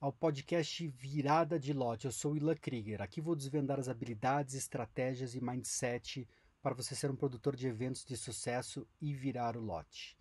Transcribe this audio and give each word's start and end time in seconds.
ao 0.00 0.12
podcast 0.12 0.86
Virada 0.88 1.58
de 1.58 1.72
Lote. 1.72 2.04
Eu 2.04 2.12
sou 2.12 2.36
Ilan 2.36 2.54
Krieger. 2.54 3.00
Aqui 3.00 3.20
vou 3.20 3.34
desvendar 3.34 3.78
as 3.78 3.88
habilidades, 3.88 4.54
estratégias 4.54 5.34
e 5.34 5.42
mindset 5.42 6.28
para 6.62 6.74
você 6.74 6.94
ser 6.94 7.10
um 7.10 7.16
produtor 7.16 7.56
de 7.56 7.66
eventos 7.66 8.04
de 8.04 8.16
sucesso 8.16 8.86
e 9.00 9.14
virar 9.14 9.56
o 9.56 9.60
lote. 9.60 10.16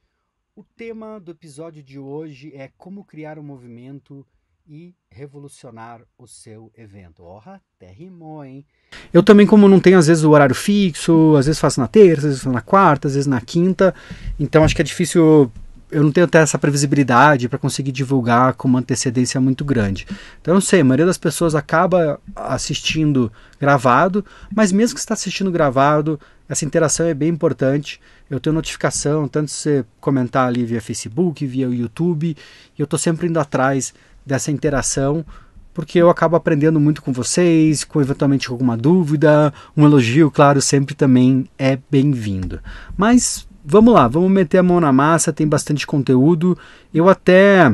O 0.56 0.64
tema 0.64 1.20
do 1.20 1.32
episódio 1.32 1.84
de 1.84 2.00
hoje 2.00 2.54
é 2.56 2.72
como 2.78 3.04
criar 3.04 3.38
um 3.38 3.44
movimento 3.44 4.26
e 4.68 4.96
revolucionar 5.12 6.02
o 6.18 6.26
seu 6.26 6.72
evento. 6.76 7.24
Orra, 7.24 7.62
até 7.76 7.92
rimou, 7.92 8.44
hein? 8.44 8.66
Eu 9.14 9.22
também, 9.22 9.46
como 9.46 9.68
não 9.68 9.80
tenho 9.80 9.98
às 9.98 10.08
vezes 10.08 10.24
o 10.24 10.32
horário 10.32 10.56
fixo, 10.56 11.36
às 11.36 11.46
vezes 11.46 11.60
faço 11.60 11.80
na 11.80 11.88
terça, 11.88 12.28
às 12.28 12.34
vezes 12.34 12.46
na 12.46 12.62
quarta, 12.62 13.08
às 13.08 13.14
vezes 13.14 13.28
na 13.28 13.42
quinta, 13.42 13.94
então 14.40 14.64
acho 14.64 14.76
que 14.76 14.82
é 14.82 14.86
difícil 14.86 15.52
eu 15.96 16.04
não 16.04 16.12
tenho 16.12 16.26
até 16.26 16.40
essa 16.40 16.60
previsibilidade 16.60 17.48
para 17.48 17.58
conseguir 17.58 17.94
divulgar 17.94 18.54
com 18.56 18.68
uma 18.68 18.80
antecedência 18.80 19.40
muito 19.40 19.64
grande. 19.64 20.06
Então 20.42 20.54
eu 20.54 20.60
sei, 20.60 20.82
a 20.82 20.84
maioria 20.84 21.06
das 21.06 21.18
pessoas 21.18 21.56
acaba 21.56 22.20
assistindo 22.36 23.32
gravado, 23.62 24.26
mas 24.54 24.74
mesmo 24.74 24.96
que 24.96 25.00
está 25.00 25.14
assistindo 25.14 25.50
gravado, 25.50 26.20
essa 26.50 26.66
interação 26.66 27.06
é 27.06 27.14
bem 27.14 27.30
importante. 27.30 28.02
Eu 28.30 28.42
tenho 28.42 28.54
notificação, 28.54 29.26
tanto 29.26 29.50
se 29.50 29.58
você 29.58 29.86
comentar 30.02 30.50
ali 30.50 30.66
via 30.66 30.82
Facebook, 30.82 31.46
via 31.48 31.68
YouTube, 31.68 32.36
e 32.78 32.82
eu 32.82 32.84
estou 32.84 33.00
sempre 33.00 33.28
indo 33.28 33.40
atrás 33.40 33.94
dessa 34.26 34.52
interação, 34.52 35.26
porque 35.74 35.98
eu 35.98 36.10
acabo 36.10 36.36
aprendendo 36.36 36.78
muito 36.78 37.02
com 37.02 37.14
vocês, 37.14 37.86
com 37.86 38.02
eventualmente 38.02 38.50
alguma 38.50 38.76
dúvida, 38.76 39.54
um 39.78 39.86
elogio, 39.86 40.30
claro, 40.30 40.62
sempre 40.62 40.94
também 40.94 41.48
é 41.58 41.80
bem-vindo. 41.90 42.60
Mas 42.98 43.48
vamos 43.66 43.94
lá, 43.94 44.08
vamos 44.08 44.32
meter 44.32 44.60
a 44.60 44.64
mão 44.64 44.80
na 44.80 44.94
massa, 44.94 45.34
tem 45.34 45.48
bastante 45.48 45.88
conteúdo. 45.88 46.58
Eu 46.94 47.10
até 47.10 47.74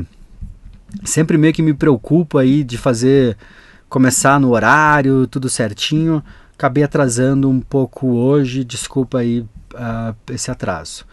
sempre 1.03 1.37
meio 1.37 1.53
que 1.53 1.61
me 1.61 1.73
preocupo 1.73 2.37
aí 2.37 2.63
de 2.63 2.77
fazer 2.77 3.37
começar 3.89 4.39
no 4.39 4.51
horário, 4.51 5.27
tudo 5.27 5.49
certinho. 5.49 6.23
Acabei 6.53 6.83
atrasando 6.83 7.49
um 7.49 7.59
pouco 7.59 8.07
hoje, 8.07 8.63
desculpa 8.63 9.19
aí 9.19 9.41
uh, 9.41 10.15
esse 10.29 10.49
atraso. 10.49 11.05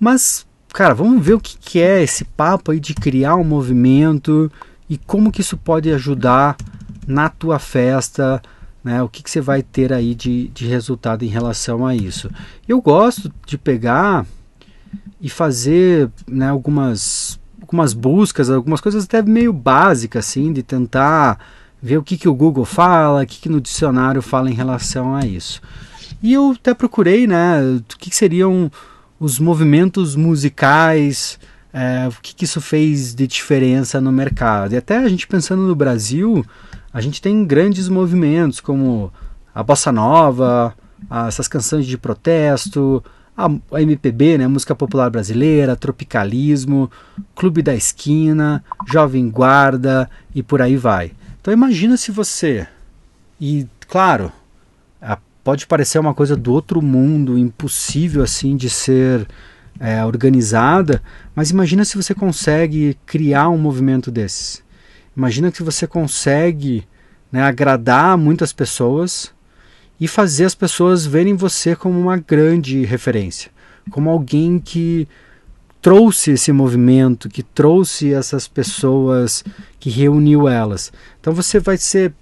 Mas, 0.00 0.46
cara, 0.72 0.94
vamos 0.94 1.24
ver 1.24 1.34
o 1.34 1.40
que, 1.40 1.56
que 1.58 1.80
é 1.80 2.02
esse 2.02 2.24
papo 2.24 2.72
aí 2.72 2.80
de 2.80 2.94
criar 2.94 3.36
um 3.36 3.44
movimento 3.44 4.50
e 4.88 4.96
como 4.96 5.30
que 5.30 5.40
isso 5.40 5.56
pode 5.56 5.92
ajudar 5.92 6.56
na 7.06 7.28
tua 7.28 7.58
festa, 7.58 8.40
né? 8.82 9.02
O 9.02 9.08
que, 9.08 9.22
que 9.22 9.30
você 9.30 9.40
vai 9.40 9.62
ter 9.62 9.92
aí 9.92 10.14
de, 10.14 10.48
de 10.48 10.66
resultado 10.66 11.24
em 11.24 11.28
relação 11.28 11.86
a 11.86 11.94
isso? 11.94 12.30
Eu 12.68 12.80
gosto 12.80 13.32
de 13.46 13.56
pegar 13.56 14.26
e 15.20 15.28
fazer 15.28 16.10
né, 16.26 16.48
algumas, 16.48 17.38
algumas 17.60 17.92
buscas, 17.94 18.50
algumas 18.50 18.80
coisas 18.80 19.04
até 19.04 19.22
meio 19.22 19.52
básicas, 19.52 20.26
assim, 20.26 20.52
de 20.52 20.62
tentar 20.62 21.38
ver 21.80 21.98
o 21.98 22.02
que, 22.02 22.16
que 22.16 22.28
o 22.28 22.34
Google 22.34 22.64
fala, 22.64 23.22
o 23.22 23.26
que, 23.26 23.40
que 23.40 23.48
no 23.48 23.60
dicionário 23.60 24.22
fala 24.22 24.50
em 24.50 24.54
relação 24.54 25.14
a 25.14 25.24
isso. 25.24 25.60
E 26.22 26.32
eu 26.32 26.52
até 26.52 26.74
procurei, 26.74 27.26
né, 27.26 27.60
o 27.62 27.96
que, 27.98 28.10
que 28.10 28.16
seriam 28.16 28.70
os 29.18 29.38
movimentos 29.38 30.16
musicais, 30.16 31.38
é, 31.72 32.08
o 32.08 32.20
que, 32.20 32.34
que 32.34 32.44
isso 32.44 32.60
fez 32.60 33.14
de 33.14 33.26
diferença 33.26 34.00
no 34.00 34.12
mercado. 34.12 34.74
E 34.74 34.76
até 34.76 34.98
a 34.98 35.08
gente 35.08 35.26
pensando 35.26 35.62
no 35.62 35.74
Brasil, 35.74 36.44
a 36.92 37.00
gente 37.00 37.20
tem 37.20 37.44
grandes 37.44 37.88
movimentos 37.88 38.60
como 38.60 39.12
a 39.54 39.62
bossa 39.62 39.90
nova, 39.90 40.74
essas 41.26 41.48
canções 41.48 41.86
de 41.86 41.96
protesto, 41.96 43.02
a, 43.36 43.48
a 43.72 43.82
MPB, 43.82 44.38
né, 44.38 44.46
música 44.46 44.74
popular 44.74 45.10
brasileira, 45.10 45.76
tropicalismo, 45.76 46.90
Clube 47.34 47.62
da 47.62 47.74
Esquina, 47.74 48.62
Jovem 48.86 49.28
Guarda 49.30 50.08
e 50.34 50.42
por 50.42 50.60
aí 50.60 50.76
vai. 50.76 51.12
Então 51.40 51.52
imagina 51.52 51.96
se 51.96 52.10
você 52.10 52.66
e 53.40 53.66
claro, 53.88 54.32
pode 55.42 55.66
parecer 55.66 55.98
uma 55.98 56.14
coisa 56.14 56.36
do 56.36 56.52
outro 56.52 56.80
mundo, 56.80 57.38
impossível 57.38 58.22
assim 58.22 58.56
de 58.56 58.70
ser 58.70 59.26
é, 59.80 60.04
organizada, 60.04 61.02
mas 61.34 61.50
imagina 61.50 61.84
se 61.84 61.96
você 61.96 62.14
consegue 62.14 62.96
criar 63.04 63.48
um 63.48 63.58
movimento 63.58 64.10
desses. 64.10 64.62
Imagina 65.16 65.50
que 65.50 65.62
você 65.62 65.86
consegue 65.86 66.86
né, 67.32 67.42
agradar 67.42 68.16
muitas 68.18 68.52
pessoas 68.52 69.32
e 69.98 70.06
fazer 70.06 70.44
as 70.44 70.54
pessoas 70.54 71.06
verem 71.06 71.34
você 71.34 71.74
como 71.74 71.98
uma 71.98 72.18
grande 72.18 72.84
referência, 72.84 73.50
como 73.90 74.10
alguém 74.10 74.58
que 74.58 75.08
trouxe 75.80 76.32
esse 76.32 76.52
movimento, 76.52 77.28
que 77.28 77.42
trouxe 77.42 78.12
essas 78.12 78.46
pessoas, 78.46 79.42
que 79.80 79.90
reuniu 79.90 80.46
elas. 80.46 80.92
Então 81.20 81.32
você 81.32 81.58
vai 81.58 81.76
ser 81.76 82.12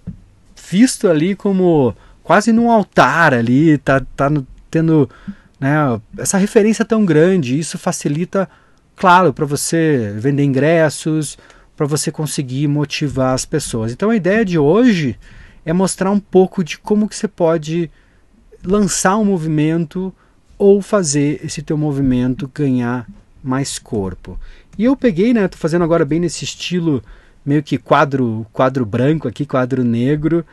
visto 0.70 1.09
ali 1.09 1.34
como 1.34 1.94
quase 2.22 2.53
num 2.53 2.70
altar 2.70 3.34
ali, 3.34 3.76
tá, 3.78 4.00
tá 4.16 4.31
tendo 4.70 5.10
né, 5.59 6.00
essa 6.16 6.38
referência 6.38 6.84
tão 6.84 7.04
grande. 7.04 7.59
Isso 7.59 7.76
facilita, 7.76 8.49
claro, 8.97 9.32
para 9.32 9.44
você 9.44 10.15
vender 10.16 10.44
ingressos, 10.44 11.37
para 11.81 11.87
você 11.87 12.13
conseguir 12.13 12.69
motivar 12.69 13.33
as 13.33 13.47
pessoas. 13.47 13.91
Então 13.91 14.11
a 14.11 14.17
ideia 14.17 14.45
de 14.45 14.59
hoje 14.59 15.19
é 15.65 15.73
mostrar 15.73 16.11
um 16.11 16.21
pouco 16.21 16.63
de 16.63 16.77
como 16.77 17.09
que 17.09 17.17
você 17.17 17.27
pode 17.27 17.91
lançar 18.63 19.17
um 19.17 19.25
movimento 19.25 20.15
ou 20.59 20.83
fazer 20.83 21.41
esse 21.43 21.63
teu 21.63 21.79
movimento 21.79 22.51
ganhar 22.55 23.09
mais 23.43 23.79
corpo. 23.79 24.39
E 24.77 24.85
eu 24.85 24.95
peguei, 24.95 25.33
né, 25.33 25.49
tô 25.49 25.57
fazendo 25.57 25.83
agora 25.83 26.05
bem 26.05 26.21
nesse 26.21 26.45
estilo 26.45 27.03
meio 27.47 27.63
que 27.63 27.79
quadro 27.79 28.47
quadro 28.53 28.85
branco 28.85 29.27
aqui, 29.27 29.47
quadro 29.47 29.83
negro, 29.83 30.45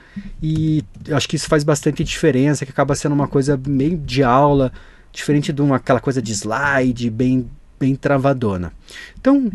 e 0.42 0.82
acho 1.12 1.28
que 1.28 1.36
isso 1.36 1.50
faz 1.50 1.62
bastante 1.62 2.06
diferença, 2.06 2.66
que 2.66 2.72
acaba 2.72 2.96
sendo 2.96 3.12
uma 3.12 3.28
coisa 3.28 3.60
meio 3.68 3.98
de 3.98 4.24
aula, 4.24 4.72
diferente 5.12 5.52
de 5.52 5.62
uma, 5.62 5.76
aquela 5.76 6.00
coisa 6.00 6.22
de 6.22 6.32
slide, 6.32 7.10
bem 7.10 7.50
bem 7.78 7.96
travadona. 7.96 8.72
Então, 9.20 9.52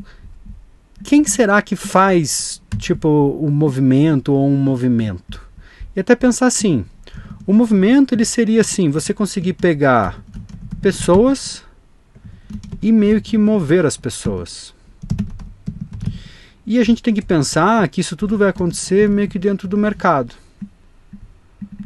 quem 1.04 1.24
será 1.24 1.60
que 1.60 1.76
faz 1.76 2.62
tipo 2.78 3.08
o 3.08 3.46
um 3.46 3.50
movimento 3.50 4.32
ou 4.32 4.48
um 4.48 4.56
movimento? 4.56 5.42
E 5.94 6.00
até 6.00 6.14
pensar 6.14 6.46
assim, 6.46 6.84
o 7.46 7.52
movimento 7.52 8.14
ele 8.14 8.24
seria 8.24 8.60
assim, 8.60 8.90
você 8.90 9.12
conseguir 9.12 9.54
pegar 9.54 10.22
pessoas 10.80 11.62
e 12.80 12.91
meio 12.92 13.20
que 13.20 13.36
mover 13.36 13.84
as 13.84 13.96
pessoas. 13.96 14.74
E 16.64 16.78
a 16.78 16.84
gente 16.84 17.02
tem 17.02 17.12
que 17.12 17.22
pensar 17.22 17.88
que 17.88 18.00
isso 18.00 18.16
tudo 18.16 18.38
vai 18.38 18.48
acontecer 18.48 19.08
meio 19.08 19.28
que 19.28 19.38
dentro 19.38 19.66
do 19.66 19.76
mercado. 19.76 20.34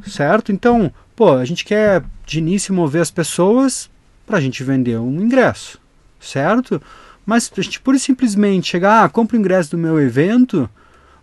Certo? 0.07 0.53
Então, 0.53 0.93
pô, 1.15 1.33
a 1.33 1.45
gente 1.45 1.65
quer 1.65 2.05
de 2.25 2.39
início 2.39 2.75
mover 2.75 3.03
as 3.03 3.11
pessoas 3.11 3.91
para 4.27 4.39
a 4.39 4.41
gente 4.41 4.63
vender 4.63 4.99
um 4.99 5.21
ingresso. 5.21 5.81
Certo? 6.21 6.81
Mas 7.27 7.51
pura 7.83 7.97
e 7.97 8.01
simplesmente 8.01 8.69
chegar, 8.69 9.05
ah, 9.05 9.09
compra 9.09 9.37
o 9.37 9.41
ingresso 9.41 9.73
do 9.73 9.79
meu 9.79 10.01
evento, 10.01 10.71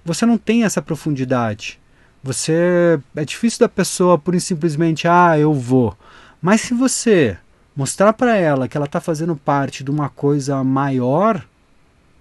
você 0.03 0.25
não 0.25 0.37
tem 0.37 0.65
essa 0.65 0.81
profundidade. 0.81 1.79
Você 2.21 2.99
é 3.15 3.23
difícil 3.23 3.61
da 3.61 3.69
pessoa 3.69 4.17
pura 4.17 4.35
e 4.35 4.41
simplesmente, 4.41 5.07
ah, 5.07 5.39
eu 5.39 5.53
vou. 5.53 5.97
Mas 6.41 6.59
se 6.59 6.73
você 6.73 7.37
mostrar 7.73 8.11
para 8.11 8.35
ela 8.35 8.67
que 8.67 8.75
ela 8.75 8.85
está 8.85 8.99
fazendo 8.99 9.35
parte 9.35 9.83
de 9.83 9.89
uma 9.89 10.09
coisa 10.09 10.61
maior, 10.61 11.43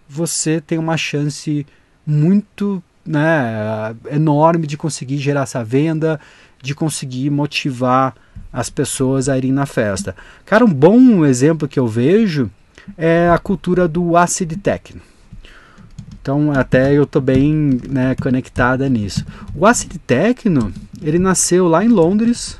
você 0.08 0.60
tem 0.60 0.78
uma 0.78 0.96
chance 0.96 1.66
muito 2.06 2.82
né, 3.04 3.94
enorme 4.10 4.66
de 4.66 4.76
conseguir 4.76 5.18
gerar 5.18 5.42
essa 5.42 5.64
venda, 5.64 6.20
de 6.62 6.74
conseguir 6.74 7.30
motivar 7.30 8.14
as 8.52 8.70
pessoas 8.70 9.28
a 9.28 9.36
irem 9.36 9.52
na 9.52 9.66
festa. 9.66 10.14
Cara, 10.44 10.64
um 10.64 10.72
bom 10.72 11.24
exemplo 11.24 11.66
que 11.66 11.80
eu 11.80 11.88
vejo 11.88 12.48
é 12.96 13.30
a 13.30 13.38
cultura 13.38 13.86
do 13.86 14.16
acid 14.16 14.52
techno. 14.56 15.00
Então 16.20 16.52
até 16.52 16.92
eu 16.92 17.02
estou 17.02 17.20
bem 17.20 17.80
né, 17.88 18.14
conectada 18.20 18.88
nisso. 18.88 19.24
O 19.54 19.66
acid 19.66 19.96
techno 20.06 20.72
ele 21.00 21.18
nasceu 21.18 21.66
lá 21.68 21.84
em 21.84 21.88
Londres, 21.88 22.58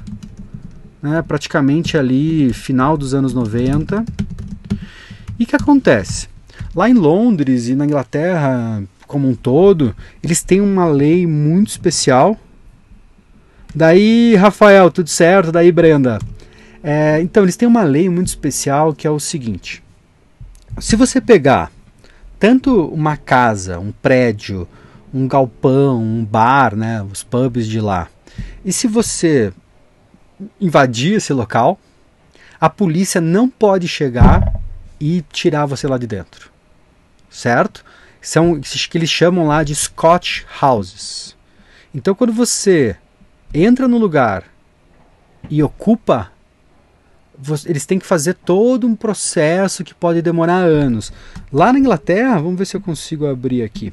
né, 1.01 1.23
praticamente 1.23 1.97
ali 1.97 2.53
final 2.53 2.97
dos 2.97 3.15
anos 3.15 3.33
90. 3.33 4.05
E 5.39 5.47
que 5.47 5.57
acontece? 5.57 6.29
Lá 6.75 6.89
em 6.89 6.95
Londres 6.95 7.69
e 7.69 7.75
na 7.75 7.85
Inglaterra 7.85 8.83
como 9.13 9.29
um 9.29 9.35
todo, 9.35 9.95
eles 10.23 10.43
têm 10.43 10.63
uma 10.63 10.87
lei 10.87 11.27
muito 11.27 11.69
especial. 11.69 12.35
Daí, 13.75 14.35
Rafael, 14.37 14.91
tudo 14.91 15.11
certo? 15.11 15.53
Daí, 15.53 15.71
Brenda. 15.71 16.19
É, 16.83 17.21
então, 17.21 17.43
eles 17.43 17.55
têm 17.55 17.69
uma 17.69 17.83
lei 17.83 18.09
muito 18.09 18.29
especial 18.29 18.95
que 18.95 19.07
é 19.07 19.11
o 19.11 19.21
seguinte: 19.21 19.83
se 20.79 20.97
você 20.97 21.21
pegar 21.21 21.71
tanto 22.39 22.87
uma 22.89 23.17
casa, 23.17 23.79
um 23.79 23.93
prédio, 23.93 24.67
um 25.13 25.29
galpão, 25.29 26.03
um 26.03 26.25
bar, 26.25 26.75
né, 26.75 27.03
os 27.03 27.23
pubs 27.23 27.67
de 27.67 27.81
lá, 27.81 28.09
e 28.65 28.73
se 28.73 28.87
você 28.87 29.53
invadir 30.61 31.15
esse 31.15 31.33
local, 31.33 31.79
a 32.61 32.69
polícia 32.69 33.21
não 33.21 33.49
pode 33.49 33.87
chegar 33.87 34.61
e 35.01 35.23
tirar 35.33 35.67
você 35.67 35.87
lá 35.87 35.99
de 35.99 36.07
dentro. 36.07 36.51
Certo? 37.31 37.85
são 38.23 38.61
que 38.61 38.97
eles 38.97 39.11
chamam 39.11 39.49
lá 39.49 39.65
de 39.65 39.75
Scotch 39.75 40.45
Houses. 40.63 41.37
Então, 41.93 42.15
quando 42.15 42.33
você 42.33 42.97
entra 43.53 43.89
no 43.89 43.99
lugar 43.99 44.45
e 45.51 45.63
ocupa, 45.63 46.32
eles 47.67 47.87
têm 47.87 47.99
que 47.99 48.07
fazer 48.07 48.35
todo 48.35 48.87
um 48.87 48.95
processo 48.95 49.83
que 49.83 49.95
pode 49.95 50.23
demorar 50.23 50.59
anos. 50.59 51.13
Lá 51.53 51.73
na 51.73 51.79
Inglaterra, 51.79 52.39
vamos 52.39 52.59
ver 52.59 52.67
se 52.67 52.77
eu 52.77 52.81
consigo 52.81 53.27
abrir 53.27 53.63
aqui. 53.63 53.93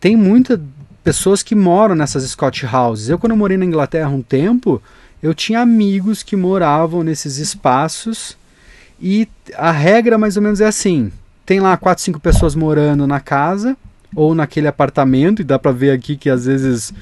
Tem 0.00 0.16
muitas 0.16 0.58
pessoas 1.02 1.42
que 1.42 1.54
moram 1.54 1.94
nessas 1.94 2.24
Scotch 2.30 2.64
Houses. 2.64 3.08
Eu, 3.08 3.18
quando 3.18 3.32
eu 3.32 3.36
morei 3.36 3.56
na 3.56 3.64
Inglaterra 3.64 4.08
um 4.08 4.22
tempo, 4.22 4.82
eu 5.22 5.34
tinha 5.34 5.60
amigos 5.60 6.22
que 6.22 6.36
moravam 6.36 7.02
nesses 7.02 7.38
espaços 7.38 8.36
e 9.00 9.28
a 9.56 9.70
regra 9.70 10.16
mais 10.16 10.36
ou 10.36 10.42
menos 10.42 10.60
é 10.60 10.66
assim: 10.66 11.12
tem 11.44 11.60
lá 11.60 11.76
quatro, 11.76 12.02
cinco 12.02 12.20
pessoas 12.20 12.54
morando 12.54 13.06
na 13.06 13.20
casa 13.20 13.76
ou 14.14 14.34
naquele 14.34 14.68
apartamento, 14.68 15.42
e 15.42 15.44
dá 15.44 15.58
para 15.58 15.72
ver 15.72 15.90
aqui 15.90 16.16
que 16.16 16.30
às 16.30 16.46
vezes 16.46 16.94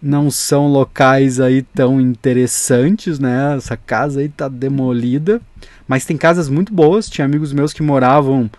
não 0.00 0.30
são 0.30 0.68
locais 0.68 1.40
aí 1.40 1.62
tão 1.62 2.00
interessantes, 2.00 3.18
né? 3.18 3.56
Essa 3.56 3.76
casa 3.76 4.20
aí 4.20 4.28
tá 4.28 4.48
demolida, 4.48 5.40
mas 5.86 6.04
tem 6.04 6.16
casas 6.16 6.48
muito 6.48 6.72
boas. 6.72 7.08
Tinha 7.08 7.24
amigos 7.24 7.52
meus 7.52 7.72
que 7.72 7.82
moravam 7.82 8.50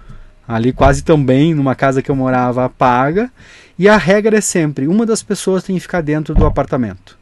ali 0.47 0.73
quase 0.73 1.03
também 1.03 1.53
numa 1.53 1.75
casa 1.75 2.01
que 2.01 2.09
eu 2.09 2.15
morava 2.15 2.67
paga, 2.67 3.31
e 3.77 3.87
a 3.87 3.97
regra 3.97 4.39
é 4.39 4.41
sempre 4.41 4.87
uma 4.87 5.05
das 5.05 5.21
pessoas 5.21 5.61
tem 5.61 5.75
que 5.75 5.81
ficar 5.81 6.01
dentro 6.01 6.33
do 6.33 6.43
apartamento. 6.43 7.18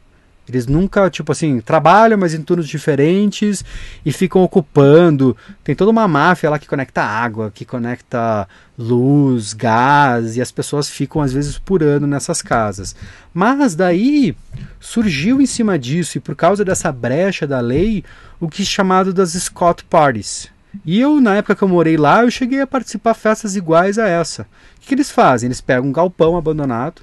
Eles 0.48 0.66
nunca, 0.66 1.10
tipo 1.10 1.32
assim, 1.32 1.60
trabalham, 1.60 2.18
mas 2.18 2.34
em 2.34 2.42
turnos 2.42 2.68
diferentes 2.68 3.64
e 4.04 4.12
ficam 4.12 4.42
ocupando. 4.42 5.36
Tem 5.62 5.74
toda 5.74 5.90
uma 5.90 6.08
máfia 6.08 6.50
lá 6.50 6.58
que 6.58 6.66
conecta 6.66 7.02
água, 7.02 7.50
que 7.54 7.64
conecta 7.64 8.48
luz, 8.78 9.52
gás, 9.52 10.36
e 10.36 10.40
as 10.40 10.50
pessoas 10.50 10.88
ficam 10.88 11.20
às 11.20 11.32
vezes 11.32 11.58
por 11.58 11.82
ano 11.82 12.06
nessas 12.06 12.40
casas. 12.40 12.94
Mas 13.34 13.74
daí 13.74 14.36
surgiu 14.80 15.40
em 15.40 15.46
cima 15.46 15.78
disso, 15.78 16.18
e 16.18 16.20
por 16.20 16.34
causa 16.34 16.64
dessa 16.64 16.90
brecha 16.90 17.46
da 17.46 17.60
lei, 17.60 18.04
o 18.40 18.48
que 18.48 18.62
é 18.62 18.64
chamado 18.64 19.12
das 19.12 19.32
Scott 19.32 19.84
Parties. 19.84 20.48
E 20.84 21.00
eu, 21.00 21.20
na 21.20 21.36
época 21.36 21.56
que 21.56 21.62
eu 21.62 21.68
morei 21.68 21.96
lá, 21.96 22.22
eu 22.22 22.30
cheguei 22.30 22.60
a 22.60 22.66
participar 22.66 23.12
de 23.12 23.20
festas 23.20 23.56
iguais 23.56 23.98
a 23.98 24.06
essa. 24.06 24.42
O 24.42 24.80
que, 24.80 24.88
que 24.88 24.94
eles 24.94 25.10
fazem? 25.10 25.48
Eles 25.48 25.60
pegam 25.60 25.88
um 25.88 25.92
galpão 25.92 26.36
abandonado 26.36 27.02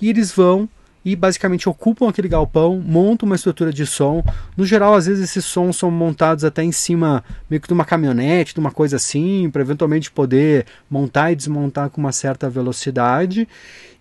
e 0.00 0.08
eles 0.08 0.32
vão 0.32 0.68
e 1.04 1.16
basicamente 1.16 1.68
ocupam 1.68 2.08
aquele 2.08 2.28
galpão, 2.28 2.80
montam 2.80 3.26
uma 3.26 3.36
estrutura 3.36 3.72
de 3.72 3.84
som. 3.84 4.22
No 4.56 4.64
geral, 4.64 4.94
às 4.94 5.06
vezes 5.06 5.24
esses 5.30 5.44
sons 5.44 5.76
são 5.76 5.90
montados 5.90 6.44
até 6.44 6.62
em 6.62 6.72
cima 6.72 7.24
meio 7.50 7.60
que 7.60 7.66
de 7.66 7.74
uma 7.74 7.84
caminhonete, 7.84 8.54
de 8.54 8.60
uma 8.60 8.70
coisa 8.70 8.96
assim, 8.96 9.50
para 9.50 9.62
eventualmente 9.62 10.10
poder 10.10 10.66
montar 10.88 11.32
e 11.32 11.36
desmontar 11.36 11.90
com 11.90 12.00
uma 12.00 12.12
certa 12.12 12.48
velocidade. 12.48 13.48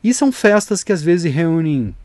E 0.03 0.13
são 0.13 0.31
festas 0.31 0.83
que 0.83 0.93
às 0.93 1.01
vezes 1.01 1.31
reúnem 1.33 1.95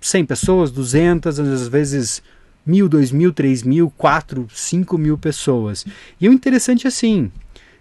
100 0.00 0.26
pessoas, 0.26 0.70
200, 0.70 1.38
às 1.38 1.68
vezes 1.68 2.22
mil, 2.66 2.88
dois 2.88 3.10
mil, 3.12 3.32
três 3.32 3.62
mil, 3.62 3.90
quatro, 3.96 4.48
cinco 4.52 4.96
mil 4.98 5.18
pessoas. 5.18 5.84
E 6.20 6.28
o 6.28 6.32
interessante 6.32 6.86
é 6.86 6.88
assim, 6.88 7.30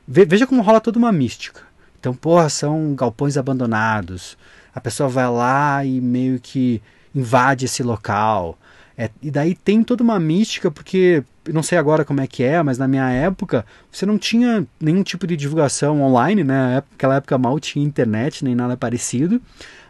veja 0.08 0.46
como 0.46 0.62
rola 0.62 0.82
toda 0.82 1.00
uma 1.00 1.12
mística. 1.12 1.62
Então, 2.00 2.14
porra, 2.14 2.50
são 2.50 2.94
galpões 2.96 3.38
abandonados, 3.38 4.38
a 4.74 4.82
pessoa 4.82 5.10
vai 5.10 5.30
lá 5.30 5.86
e 5.86 6.02
meio 6.02 6.40
que 6.40 6.82
invade 7.14 7.66
esse 7.66 7.84
local. 7.84 8.58
É, 8.98 9.10
e 9.22 9.32
daí 9.32 9.56
tem 9.56 9.84
toda 9.84 10.04
uma 10.04 10.20
mística, 10.20 10.70
porque 10.70 11.24
não 11.52 11.64
sei 11.64 11.78
agora 11.78 12.06
como 12.06 12.22
é 12.22 12.28
que 12.28 12.44
é, 12.44 12.62
mas 12.62 12.78
na 12.78 12.88
minha 12.88 13.10
época 13.10 13.66
você 13.92 14.06
não 14.06 14.18
tinha 14.18 14.66
nenhum 14.80 15.04
tipo 15.04 15.26
de 15.26 15.36
divulgação 15.36 16.02
online, 16.02 16.44
né? 16.44 16.76
Naquela 16.92 17.16
época 17.16 17.38
mal 17.38 17.60
tinha 17.60 17.84
internet 17.84 18.44
nem 18.44 18.56
nada 18.56 18.78
parecido. 18.78 19.42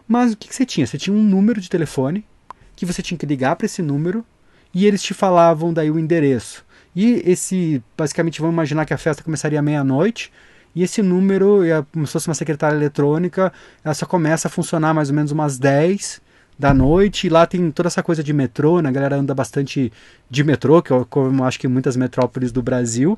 Mas 0.07 0.33
o 0.33 0.37
que, 0.37 0.47
que 0.47 0.55
você 0.55 0.65
tinha? 0.65 0.87
Você 0.87 0.97
tinha 0.97 1.15
um 1.15 1.23
número 1.23 1.59
de 1.59 1.69
telefone 1.69 2.25
que 2.75 2.85
você 2.85 3.01
tinha 3.01 3.17
que 3.17 3.25
ligar 3.25 3.55
para 3.55 3.65
esse 3.65 3.81
número 3.81 4.25
e 4.73 4.85
eles 4.85 5.01
te 5.01 5.13
falavam 5.13 5.73
daí 5.73 5.91
o 5.91 5.99
endereço. 5.99 6.65
E 6.95 7.21
esse, 7.25 7.81
basicamente, 7.97 8.39
vamos 8.39 8.53
imaginar 8.53 8.85
que 8.85 8.93
a 8.93 8.97
festa 8.97 9.23
começaria 9.23 9.61
meia-noite 9.61 10.31
e 10.75 10.83
esse 10.83 11.01
número, 11.01 11.59
como 11.91 12.07
se 12.07 12.13
fosse 12.13 12.27
uma 12.27 12.33
secretária 12.33 12.75
eletrônica, 12.75 13.51
ela 13.83 13.93
só 13.93 14.05
começa 14.05 14.47
a 14.47 14.51
funcionar 14.51 14.93
mais 14.93 15.09
ou 15.09 15.15
menos 15.15 15.31
umas 15.31 15.57
10 15.57 16.21
da 16.57 16.73
noite. 16.73 17.27
E 17.27 17.29
lá 17.29 17.45
tem 17.45 17.69
toda 17.71 17.87
essa 17.87 18.01
coisa 18.01 18.23
de 18.23 18.33
metrô, 18.33 18.79
né? 18.81 18.89
A 18.89 18.91
galera 18.91 19.15
anda 19.17 19.33
bastante 19.33 19.91
de 20.29 20.43
metrô, 20.43 20.81
que 20.81 20.91
eu, 20.91 21.05
como 21.09 21.43
acho 21.43 21.59
que 21.59 21.67
muitas 21.67 21.95
metrópoles 21.95 22.51
do 22.51 22.61
Brasil. 22.61 23.17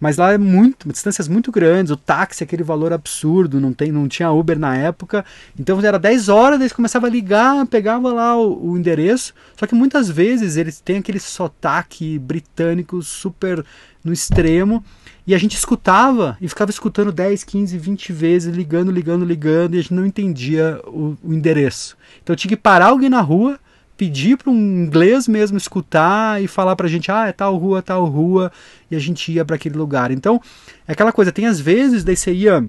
Mas 0.00 0.16
lá 0.16 0.32
é 0.32 0.38
muito, 0.38 0.88
distâncias 0.88 1.28
muito 1.28 1.50
grandes, 1.50 1.90
o 1.90 1.96
táxi 1.96 2.42
é 2.42 2.44
aquele 2.44 2.62
valor 2.62 2.92
absurdo, 2.92 3.60
não, 3.60 3.72
tem, 3.72 3.90
não 3.90 4.08
tinha 4.08 4.30
Uber 4.30 4.58
na 4.58 4.76
época. 4.76 5.24
Então 5.58 5.80
era 5.80 5.98
10 5.98 6.28
horas, 6.28 6.60
eles 6.60 6.72
começavam 6.72 7.08
a 7.08 7.12
ligar, 7.12 7.66
pegava 7.66 8.12
lá 8.12 8.36
o, 8.36 8.70
o 8.70 8.78
endereço. 8.78 9.34
Só 9.56 9.66
que 9.66 9.74
muitas 9.74 10.08
vezes 10.08 10.56
eles 10.56 10.80
têm 10.80 10.98
aquele 10.98 11.20
sotaque 11.20 12.18
britânico 12.18 13.02
super 13.02 13.64
no 14.04 14.12
extremo. 14.12 14.84
E 15.26 15.34
a 15.34 15.38
gente 15.38 15.56
escutava 15.56 16.36
e 16.38 16.46
ficava 16.46 16.70
escutando 16.70 17.10
10, 17.10 17.44
15, 17.44 17.78
20 17.78 18.12
vezes, 18.12 18.54
ligando, 18.54 18.92
ligando, 18.92 19.24
ligando, 19.24 19.74
e 19.74 19.78
a 19.78 19.80
gente 19.80 19.94
não 19.94 20.04
entendia 20.04 20.78
o, 20.86 21.16
o 21.24 21.32
endereço. 21.32 21.96
Então 22.22 22.36
tinha 22.36 22.50
que 22.50 22.56
parar 22.56 22.88
alguém 22.88 23.08
na 23.08 23.22
rua, 23.22 23.58
pedir 23.96 24.36
para 24.36 24.50
um 24.50 24.84
inglês 24.84 25.28
mesmo 25.28 25.56
escutar 25.56 26.42
e 26.42 26.46
falar 26.46 26.74
para 26.76 26.86
a 26.86 26.90
gente, 26.90 27.10
ah, 27.10 27.28
é 27.28 27.32
tal 27.32 27.56
rua, 27.56 27.80
tal 27.82 28.04
rua, 28.04 28.50
e 28.90 28.96
a 28.96 28.98
gente 28.98 29.30
ia 29.32 29.44
para 29.44 29.56
aquele 29.56 29.76
lugar. 29.76 30.10
Então, 30.10 30.40
é 30.86 30.92
aquela 30.92 31.12
coisa, 31.12 31.32
tem 31.32 31.46
às 31.46 31.60
vezes, 31.60 32.02
daí 32.02 32.16
você 32.16 32.32
ia 32.32 32.68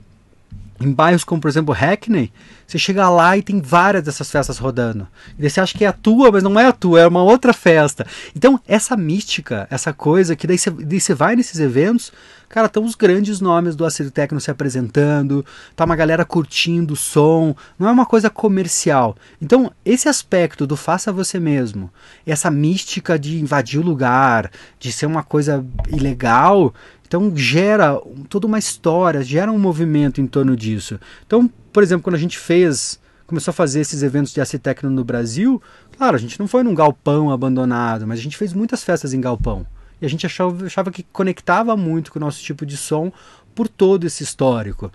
em 0.79 0.91
bairros 0.91 1.23
como, 1.23 1.41
por 1.41 1.47
exemplo, 1.47 1.73
Hackney, 1.73 2.31
você 2.67 2.77
chega 2.77 3.09
lá 3.09 3.37
e 3.37 3.41
tem 3.41 3.61
várias 3.61 4.03
dessas 4.03 4.29
festas 4.29 4.57
rodando. 4.57 5.07
E 5.37 5.41
daí 5.41 5.49
você 5.49 5.61
acha 5.61 5.77
que 5.77 5.85
é 5.85 5.87
a 5.87 5.93
tua, 5.93 6.31
mas 6.31 6.43
não 6.43 6.59
é 6.59 6.65
a 6.65 6.71
tua, 6.71 6.99
é 6.99 7.07
uma 7.07 7.23
outra 7.23 7.53
festa. 7.53 8.05
Então, 8.35 8.59
essa 8.67 8.97
mística, 8.97 9.67
essa 9.69 9.93
coisa 9.93 10.35
que 10.35 10.47
daí 10.47 10.57
você, 10.57 10.69
daí 10.69 10.99
você 10.99 11.13
vai 11.13 11.35
nesses 11.35 11.59
eventos, 11.59 12.11
cara, 12.49 12.67
estão 12.67 12.83
os 12.83 12.95
grandes 12.95 13.39
nomes 13.39 13.75
do 13.75 13.85
Acero 13.85 14.11
Tecno 14.11 14.41
se 14.41 14.51
apresentando, 14.51 15.45
tá 15.75 15.85
uma 15.85 15.95
galera 15.95 16.25
curtindo 16.25 16.93
o 16.93 16.97
som, 16.97 17.55
não 17.77 17.87
é 17.87 17.91
uma 17.91 18.05
coisa 18.05 18.29
comercial. 18.29 19.15
Então, 19.41 19.71
esse 19.85 20.09
aspecto 20.09 20.65
do 20.67 20.75
faça 20.75 21.11
você 21.11 21.39
mesmo, 21.39 21.89
essa 22.25 22.51
mística 22.51 23.17
de 23.17 23.39
invadir 23.39 23.79
o 23.79 23.83
lugar, 23.83 24.51
de 24.79 24.91
ser 24.91 25.05
uma 25.05 25.23
coisa 25.23 25.65
ilegal, 25.89 26.73
então 27.07 27.35
gera 27.35 27.99
toda 28.29 28.47
uma 28.47 28.59
história, 28.59 29.23
gera 29.23 29.51
um 29.51 29.59
movimento 29.59 30.19
em 30.19 30.27
torno 30.27 30.55
disso. 30.55 30.99
Então, 31.25 31.49
por 31.71 31.83
exemplo, 31.83 32.03
quando 32.03 32.15
a 32.15 32.19
gente 32.19 32.37
fez, 32.37 32.99
começou 33.27 33.51
a 33.51 33.53
fazer 33.53 33.81
esses 33.81 34.03
eventos 34.03 34.33
de 34.33 34.41
AC 34.41 34.59
Tecno 34.59 34.89
no 34.89 35.03
Brasil, 35.03 35.61
claro, 35.97 36.15
a 36.15 36.19
gente 36.19 36.39
não 36.39 36.47
foi 36.47 36.63
num 36.63 36.73
galpão 36.73 37.31
abandonado, 37.31 38.07
mas 38.07 38.19
a 38.19 38.21
gente 38.21 38.37
fez 38.37 38.53
muitas 38.53 38.83
festas 38.83 39.13
em 39.13 39.21
galpão. 39.21 39.65
E 40.01 40.05
a 40.05 40.09
gente 40.09 40.25
achava, 40.25 40.65
achava 40.65 40.91
que 40.91 41.03
conectava 41.03 41.77
muito 41.77 42.11
com 42.11 42.19
o 42.19 42.21
nosso 42.21 42.41
tipo 42.43 42.65
de 42.65 42.75
som 42.75 43.11
por 43.53 43.67
todo 43.69 44.05
esse 44.05 44.23
histórico. 44.23 44.91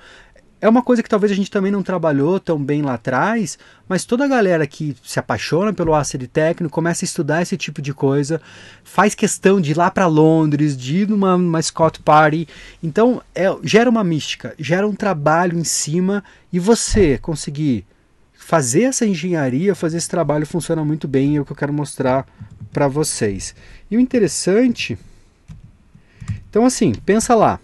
É 0.60 0.68
uma 0.68 0.82
coisa 0.82 1.02
que 1.02 1.08
talvez 1.08 1.32
a 1.32 1.34
gente 1.34 1.50
também 1.50 1.72
não 1.72 1.82
trabalhou 1.82 2.38
tão 2.38 2.62
bem 2.62 2.82
lá 2.82 2.94
atrás, 2.94 3.58
mas 3.88 4.04
toda 4.04 4.26
a 4.26 4.28
galera 4.28 4.66
que 4.66 4.94
se 5.02 5.18
apaixona 5.18 5.72
pelo 5.72 5.94
ácido 5.94 6.28
técnico 6.28 6.74
começa 6.74 7.02
a 7.02 7.06
estudar 7.06 7.40
esse 7.40 7.56
tipo 7.56 7.80
de 7.80 7.94
coisa, 7.94 8.42
faz 8.84 9.14
questão 9.14 9.58
de 9.58 9.70
ir 9.70 9.76
lá 9.76 9.90
para 9.90 10.06
Londres, 10.06 10.76
de 10.76 10.98
ir 10.98 11.08
numa, 11.08 11.38
numa 11.38 11.62
Scott 11.62 12.00
Party. 12.02 12.46
Então, 12.82 13.22
é, 13.34 13.46
gera 13.62 13.88
uma 13.88 14.04
mística, 14.04 14.54
gera 14.58 14.86
um 14.86 14.94
trabalho 14.94 15.58
em 15.58 15.64
cima 15.64 16.22
e 16.52 16.58
você 16.58 17.16
conseguir 17.16 17.86
fazer 18.34 18.82
essa 18.82 19.06
engenharia, 19.06 19.74
fazer 19.74 19.96
esse 19.96 20.08
trabalho 20.08 20.44
funciona 20.44 20.84
muito 20.84 21.08
bem, 21.08 21.36
é 21.36 21.40
o 21.40 21.44
que 21.44 21.52
eu 21.52 21.56
quero 21.56 21.72
mostrar 21.72 22.26
para 22.70 22.86
vocês. 22.86 23.54
E 23.90 23.96
o 23.96 24.00
interessante, 24.00 24.98
então 26.50 26.66
assim, 26.66 26.92
pensa 26.92 27.34
lá, 27.34 27.58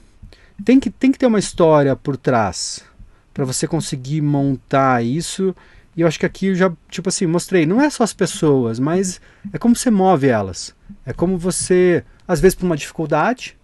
tem 0.64 0.80
que, 0.80 0.90
tem 0.90 1.12
que 1.12 1.18
ter 1.18 1.26
uma 1.26 1.38
história 1.38 1.94
por 1.94 2.16
trás 2.16 2.84
para 3.32 3.44
você 3.44 3.66
conseguir 3.66 4.22
montar 4.22 5.04
isso. 5.04 5.54
E 5.96 6.00
eu 6.00 6.08
acho 6.08 6.18
que 6.18 6.26
aqui 6.26 6.46
eu 6.46 6.54
já, 6.54 6.72
tipo 6.90 7.08
assim, 7.08 7.26
mostrei, 7.26 7.66
não 7.66 7.80
é 7.80 7.90
só 7.90 8.02
as 8.02 8.12
pessoas, 8.12 8.78
mas 8.78 9.20
é 9.52 9.58
como 9.58 9.76
você 9.76 9.90
move 9.90 10.26
elas. 10.26 10.74
É 11.04 11.12
como 11.12 11.38
você, 11.38 12.04
às 12.26 12.40
vezes 12.40 12.54
por 12.54 12.66
uma 12.66 12.76
dificuldade, 12.76 13.56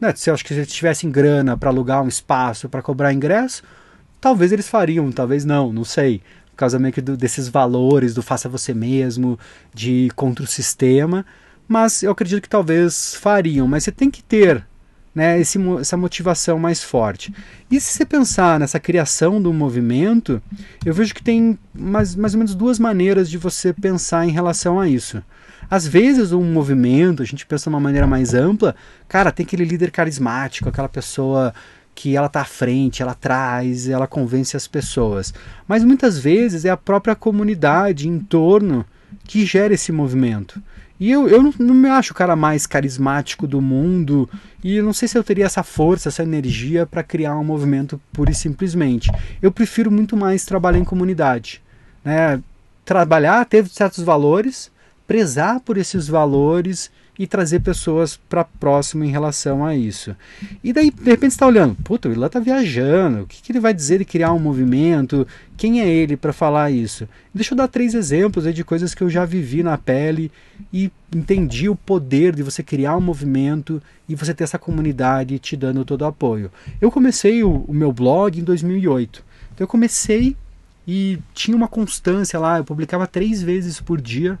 né? 0.00 0.12
Se 0.16 0.30
eu 0.30 0.34
acho 0.34 0.44
que 0.44 0.54
eles 0.54 0.72
tivessem 0.72 1.10
grana 1.10 1.56
para 1.56 1.70
alugar 1.70 2.02
um 2.02 2.08
espaço, 2.08 2.68
para 2.68 2.82
cobrar 2.82 3.12
ingresso, 3.12 3.62
talvez 4.20 4.50
eles 4.50 4.68
fariam, 4.68 5.10
talvez 5.12 5.44
não, 5.44 5.72
não 5.72 5.84
sei. 5.84 6.22
Por 6.50 6.56
causa 6.56 6.78
meio 6.78 6.92
que 6.92 7.00
do, 7.00 7.16
desses 7.16 7.48
valores 7.48 8.14
do 8.14 8.22
faça 8.22 8.48
você 8.48 8.74
mesmo, 8.74 9.38
de 9.72 10.10
contra 10.16 10.44
o 10.44 10.48
sistema. 10.48 11.24
Mas 11.68 12.02
eu 12.02 12.10
acredito 12.10 12.42
que 12.42 12.48
talvez 12.48 13.14
fariam. 13.14 13.68
Mas 13.68 13.84
você 13.84 13.92
tem 13.92 14.10
que 14.10 14.22
ter 14.22 14.66
né, 15.14 15.40
esse, 15.40 15.58
essa 15.80 15.96
motivação 15.96 16.58
mais 16.58 16.82
forte. 16.82 17.32
E 17.70 17.80
se 17.80 17.92
você 17.92 18.04
pensar 18.04 18.60
nessa 18.60 18.78
criação 18.78 19.40
do 19.42 19.52
movimento, 19.52 20.40
eu 20.84 20.94
vejo 20.94 21.14
que 21.14 21.22
tem 21.22 21.58
mais, 21.74 22.14
mais 22.14 22.34
ou 22.34 22.38
menos 22.38 22.54
duas 22.54 22.78
maneiras 22.78 23.28
de 23.28 23.36
você 23.38 23.72
pensar 23.72 24.26
em 24.26 24.30
relação 24.30 24.78
a 24.78 24.88
isso. 24.88 25.22
Às 25.68 25.86
vezes, 25.86 26.32
um 26.32 26.44
movimento, 26.44 27.22
a 27.22 27.26
gente 27.26 27.46
pensa 27.46 27.64
de 27.64 27.68
uma 27.68 27.80
maneira 27.80 28.06
mais 28.06 28.34
ampla, 28.34 28.74
cara, 29.08 29.30
tem 29.30 29.44
aquele 29.44 29.64
líder 29.64 29.90
carismático, 29.90 30.68
aquela 30.68 30.88
pessoa 30.88 31.54
que 31.94 32.16
ela 32.16 32.28
está 32.28 32.40
à 32.40 32.44
frente, 32.44 33.02
ela 33.02 33.14
traz, 33.14 33.88
ela 33.88 34.06
convence 34.06 34.56
as 34.56 34.66
pessoas. 34.66 35.34
Mas 35.68 35.84
muitas 35.84 36.18
vezes 36.18 36.64
é 36.64 36.70
a 36.70 36.76
própria 36.76 37.14
comunidade 37.14 38.08
em 38.08 38.18
torno 38.18 38.86
que 39.24 39.44
gera 39.44 39.74
esse 39.74 39.92
movimento. 39.92 40.62
E 41.00 41.10
eu, 41.10 41.26
eu 41.26 41.42
não, 41.42 41.54
não 41.58 41.74
me 41.74 41.88
acho 41.88 42.12
o 42.12 42.14
cara 42.14 42.36
mais 42.36 42.66
carismático 42.66 43.46
do 43.46 43.58
mundo, 43.62 44.28
e 44.62 44.76
eu 44.76 44.84
não 44.84 44.92
sei 44.92 45.08
se 45.08 45.16
eu 45.16 45.24
teria 45.24 45.46
essa 45.46 45.62
força, 45.62 46.10
essa 46.10 46.22
energia 46.22 46.84
para 46.84 47.02
criar 47.02 47.38
um 47.38 47.44
movimento 47.44 47.98
pura 48.12 48.30
e 48.30 48.34
simplesmente. 48.34 49.10
Eu 49.40 49.50
prefiro 49.50 49.90
muito 49.90 50.14
mais 50.14 50.44
trabalhar 50.44 50.78
em 50.78 50.84
comunidade. 50.84 51.62
Né? 52.04 52.38
Trabalhar, 52.84 53.46
ter 53.46 53.66
certos 53.66 54.04
valores, 54.04 54.70
prezar 55.06 55.60
por 55.60 55.78
esses 55.78 56.06
valores 56.06 56.90
e 57.18 57.26
trazer 57.26 57.60
pessoas 57.60 58.16
para 58.16 58.44
próximo 58.44 59.04
em 59.04 59.10
relação 59.10 59.64
a 59.64 59.76
isso. 59.76 60.16
E 60.64 60.72
daí, 60.72 60.90
de 60.90 61.10
repente, 61.10 61.32
está 61.32 61.46
olhando, 61.46 61.74
puta, 61.84 62.08
o 62.08 62.12
Ilan 62.12 62.28
tá 62.28 62.40
viajando, 62.40 63.22
o 63.22 63.26
que, 63.26 63.42
que, 63.42 63.52
ele 63.52 63.60
vai 63.60 63.74
dizer 63.74 63.98
de 63.98 64.04
criar 64.04 64.32
um 64.32 64.38
movimento? 64.38 65.26
Quem 65.56 65.80
é 65.80 65.88
ele 65.88 66.16
para 66.16 66.32
falar 66.32 66.70
isso? 66.70 67.08
Deixa 67.34 67.52
eu 67.52 67.56
dar 67.56 67.68
três 67.68 67.94
exemplos 67.94 68.52
de 68.54 68.64
coisas 68.64 68.94
que 68.94 69.02
eu 69.02 69.10
já 69.10 69.24
vivi 69.24 69.62
na 69.62 69.76
pele 69.76 70.32
e 70.72 70.90
entendi 71.14 71.68
o 71.68 71.76
poder 71.76 72.34
de 72.34 72.42
você 72.42 72.62
criar 72.62 72.96
um 72.96 73.00
movimento 73.00 73.82
e 74.08 74.14
você 74.14 74.32
ter 74.32 74.44
essa 74.44 74.58
comunidade 74.58 75.38
te 75.38 75.56
dando 75.56 75.84
todo 75.84 76.02
o 76.02 76.06
apoio. 76.06 76.50
Eu 76.80 76.90
comecei 76.90 77.44
o, 77.44 77.64
o 77.68 77.74
meu 77.74 77.92
blog 77.92 78.40
em 78.40 78.44
2008. 78.44 79.22
Então 79.54 79.64
eu 79.64 79.68
comecei 79.68 80.36
e 80.88 81.18
tinha 81.34 81.56
uma 81.56 81.68
constância 81.68 82.38
lá, 82.38 82.58
eu 82.58 82.64
publicava 82.64 83.06
três 83.06 83.42
vezes 83.42 83.80
por 83.80 84.00
dia 84.00 84.38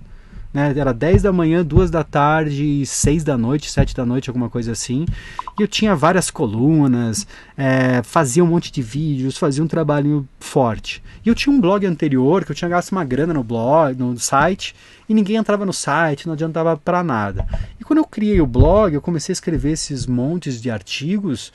né? 0.52 0.74
Era 0.76 0.92
10 0.92 1.22
da 1.22 1.32
manhã, 1.32 1.64
2 1.64 1.90
da 1.90 2.02
tarde, 2.02 2.84
6 2.84 3.24
da 3.24 3.38
noite, 3.38 3.70
7 3.70 3.94
da 3.94 4.04
noite, 4.04 4.28
alguma 4.28 4.50
coisa 4.50 4.72
assim. 4.72 5.06
E 5.58 5.62
eu 5.62 5.68
tinha 5.68 5.94
várias 5.94 6.30
colunas, 6.30 7.26
é, 7.56 8.02
fazia 8.02 8.42
um 8.42 8.48
monte 8.48 8.72
de 8.72 8.82
vídeos, 8.82 9.38
fazia 9.38 9.62
um 9.62 9.68
trabalho 9.68 10.26
forte. 10.38 11.02
E 11.24 11.28
eu 11.28 11.34
tinha 11.34 11.54
um 11.54 11.60
blog 11.60 11.86
anterior 11.86 12.44
que 12.44 12.50
eu 12.50 12.56
tinha 12.56 12.68
gasto 12.68 12.92
uma 12.92 13.04
grana 13.04 13.32
no 13.32 13.44
blog, 13.44 13.96
no 13.96 14.18
site, 14.18 14.74
e 15.08 15.14
ninguém 15.14 15.36
entrava 15.36 15.64
no 15.64 15.72
site, 15.72 16.26
não 16.26 16.34
adiantava 16.34 16.76
para 16.76 17.02
nada. 17.04 17.46
E 17.78 17.84
quando 17.84 17.98
eu 17.98 18.04
criei 18.04 18.40
o 18.40 18.46
blog, 18.46 18.92
eu 18.92 19.00
comecei 19.00 19.32
a 19.32 19.34
escrever 19.34 19.72
esses 19.72 20.06
montes 20.06 20.60
de 20.60 20.70
artigos 20.70 21.52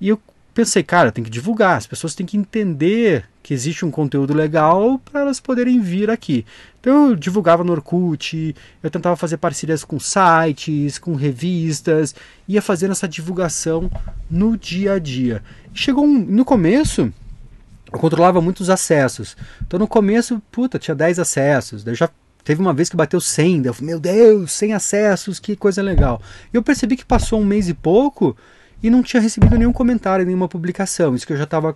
e 0.00 0.08
eu 0.08 0.20
pensei, 0.54 0.82
cara, 0.82 1.10
tem 1.10 1.24
que 1.24 1.30
divulgar, 1.30 1.76
as 1.76 1.86
pessoas 1.86 2.14
têm 2.14 2.24
que 2.24 2.36
entender 2.36 3.24
que 3.42 3.52
existe 3.52 3.84
um 3.84 3.90
conteúdo 3.90 4.32
legal 4.32 4.98
para 4.98 5.20
elas 5.20 5.40
poderem 5.40 5.80
vir 5.80 6.08
aqui. 6.08 6.46
Então 6.80 7.10
eu 7.10 7.16
divulgava 7.16 7.64
no 7.64 7.72
Orkut, 7.72 8.54
eu 8.82 8.90
tentava 8.90 9.16
fazer 9.16 9.36
parcerias 9.36 9.84
com 9.84 9.98
sites, 9.98 10.98
com 10.98 11.14
revistas, 11.14 12.14
ia 12.48 12.62
fazendo 12.62 12.92
essa 12.92 13.08
divulgação 13.08 13.90
no 14.30 14.56
dia 14.56 14.94
a 14.94 14.98
dia. 14.98 15.42
Chegou 15.74 16.04
um, 16.04 16.18
no 16.18 16.44
começo, 16.44 17.12
eu 17.92 17.98
controlava 17.98 18.40
muitos 18.40 18.70
acessos. 18.70 19.36
Então 19.66 19.78
no 19.78 19.88
começo, 19.88 20.40
puta, 20.52 20.78
tinha 20.78 20.94
10 20.94 21.18
acessos, 21.18 21.82
daí 21.82 21.94
já 21.94 22.08
Teve 22.44 22.60
uma 22.60 22.74
vez 22.74 22.90
que 22.90 22.96
bateu 22.96 23.22
100, 23.22 23.62
daí 23.62 23.70
eu 23.70 23.74
falei, 23.74 23.86
meu 23.92 23.98
Deus, 23.98 24.52
100 24.52 24.74
acessos, 24.74 25.40
que 25.40 25.56
coisa 25.56 25.80
legal. 25.80 26.20
E 26.52 26.56
eu 26.56 26.62
percebi 26.62 26.94
que 26.94 27.04
passou 27.04 27.40
um 27.40 27.44
mês 27.44 27.70
e 27.70 27.74
pouco, 27.74 28.36
e 28.84 28.90
não 28.90 29.02
tinha 29.02 29.18
recebido 29.18 29.56
nenhum 29.56 29.72
comentário, 29.72 30.26
nenhuma 30.26 30.46
publicação. 30.46 31.14
Isso 31.14 31.26
que 31.26 31.32
eu 31.32 31.38
já 31.38 31.44
estava 31.44 31.74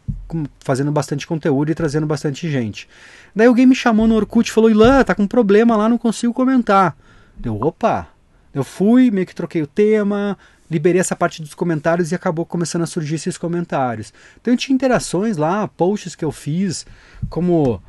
fazendo 0.61 0.93
bastante 0.93 1.27
conteúdo 1.27 1.71
e 1.71 1.75
trazendo 1.75 2.07
bastante 2.07 2.51
gente. 2.51 2.87
Daí 3.35 3.47
alguém 3.47 3.65
me 3.65 3.75
chamou 3.75 4.07
no 4.07 4.15
Orkut 4.15 4.51
e 4.51 4.53
falou: 4.53 4.71
Ilan, 4.71 5.03
tá 5.03 5.15
com 5.15 5.27
problema 5.27 5.75
lá, 5.75 5.89
não 5.89 5.97
consigo 5.97 6.35
comentar. 6.35 6.95
Deu, 7.39 7.59
opa! 7.63 8.09
Eu 8.53 8.63
fui, 8.63 9.11
meio 9.11 9.27
que 9.27 9.35
troquei 9.35 9.63
o 9.63 9.67
tema, 9.67 10.37
liberei 10.71 11.01
essa 11.01 11.17
parte 11.17 11.41
dos 11.41 11.55
comentários 11.55 12.13
e 12.13 12.15
acabou 12.15 12.45
começando 12.45 12.83
a 12.83 12.87
surgir 12.87 13.15
esses 13.15 13.39
comentários. 13.39 14.13
Então 14.39 14.53
eu 14.53 14.59
tinha 14.59 14.75
interações 14.75 15.39
lá, 15.39 15.67
posts 15.67 16.15
que 16.15 16.25
eu 16.27 16.31
fiz, 16.31 16.85
como. 17.31 17.83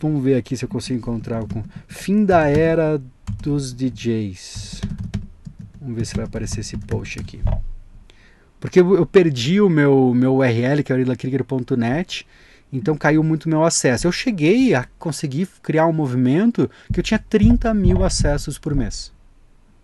Vamos 0.00 0.22
ver 0.22 0.36
aqui 0.36 0.56
se 0.56 0.64
eu 0.64 0.68
consigo 0.68 1.00
encontrar 1.00 1.42
com. 1.48 1.64
Fim 1.88 2.24
da 2.24 2.48
era 2.48 3.02
dos 3.42 3.74
DJs. 3.74 4.82
Vamos 5.80 5.96
ver 5.96 6.06
se 6.06 6.14
vai 6.14 6.26
aparecer 6.26 6.60
esse 6.60 6.76
post 6.76 7.18
aqui. 7.18 7.40
Porque 8.62 8.78
eu 8.78 9.04
perdi 9.04 9.60
o 9.60 9.68
meu, 9.68 10.14
meu 10.14 10.36
URL, 10.36 10.84
que 10.84 10.92
é 10.92 10.94
orilakrieger.net, 10.94 12.24
então 12.72 12.96
caiu 12.96 13.20
muito 13.20 13.48
meu 13.48 13.64
acesso. 13.64 14.06
Eu 14.06 14.12
cheguei 14.12 14.72
a 14.72 14.86
conseguir 15.00 15.48
criar 15.60 15.88
um 15.88 15.92
movimento 15.92 16.70
que 16.92 17.00
eu 17.00 17.02
tinha 17.02 17.18
30 17.18 17.74
mil 17.74 18.04
acessos 18.04 18.60
por 18.60 18.72
mês. 18.72 19.12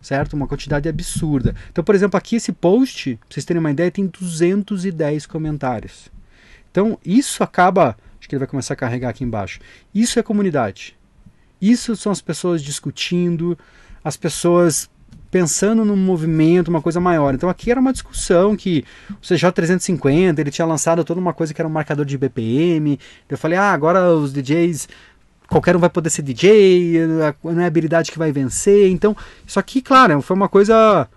Certo? 0.00 0.34
Uma 0.34 0.46
quantidade 0.46 0.88
absurda. 0.88 1.56
Então, 1.72 1.82
por 1.82 1.92
exemplo, 1.92 2.16
aqui 2.16 2.36
esse 2.36 2.52
post, 2.52 3.16
pra 3.16 3.26
vocês 3.28 3.44
terem 3.44 3.58
uma 3.58 3.72
ideia, 3.72 3.90
tem 3.90 4.06
210 4.06 5.26
comentários. 5.26 6.08
Então, 6.70 6.96
isso 7.04 7.42
acaba. 7.42 7.96
Acho 8.20 8.28
que 8.28 8.36
ele 8.36 8.44
vai 8.44 8.48
começar 8.48 8.74
a 8.74 8.76
carregar 8.76 9.08
aqui 9.08 9.24
embaixo. 9.24 9.58
Isso 9.92 10.20
é 10.20 10.22
comunidade. 10.22 10.96
Isso 11.60 11.96
são 11.96 12.12
as 12.12 12.20
pessoas 12.20 12.62
discutindo, 12.62 13.58
as 14.04 14.16
pessoas 14.16 14.88
pensando 15.30 15.84
num 15.84 15.96
movimento, 15.96 16.68
uma 16.68 16.80
coisa 16.80 17.00
maior. 17.00 17.34
Então 17.34 17.48
aqui 17.48 17.70
era 17.70 17.80
uma 17.80 17.92
discussão 17.92 18.56
que 18.56 18.84
o 19.10 19.22
CJ350, 19.22 20.38
ele 20.38 20.50
tinha 20.50 20.66
lançado 20.66 21.04
toda 21.04 21.20
uma 21.20 21.32
coisa 21.32 21.52
que 21.52 21.60
era 21.60 21.68
um 21.68 21.72
marcador 21.72 22.04
de 22.04 22.16
BPM. 22.16 22.98
Eu 23.28 23.38
falei, 23.38 23.58
ah, 23.58 23.72
agora 23.72 24.10
os 24.14 24.32
DJs, 24.32 24.88
qualquer 25.48 25.76
um 25.76 25.80
vai 25.80 25.90
poder 25.90 26.10
ser 26.10 26.22
DJ, 26.22 27.06
não 27.42 27.60
é 27.60 27.64
a 27.64 27.66
habilidade 27.66 28.10
que 28.10 28.18
vai 28.18 28.32
vencer. 28.32 28.90
Então, 28.90 29.16
isso 29.46 29.58
aqui, 29.58 29.82
claro, 29.82 30.20
foi 30.22 30.36
uma 30.36 30.48
coisa 30.48 31.08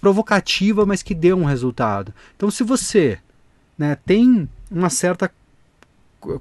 provocativa, 0.00 0.84
mas 0.84 1.02
que 1.02 1.14
deu 1.14 1.36
um 1.36 1.44
resultado. 1.44 2.12
Então, 2.36 2.50
se 2.50 2.62
você 2.62 3.18
né, 3.78 3.96
tem 4.04 4.48
uma 4.70 4.90
certa 4.90 5.30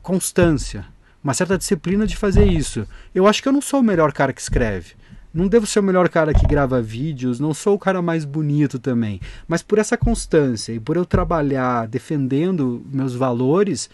constância, 0.02 0.86
uma 1.24 1.34
certa 1.34 1.58
disciplina 1.58 2.06
de 2.06 2.18
fazer 2.18 2.46
isso, 2.46 2.88
eu 3.14 3.28
acho 3.28 3.42
que 3.42 3.48
eu 3.48 3.54
não 3.54 3.62
sou 3.62 3.80
o 3.80 3.84
melhor 3.84 4.12
cara 4.12 4.34
que 4.34 4.42
escreve. 4.42 4.96
Não 5.34 5.48
devo 5.48 5.66
ser 5.66 5.80
o 5.80 5.84
melhor 5.84 6.08
cara 6.10 6.32
que 6.32 6.46
grava 6.46 6.80
vídeos, 6.80 7.40
não 7.40 7.56
sou 7.56 7.74
o 7.74 7.80
cara 7.80 8.04
mais 8.04 8.24
bonito 8.24 8.78
também. 8.78 9.20
Mas 9.48 9.64
por 9.64 9.80
essa 9.80 9.98
constância 9.98 10.74
e 10.74 10.80
por 10.80 10.96
eu 10.96 11.06
trabalhar 11.06 11.88
defendendo 11.88 12.86
meus 12.92 13.16
valores, 13.16 13.90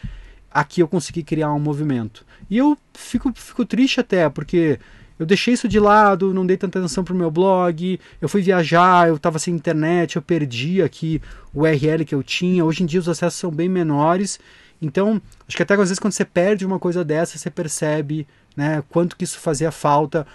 aqui 0.52 0.82
eu 0.82 0.88
consegui 0.88 1.24
criar 1.24 1.54
um 1.54 1.60
movimento. 1.60 2.26
E 2.50 2.58
eu 2.58 2.78
fico, 2.94 3.32
fico 3.34 3.66
triste 3.66 4.02
até, 4.02 4.28
porque 4.28 4.80
eu 5.18 5.26
deixei 5.26 5.54
isso 5.54 5.68
de 5.68 5.80
lado, 5.80 6.34
não 6.34 6.46
dei 6.46 6.58
tanta 6.58 6.80
atenção 6.80 7.06
pro 7.06 7.16
meu 7.16 7.32
blog, 7.32 7.98
eu 8.22 8.28
fui 8.28 8.42
viajar, 8.42 9.08
eu 9.08 9.16
estava 9.16 9.40
sem 9.40 9.54
internet, 9.54 10.18
eu 10.18 10.22
perdi 10.22 10.82
aqui 10.82 11.22
o 11.54 11.62
URL 11.62 12.04
que 12.04 12.16
eu 12.16 12.22
tinha. 12.22 12.66
Hoje 12.66 12.84
em 12.84 12.86
dia 12.86 13.00
os 13.00 13.08
acessos 13.08 13.40
são 13.40 13.50
bem 13.50 13.70
menores. 13.70 14.40
Então, 14.82 15.22
acho 15.48 15.56
que 15.56 15.64
até 15.64 15.74
às 15.74 15.80
vezes 15.80 16.00
quando 16.00 16.14
você 16.14 16.26
perde 16.26 16.66
uma 16.66 16.80
coisa 16.80 17.04
dessa, 17.04 17.38
você 17.38 17.50
percebe 17.50 18.28
né, 18.58 18.84
quanto 18.90 19.16
que 19.16 19.24
isso 19.24 19.40
fazia 19.40 19.72
falta 19.72 20.28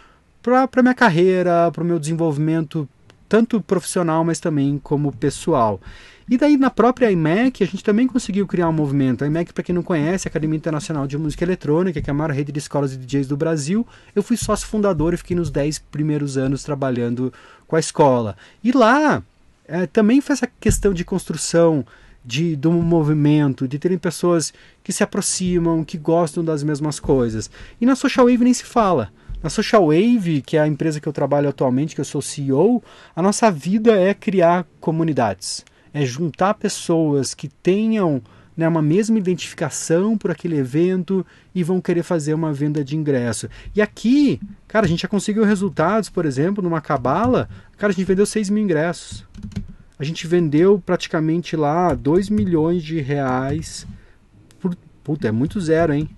para 0.71 0.83
minha 0.83 0.95
carreira, 0.95 1.71
para 1.73 1.83
o 1.83 1.87
meu 1.87 1.99
desenvolvimento, 1.99 2.87
tanto 3.27 3.63
profissional, 3.63 4.23
mas 4.23 4.39
também 4.39 4.79
como 4.83 5.11
pessoal. 5.11 5.81
E 6.29 6.37
daí 6.37 6.59
na 6.59 6.69
própria 6.69 7.11
IMEC 7.11 7.65
a 7.65 7.67
gente 7.67 7.83
também 7.83 8.07
conseguiu 8.07 8.47
criar 8.47 8.69
um 8.69 8.73
movimento. 8.73 9.25
A 9.25 9.27
IMEC, 9.27 9.55
para 9.55 9.65
quem 9.65 9.75
não 9.75 9.83
conhece, 9.83 10.27
é 10.27 10.29
a 10.29 10.31
Academia 10.31 10.57
Internacional 10.57 11.07
de 11.07 11.17
Música 11.17 11.45
Eletrônica, 11.45 12.01
que 12.01 12.11
é 12.11 12.13
a 12.13 12.15
maior 12.15 12.31
rede 12.31 12.53
de 12.53 12.59
escolas 12.59 12.91
de 12.91 12.99
DJs 12.99 13.27
do 13.27 13.37
Brasil. 13.37 13.87
Eu 14.15 14.23
fui 14.23 14.37
sócio 14.37 14.67
fundador 14.67 15.15
e 15.15 15.17
fiquei 15.17 15.37
nos 15.37 15.51
10 15.51 15.79
primeiros 15.91 16.37
anos 16.37 16.63
trabalhando 16.63 17.33
com 17.67 17.77
a 17.77 17.81
escola. 17.81 18.37
E 18.63 18.71
lá 18.71 19.23
é, 19.67 19.87
também 19.87 20.21
foi 20.21 20.35
essa 20.35 20.47
questão 20.61 20.93
de 20.93 21.05
construção 21.05 21.87
de, 22.25 22.59
um 22.67 22.83
movimento, 22.83 23.69
de 23.69 23.79
terem 23.79 23.99
pessoas 23.99 24.53
que 24.83 24.93
se 24.93 25.03
aproximam, 25.03 25.85
que 25.85 25.99
gostam 25.99 26.45
das 26.45 26.63
mesmas 26.63 26.99
coisas. 26.99 27.51
E 27.81 27.87
na 27.87 27.95
Social 27.95 28.27
Wave 28.27 28.45
nem 28.45 28.55
se 28.55 28.65
fala. 28.65 29.11
Na 29.45 29.51
Social 29.51 29.89
Wave, 29.89 30.41
que 30.41 30.57
é 30.57 30.61
a 30.61 30.67
empresa 30.67 30.99
que 30.99 31.07
eu 31.07 31.13
trabalho 31.13 31.51
atualmente, 31.51 31.95
que 31.95 32.01
eu 32.01 32.05
sou 32.07 32.23
CEO, 32.23 32.83
a 33.15 33.21
nossa 33.21 33.51
vida 33.51 33.93
é 33.93 34.15
criar 34.15 34.67
comunidades. 34.81 35.63
É 35.93 36.03
juntar 36.07 36.55
pessoas 36.55 37.35
que 37.35 37.47
tenham 37.47 38.23
né, 38.57 38.67
uma 38.67 38.81
mesma 38.81 39.19
identificação 39.19 40.17
por 40.17 40.31
aquele 40.31 40.57
evento 40.57 41.27
e 41.55 41.63
vão 41.63 41.79
querer 41.79 42.03
fazer 42.03 42.33
uma 42.33 42.55
venda 42.55 42.83
de 42.83 42.97
ingresso. 42.97 43.47
E 43.77 43.83
aqui, 43.83 44.41
cara, 44.67 44.87
a 44.87 44.89
gente 44.89 45.03
já 45.03 45.09
conseguiu 45.09 45.45
resultados, 45.45 46.09
por 46.09 46.25
exemplo, 46.25 46.65
numa 46.65 46.81
cabala, 46.81 47.47
cara, 47.77 47.93
a 47.93 47.95
gente 47.95 48.07
vendeu 48.07 48.25
6 48.25 48.49
mil 48.49 48.65
ingressos. 48.65 49.27
A 49.99 50.05
gente 50.05 50.27
vendeu 50.27 50.83
praticamente 50.87 51.55
lá 51.55 51.93
2 51.93 52.31
milhões 52.31 52.83
de 52.83 52.99
reais. 52.99 53.87
Por... 54.59 54.75
Puta, 55.03 55.29
é 55.29 55.31
muito 55.31 55.61
zero, 55.61 55.93
hein? 55.93 56.09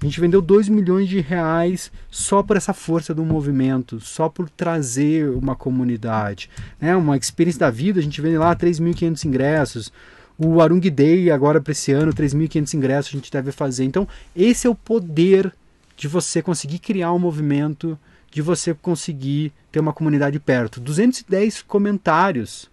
A 0.00 0.04
gente 0.04 0.20
vendeu 0.20 0.42
2 0.42 0.68
milhões 0.68 1.08
de 1.08 1.20
reais 1.20 1.90
só 2.10 2.42
por 2.42 2.56
essa 2.56 2.74
força 2.74 3.14
do 3.14 3.24
movimento, 3.24 3.98
só 3.98 4.28
por 4.28 4.50
trazer 4.50 5.30
uma 5.30 5.56
comunidade. 5.56 6.50
Né? 6.78 6.94
Uma 6.94 7.16
experiência 7.16 7.60
da 7.60 7.70
vida, 7.70 7.98
a 7.98 8.02
gente 8.02 8.20
vende 8.20 8.36
lá 8.36 8.54
3.500 8.54 9.24
ingressos. 9.24 9.92
O 10.38 10.60
Arung 10.60 10.80
Day, 10.80 11.30
agora 11.30 11.62
para 11.62 11.72
esse 11.72 11.92
ano, 11.92 12.12
3.500 12.12 12.74
ingressos 12.74 13.14
a 13.14 13.16
gente 13.16 13.32
deve 13.32 13.52
fazer. 13.52 13.84
Então, 13.84 14.06
esse 14.34 14.66
é 14.66 14.70
o 14.70 14.74
poder 14.74 15.50
de 15.96 16.06
você 16.08 16.42
conseguir 16.42 16.78
criar 16.78 17.12
um 17.14 17.18
movimento, 17.18 17.98
de 18.30 18.42
você 18.42 18.74
conseguir 18.74 19.50
ter 19.72 19.80
uma 19.80 19.94
comunidade 19.94 20.38
perto. 20.38 20.78
210 20.78 21.62
comentários. 21.62 22.70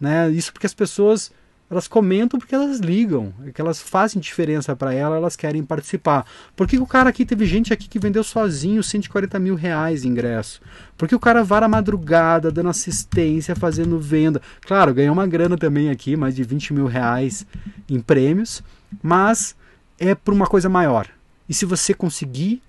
Né? 0.00 0.30
Isso 0.30 0.52
porque 0.52 0.66
as 0.66 0.74
pessoas 0.74 1.32
elas 1.72 1.88
comentam 1.88 2.38
porque 2.38 2.54
elas 2.54 2.80
ligam, 2.80 3.32
que 3.54 3.60
elas 3.60 3.80
fazem 3.80 4.20
diferença 4.20 4.76
para 4.76 4.92
ela, 4.92 5.16
elas 5.16 5.36
querem 5.36 5.64
participar. 5.64 6.26
Por 6.54 6.68
que 6.68 6.78
o 6.78 6.86
cara 6.86 7.08
aqui 7.08 7.24
teve 7.24 7.46
gente 7.46 7.72
aqui 7.72 7.88
que 7.88 7.98
vendeu 7.98 8.22
sozinho 8.22 8.82
140 8.82 9.38
mil 9.38 9.54
reais 9.54 10.02
de 10.02 10.08
ingresso? 10.08 10.60
Porque 10.98 11.14
o 11.14 11.18
cara 11.18 11.42
vara 11.42 11.66
madrugada, 11.66 12.52
dando 12.52 12.68
assistência, 12.68 13.56
fazendo 13.56 13.98
venda. 13.98 14.42
Claro, 14.66 14.92
ganhou 14.92 15.14
uma 15.14 15.26
grana 15.26 15.56
também 15.56 15.88
aqui, 15.88 16.14
mais 16.14 16.36
de 16.36 16.44
20 16.44 16.74
mil 16.74 16.86
reais 16.86 17.46
em 17.88 18.00
prêmios, 18.00 18.62
mas 19.02 19.56
é 19.98 20.14
por 20.14 20.34
uma 20.34 20.46
coisa 20.46 20.68
maior. 20.68 21.08
E 21.48 21.54
se 21.54 21.64
você 21.64 21.94
conseguir 21.94 22.60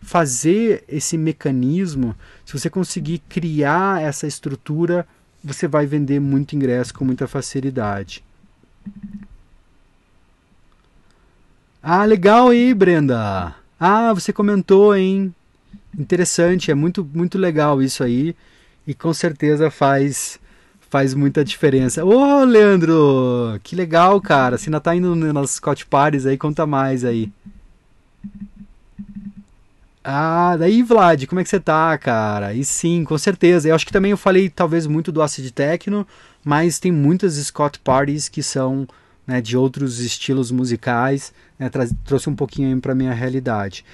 fazer 0.00 0.84
esse 0.88 1.18
mecanismo, 1.18 2.16
se 2.46 2.58
você 2.58 2.70
conseguir 2.70 3.18
criar 3.28 4.00
essa 4.00 4.26
estrutura, 4.26 5.06
você 5.44 5.68
vai 5.68 5.84
vender 5.84 6.18
muito 6.18 6.56
ingresso 6.56 6.94
com 6.94 7.04
muita 7.04 7.28
facilidade. 7.28 8.24
Ah, 11.82 12.04
legal 12.04 12.48
aí, 12.48 12.74
Brenda. 12.74 13.54
Ah, 13.78 14.12
você 14.12 14.32
comentou, 14.32 14.94
hein? 14.94 15.34
Interessante, 15.98 16.70
é 16.70 16.74
muito 16.74 17.08
muito 17.14 17.38
legal 17.38 17.82
isso 17.82 18.04
aí 18.04 18.34
e 18.86 18.94
com 18.94 19.12
certeza 19.12 19.70
faz 19.70 20.38
faz 20.90 21.14
muita 21.14 21.44
diferença. 21.44 22.04
Ô, 22.04 22.40
oh, 22.40 22.44
Leandro, 22.44 23.60
que 23.62 23.76
legal, 23.76 24.20
cara. 24.20 24.56
Você 24.56 24.68
ainda 24.68 24.80
tá 24.80 24.94
indo 24.94 25.14
nas 25.32 25.52
Scott 25.52 25.86
Pares 25.86 26.26
aí, 26.26 26.36
conta 26.36 26.66
mais 26.66 27.04
aí. 27.04 27.30
Ah, 30.02 30.56
daí, 30.56 30.82
Vlad, 30.82 31.26
como 31.26 31.40
é 31.40 31.44
que 31.44 31.50
você 31.50 31.60
tá, 31.60 31.96
cara? 31.98 32.54
E 32.54 32.64
sim, 32.64 33.04
com 33.04 33.18
certeza. 33.18 33.68
Eu 33.68 33.74
acho 33.74 33.86
que 33.86 33.92
também 33.92 34.10
eu 34.10 34.16
falei 34.16 34.48
talvez 34.48 34.86
muito 34.86 35.12
do 35.12 35.20
Acid 35.20 35.50
Techno, 35.50 36.06
mas 36.48 36.78
tem 36.78 36.90
muitas 36.90 37.34
Scott 37.34 37.78
Parties 37.80 38.26
que 38.26 38.42
são 38.42 38.88
né, 39.26 39.38
de 39.38 39.54
outros 39.54 40.00
estilos 40.00 40.50
musicais, 40.50 41.30
né, 41.58 41.68
trouxe 42.06 42.30
um 42.30 42.34
pouquinho 42.34 42.80
para 42.80 42.94
minha 42.94 43.12
realidade. 43.12 43.84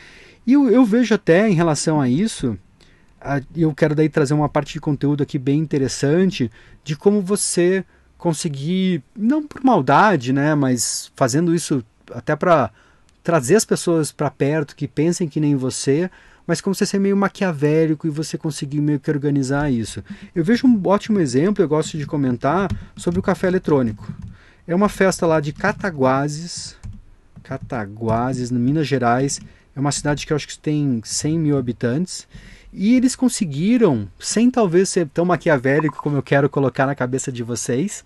E 0.47 0.53
eu, 0.53 0.71
eu, 0.71 0.85
vejo 0.85 1.13
até 1.17 1.51
em 1.51 1.55
relação 1.55 2.01
a 2.01 2.09
isso, 2.09 2.57
a, 3.21 3.41
eu 3.57 3.75
quero 3.75 3.97
daí 3.97 4.09
trazer 4.09 4.35
uma 4.35 4.49
parte 4.49 4.75
de 4.75 4.81
conteúdo 4.81 5.21
aqui 5.21 5.37
bem 5.37 5.59
interessante 5.59 6.49
de 6.85 6.95
como 6.95 7.21
você 7.21 7.85
conseguir, 8.17 9.03
não 9.19 9.43
por 9.43 9.65
maldade, 9.65 10.33
né, 10.33 10.55
mas 10.55 11.11
fazendo 11.17 11.53
isso 11.53 11.85
até 12.13 12.37
para 12.37 12.71
trazer 13.25 13.57
as 13.57 13.65
pessoas 13.65 14.13
para 14.13 14.31
perto 14.31 14.77
que 14.77 14.87
pensem 14.87 15.29
que 15.29 15.41
nem 15.41 15.57
você, 15.57 16.09
mas 16.47 16.61
como 16.61 16.75
você 16.75 16.85
ser 16.85 16.99
meio 16.99 17.17
maquiavélico 17.17 18.07
e 18.07 18.11
você 18.11 18.37
conseguir 18.37 18.81
meio 18.81 19.01
que 19.01 19.11
organizar 19.11 19.71
isso. 19.71 20.03
Eu 20.35 20.45
vejo 20.45 20.67
um 20.67 20.81
ótimo 20.87 21.21
exemplo, 21.21 21.63
eu 21.63 21.69
gosto 21.69 21.97
de 21.97 22.07
comentar, 22.07 22.71
sobre 22.97 23.19
o 23.19 23.23
café 23.23 23.47
eletrônico. 23.47 24.13
É 24.67 24.75
uma 24.75 24.89
festa 24.89 25.27
lá 25.27 25.41
de 25.41 25.53
Cataguases, 25.53 26.77
Cataguases, 27.43 28.51
no 28.51 28.59
Minas 28.59 28.87
Gerais. 28.87 29.41
É 29.77 29.81
uma 29.81 29.93
cidade 29.93 30.27
que 30.27 30.33
eu 30.33 30.37
acho 30.37 30.49
que 30.49 30.59
tem 30.59 31.01
100 31.05 31.39
mil 31.39 31.59
habitantes. 31.59 32.27
E 32.73 32.95
eles 32.95 33.15
conseguiram, 33.15 34.09
sem 34.19 34.51
talvez 34.51 34.89
ser 34.89 35.07
tão 35.09 35.25
maquiavélico 35.25 36.03
como 36.03 36.17
eu 36.17 36.23
quero 36.23 36.49
colocar 36.49 36.87
na 36.87 36.95
cabeça 36.95 37.31
de 37.31 37.43
vocês, 37.43 38.05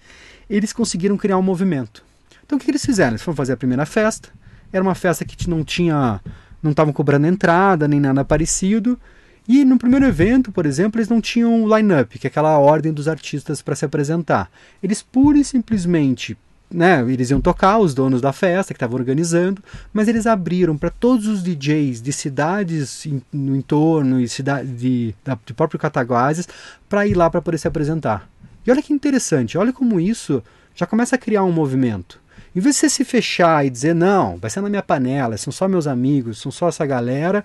eles 0.49 0.73
conseguiram 0.73 1.16
criar 1.16 1.38
um 1.38 1.42
movimento. 1.42 2.04
Então 2.45 2.59
o 2.59 2.61
que 2.61 2.71
eles 2.71 2.85
fizeram? 2.85 3.12
Eles 3.12 3.23
foram 3.23 3.37
fazer 3.37 3.52
a 3.54 3.57
primeira 3.57 3.87
festa. 3.87 4.28
Era 4.73 4.83
uma 4.83 4.95
festa 4.95 5.25
que 5.25 5.49
não 5.49 5.64
tinha 5.64 6.21
não 6.62 6.72
estavam 6.72 6.92
cobrando 6.92 7.26
entrada 7.26 7.88
nem 7.88 8.00
nada 8.00 8.24
parecido. 8.24 8.98
E 9.46 9.64
no 9.64 9.78
primeiro 9.78 10.04
evento, 10.04 10.52
por 10.52 10.66
exemplo, 10.66 10.98
eles 10.98 11.08
não 11.08 11.22
tinham 11.22 11.66
line-up, 11.74 12.18
que 12.18 12.26
é 12.26 12.28
aquela 12.28 12.58
ordem 12.58 12.92
dos 12.92 13.08
artistas 13.08 13.62
para 13.62 13.74
se 13.74 13.84
apresentar. 13.84 14.50
Eles 14.82 15.00
pura 15.00 15.38
e 15.38 15.44
simplesmente, 15.44 16.36
né, 16.70 17.00
eles 17.10 17.30
iam 17.30 17.40
tocar, 17.40 17.78
os 17.78 17.94
donos 17.94 18.20
da 18.20 18.30
festa 18.30 18.74
que 18.74 18.76
estavam 18.76 18.98
organizando, 18.98 19.64
mas 19.90 20.06
eles 20.06 20.26
abriram 20.26 20.76
para 20.76 20.90
todos 20.90 21.26
os 21.26 21.42
DJs 21.42 22.02
de 22.02 22.12
cidades 22.12 23.06
no 23.32 23.56
entorno 23.56 24.20
e 24.20 24.28
cidade 24.28 24.68
de, 24.68 25.14
de 25.47 25.54
próprio 25.54 25.80
Cataguases 25.80 26.47
para 26.86 27.06
ir 27.06 27.14
lá 27.14 27.30
para 27.30 27.40
poder 27.40 27.56
se 27.56 27.66
apresentar. 27.66 28.28
E 28.66 28.71
olha 28.71 28.82
que 28.82 28.92
interessante, 28.92 29.56
olha 29.56 29.73
como 29.73 29.99
isso 29.99 30.42
já 30.75 30.84
começa 30.86 31.16
a 31.16 31.18
criar 31.18 31.42
um 31.42 31.52
movimento. 31.52 32.21
Em 32.58 32.60
vez 32.60 32.75
de 32.75 32.80
você 32.80 32.90
se 32.90 33.04
fechar 33.04 33.64
e 33.64 33.71
dizer, 33.71 33.94
não, 33.94 34.36
vai 34.36 34.50
ser 34.50 34.60
na 34.60 34.68
minha 34.68 34.82
panela, 34.82 35.36
são 35.36 35.52
só 35.52 35.68
meus 35.68 35.86
amigos, 35.86 36.40
são 36.40 36.50
só 36.50 36.68
essa 36.68 36.84
galera, 36.84 37.44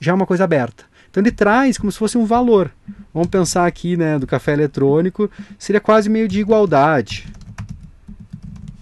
já 0.00 0.10
é 0.10 0.14
uma 0.14 0.24
coisa 0.24 0.44
aberta. 0.44 0.84
Então 1.10 1.22
ele 1.22 1.30
traz 1.30 1.76
como 1.76 1.92
se 1.92 1.98
fosse 1.98 2.16
um 2.16 2.24
valor. 2.24 2.70
Vamos 3.12 3.28
pensar 3.28 3.66
aqui, 3.66 3.94
né, 3.94 4.18
do 4.18 4.26
café 4.26 4.54
eletrônico, 4.54 5.30
seria 5.58 5.82
quase 5.82 6.08
meio 6.08 6.26
de 6.26 6.40
igualdade. 6.40 7.26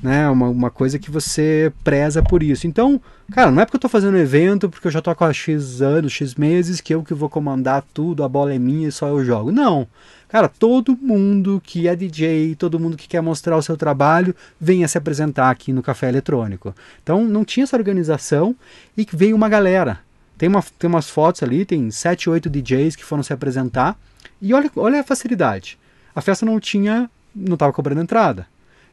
Né, 0.00 0.30
uma, 0.30 0.48
uma 0.48 0.70
coisa 0.70 1.00
que 1.00 1.10
você 1.10 1.72
preza 1.82 2.22
por 2.22 2.44
isso. 2.44 2.68
Então, 2.68 3.00
cara, 3.32 3.50
não 3.50 3.60
é 3.60 3.64
porque 3.64 3.74
eu 3.74 3.78
estou 3.78 3.90
fazendo 3.90 4.16
evento, 4.16 4.70
porque 4.70 4.86
eu 4.86 4.92
já 4.92 5.00
estou 5.00 5.16
há 5.18 5.32
X 5.32 5.82
anos, 5.82 6.12
X 6.12 6.36
meses, 6.36 6.80
que 6.80 6.94
eu 6.94 7.02
que 7.02 7.12
vou 7.12 7.28
comandar 7.28 7.82
tudo, 7.92 8.22
a 8.22 8.28
bola 8.28 8.54
é 8.54 8.58
minha 8.58 8.86
e 8.86 8.92
só 8.92 9.08
eu 9.08 9.24
jogo. 9.24 9.50
Não. 9.50 9.88
Cara, 10.32 10.48
todo 10.48 10.96
mundo 10.96 11.60
que 11.62 11.86
é 11.86 11.94
DJ, 11.94 12.54
todo 12.54 12.80
mundo 12.80 12.96
que 12.96 13.06
quer 13.06 13.20
mostrar 13.20 13.54
o 13.54 13.62
seu 13.62 13.76
trabalho, 13.76 14.34
venha 14.58 14.88
se 14.88 14.96
apresentar 14.96 15.50
aqui 15.50 15.74
no 15.74 15.82
Café 15.82 16.08
Eletrônico. 16.08 16.74
Então 17.02 17.22
não 17.26 17.44
tinha 17.44 17.64
essa 17.64 17.76
organização 17.76 18.56
e 18.96 19.06
veio 19.12 19.36
uma 19.36 19.46
galera. 19.46 20.00
Tem, 20.38 20.48
uma, 20.48 20.64
tem 20.78 20.88
umas 20.88 21.10
fotos 21.10 21.42
ali, 21.42 21.66
tem 21.66 21.90
7, 21.90 22.30
8 22.30 22.48
DJs 22.48 22.96
que 22.96 23.04
foram 23.04 23.22
se 23.22 23.30
apresentar. 23.30 23.94
E 24.40 24.54
olha, 24.54 24.70
olha 24.74 25.00
a 25.00 25.04
facilidade. 25.04 25.78
A 26.16 26.22
festa 26.22 26.46
não 26.46 26.58
tinha, 26.58 27.10
não 27.36 27.52
estava 27.52 27.70
cobrando 27.70 28.00
entrada. 28.00 28.46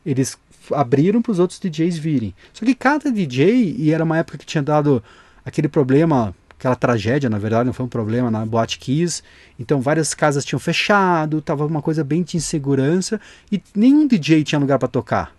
Eles 0.05 0.37
abriram 0.73 1.21
para 1.21 1.31
os 1.31 1.39
outros 1.39 1.57
DJs 1.57 1.97
virem. 1.97 2.35
Só 2.51 2.65
que 2.65 2.75
cada 2.75 3.09
DJ, 3.09 3.77
e 3.77 3.93
era 3.93 4.03
uma 4.03 4.17
época 4.17 4.39
que 4.39 4.45
tinha 4.45 4.61
dado 4.61 5.01
aquele 5.45 5.69
problema 5.69 6.35
aquela 6.59 6.75
tragédia, 6.75 7.29
na 7.29 7.37
verdade, 7.37 7.65
não 7.65 7.73
foi 7.73 7.85
um 7.85 7.89
problema 7.89 8.29
na 8.29 8.45
Boate 8.45 8.77
Kiss. 8.77 9.23
Então 9.57 9.79
várias 9.79 10.13
casas 10.13 10.43
tinham 10.43 10.59
fechado, 10.59 11.41
tava 11.41 11.65
uma 11.65 11.81
coisa 11.81 12.03
bem 12.03 12.21
de 12.21 12.35
insegurança 12.35 13.19
e 13.51 13.63
nenhum 13.73 14.05
DJ 14.05 14.43
tinha 14.43 14.59
lugar 14.59 14.77
para 14.77 14.89
tocar. 14.89 15.33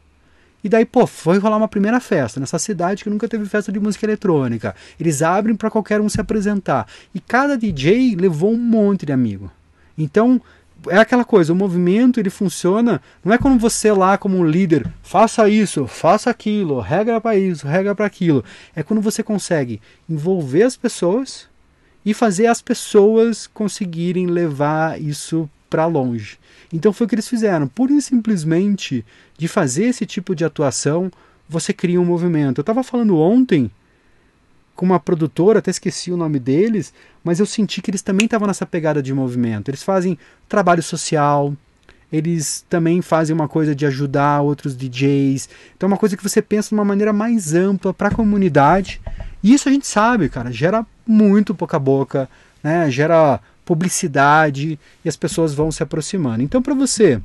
E 0.64 0.68
daí, 0.68 0.84
pô, 0.84 1.06
foi 1.06 1.38
rolar 1.38 1.56
uma 1.56 1.68
primeira 1.68 2.00
festa 2.00 2.38
nessa 2.38 2.58
cidade 2.58 3.04
que 3.04 3.10
nunca 3.10 3.28
teve 3.28 3.44
festa 3.46 3.70
de 3.70 3.80
música 3.80 4.04
eletrônica. 4.04 4.74
Eles 4.98 5.22
abrem 5.22 5.54
para 5.54 5.70
qualquer 5.70 6.00
um 6.00 6.08
se 6.08 6.20
apresentar. 6.20 6.86
E 7.14 7.20
cada 7.20 7.56
DJ 7.56 8.14
levou 8.16 8.52
um 8.52 8.58
monte 8.58 9.06
de 9.06 9.12
amigo. 9.12 9.50
Então, 9.96 10.40
é 10.88 10.98
aquela 10.98 11.24
coisa, 11.24 11.52
o 11.52 11.56
movimento 11.56 12.18
ele 12.18 12.30
funciona, 12.30 13.02
não 13.24 13.32
é 13.32 13.38
quando 13.38 13.58
você 13.58 13.92
lá 13.92 14.16
como 14.16 14.38
um 14.38 14.44
líder, 14.44 14.90
faça 15.02 15.48
isso, 15.48 15.86
faça 15.86 16.30
aquilo, 16.30 16.80
regra 16.80 17.20
para 17.20 17.36
isso, 17.36 17.66
regra 17.66 17.94
para 17.94 18.06
aquilo. 18.06 18.44
É 18.74 18.82
quando 18.82 19.02
você 19.02 19.22
consegue 19.22 19.80
envolver 20.08 20.62
as 20.62 20.76
pessoas 20.76 21.48
e 22.04 22.14
fazer 22.14 22.46
as 22.46 22.62
pessoas 22.62 23.46
conseguirem 23.46 24.26
levar 24.26 25.00
isso 25.00 25.48
para 25.68 25.86
longe. 25.86 26.38
Então 26.72 26.92
foi 26.92 27.06
o 27.06 27.08
que 27.08 27.14
eles 27.14 27.28
fizeram, 27.28 27.68
pura 27.68 27.92
e 27.92 28.00
simplesmente 28.00 29.04
de 29.36 29.48
fazer 29.48 29.84
esse 29.84 30.06
tipo 30.06 30.34
de 30.34 30.44
atuação, 30.44 31.10
você 31.48 31.72
cria 31.72 32.00
um 32.00 32.04
movimento. 32.04 32.58
Eu 32.58 32.62
estava 32.62 32.82
falando 32.82 33.18
ontem 33.18 33.70
com 34.74 34.86
uma 34.86 34.98
produtora, 34.98 35.58
até 35.58 35.70
esqueci 35.70 36.10
o 36.10 36.16
nome 36.16 36.38
deles, 36.38 36.92
mas 37.22 37.38
eu 37.38 37.46
senti 37.46 37.82
que 37.82 37.90
eles 37.90 38.02
também 38.02 38.24
estavam 38.24 38.48
nessa 38.48 38.64
pegada 38.64 39.02
de 39.02 39.12
movimento. 39.12 39.68
Eles 39.68 39.82
fazem 39.82 40.18
trabalho 40.48 40.82
social, 40.82 41.54
eles 42.12 42.64
também 42.68 43.00
fazem 43.02 43.34
uma 43.34 43.46
coisa 43.46 43.74
de 43.74 43.86
ajudar 43.86 44.40
outros 44.40 44.76
DJs. 44.76 45.48
Então 45.76 45.86
é 45.86 45.92
uma 45.92 45.98
coisa 45.98 46.16
que 46.16 46.22
você 46.22 46.42
pensa 46.42 46.70
de 46.70 46.74
uma 46.74 46.84
maneira 46.84 47.12
mais 47.12 47.54
ampla 47.54 47.94
para 47.94 48.08
a 48.08 48.14
comunidade. 48.14 49.00
E 49.42 49.54
isso 49.54 49.68
a 49.68 49.72
gente 49.72 49.86
sabe, 49.86 50.28
cara, 50.28 50.50
gera 50.50 50.84
muito 51.06 51.54
pouca 51.54 51.78
boca, 51.78 52.28
né? 52.62 52.90
Gera 52.90 53.40
publicidade 53.64 54.78
e 55.04 55.08
as 55.08 55.16
pessoas 55.16 55.54
vão 55.54 55.70
se 55.70 55.82
aproximando. 55.82 56.42
Então 56.42 56.60
para 56.60 56.74
você 56.74 57.20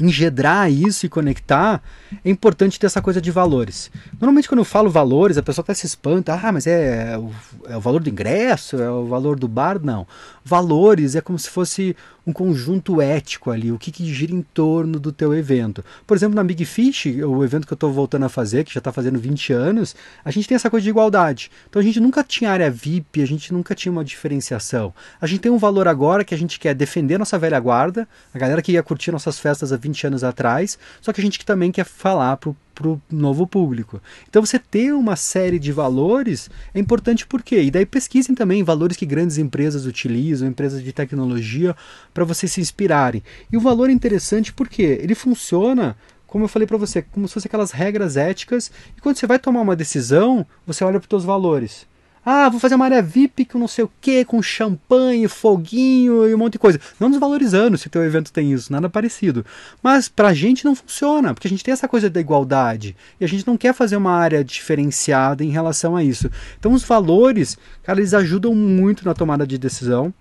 engedrar 0.00 0.70
isso 0.70 1.06
e 1.06 1.08
conectar, 1.08 1.82
é 2.24 2.30
importante 2.30 2.78
ter 2.78 2.86
essa 2.86 3.00
coisa 3.00 3.20
de 3.20 3.30
valores. 3.30 3.90
Normalmente 4.12 4.48
quando 4.48 4.58
eu 4.58 4.64
falo 4.64 4.90
valores, 4.90 5.38
a 5.38 5.42
pessoa 5.42 5.62
até 5.62 5.74
se 5.74 5.86
espanta, 5.86 6.34
ah, 6.34 6.52
mas 6.52 6.66
é 6.66 7.16
o, 7.18 7.30
é 7.68 7.76
o 7.76 7.80
valor 7.80 8.02
do 8.02 8.10
ingresso, 8.10 8.80
é 8.80 8.90
o 8.90 9.06
valor 9.06 9.38
do 9.38 9.48
bar, 9.48 9.80
não. 9.82 10.06
Valores 10.44 11.16
é 11.16 11.20
como 11.20 11.38
se 11.38 11.48
fosse 11.48 11.96
um 12.26 12.32
conjunto 12.32 13.00
ético 13.00 13.50
ali, 13.50 13.70
o 13.70 13.78
que, 13.78 13.92
que 13.92 14.12
gira 14.12 14.32
em 14.32 14.42
torno 14.42 14.98
do 14.98 15.12
teu 15.12 15.32
evento. 15.32 15.84
Por 16.04 16.16
exemplo, 16.16 16.34
na 16.34 16.42
Big 16.42 16.64
Fish, 16.64 17.06
o 17.06 17.44
evento 17.44 17.66
que 17.66 17.72
eu 17.72 17.76
estou 17.76 17.92
voltando 17.92 18.24
a 18.24 18.28
fazer, 18.28 18.64
que 18.64 18.74
já 18.74 18.78
está 18.78 18.90
fazendo 18.90 19.18
20 19.18 19.52
anos, 19.52 19.94
a 20.24 20.30
gente 20.32 20.48
tem 20.48 20.56
essa 20.56 20.68
coisa 20.68 20.82
de 20.82 20.90
igualdade. 20.90 21.50
Então 21.68 21.80
a 21.80 21.84
gente 21.84 22.00
nunca 22.00 22.24
tinha 22.24 22.50
área 22.50 22.70
VIP, 22.70 23.22
a 23.22 23.26
gente 23.26 23.52
nunca 23.52 23.74
tinha 23.74 23.92
uma 23.92 24.04
diferenciação. 24.04 24.92
A 25.20 25.26
gente 25.26 25.40
tem 25.40 25.52
um 25.52 25.58
valor 25.58 25.86
agora 25.86 26.24
que 26.24 26.34
a 26.34 26.38
gente 26.38 26.58
quer 26.58 26.74
defender 26.74 27.16
nossa 27.16 27.38
velha 27.38 27.60
guarda, 27.60 28.08
a 28.34 28.38
galera 28.38 28.60
que 28.60 28.72
ia 28.72 28.82
curtir 28.82 29.12
nossas 29.12 29.38
festas 29.38 29.72
há 29.72 29.76
20 29.76 30.08
anos 30.08 30.24
atrás, 30.24 30.78
só 31.00 31.12
que 31.12 31.20
a 31.20 31.24
gente 31.24 31.44
também 31.46 31.70
quer 31.70 31.84
falar 31.84 32.36
pro 32.38 32.56
para 32.76 32.88
o 32.88 33.00
novo 33.10 33.46
público. 33.46 34.00
Então 34.28 34.44
você 34.44 34.58
ter 34.58 34.92
uma 34.92 35.16
série 35.16 35.58
de 35.58 35.72
valores 35.72 36.50
é 36.74 36.78
importante 36.78 37.26
por 37.26 37.42
quê? 37.42 37.62
E 37.62 37.70
daí 37.70 37.86
pesquisem 37.86 38.34
também 38.34 38.62
valores 38.62 38.98
que 38.98 39.06
grandes 39.06 39.38
empresas 39.38 39.86
utilizam, 39.86 40.46
empresas 40.46 40.84
de 40.84 40.92
tecnologia, 40.92 41.74
para 42.12 42.22
vocês 42.22 42.52
se 42.52 42.60
inspirarem. 42.60 43.22
E 43.50 43.56
o 43.56 43.60
valor 43.60 43.88
é 43.88 43.92
interessante 43.92 44.52
porque 44.52 44.82
ele 44.82 45.14
funciona 45.14 45.96
como 46.26 46.44
eu 46.44 46.48
falei 46.48 46.66
para 46.66 46.76
você, 46.76 47.00
como 47.00 47.26
se 47.26 47.32
fossem 47.32 47.48
aquelas 47.48 47.70
regras 47.70 48.16
éticas. 48.16 48.70
E 48.94 49.00
quando 49.00 49.16
você 49.16 49.26
vai 49.26 49.38
tomar 49.38 49.62
uma 49.62 49.76
decisão, 49.76 50.44
você 50.66 50.84
olha 50.84 51.00
para 51.00 51.06
os 51.06 51.08
seus 51.08 51.24
valores. 51.24 51.86
Ah, 52.28 52.48
vou 52.48 52.58
fazer 52.58 52.74
uma 52.74 52.86
área 52.86 53.00
VIP 53.00 53.44
com 53.44 53.56
não 53.56 53.68
sei 53.68 53.84
o 53.84 53.90
que, 54.00 54.24
com 54.24 54.42
champanhe, 54.42 55.28
foguinho 55.28 56.28
e 56.28 56.34
um 56.34 56.38
monte 56.38 56.54
de 56.54 56.58
coisa. 56.58 56.80
Não 56.98 57.08
desvalorizando 57.08 57.78
se 57.78 57.88
teu 57.88 58.02
evento 58.02 58.32
tem 58.32 58.52
isso, 58.52 58.72
nada 58.72 58.88
parecido. 58.88 59.46
Mas 59.80 60.08
pra 60.08 60.34
gente 60.34 60.64
não 60.64 60.74
funciona, 60.74 61.32
porque 61.32 61.46
a 61.46 61.50
gente 61.50 61.62
tem 61.62 61.70
essa 61.70 61.86
coisa 61.86 62.10
da 62.10 62.18
igualdade. 62.18 62.96
E 63.20 63.24
a 63.24 63.28
gente 63.28 63.46
não 63.46 63.56
quer 63.56 63.72
fazer 63.72 63.96
uma 63.96 64.10
área 64.10 64.42
diferenciada 64.42 65.44
em 65.44 65.50
relação 65.50 65.94
a 65.94 66.02
isso. 66.02 66.28
Então 66.58 66.72
os 66.72 66.82
valores, 66.82 67.56
cara, 67.84 68.00
eles 68.00 68.12
ajudam 68.12 68.52
muito 68.56 69.04
na 69.04 69.14
tomada 69.14 69.46
de 69.46 69.56
decisão. 69.56 70.12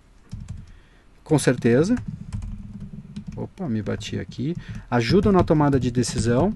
Com 1.24 1.40
certeza. 1.40 1.96
Opa, 3.36 3.68
me 3.68 3.82
bati 3.82 4.20
aqui. 4.20 4.56
Ajudam 4.92 5.32
na 5.32 5.44
tomada 5.44 5.80
de 5.80 5.90
decisão. 5.90 6.56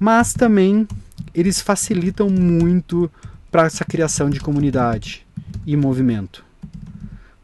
Mas 0.00 0.32
também 0.34 0.88
eles 1.32 1.60
facilitam 1.60 2.28
muito 2.28 3.08
para 3.54 3.66
essa 3.66 3.84
criação 3.84 4.28
de 4.28 4.40
comunidade 4.40 5.24
e 5.64 5.76
movimento. 5.76 6.44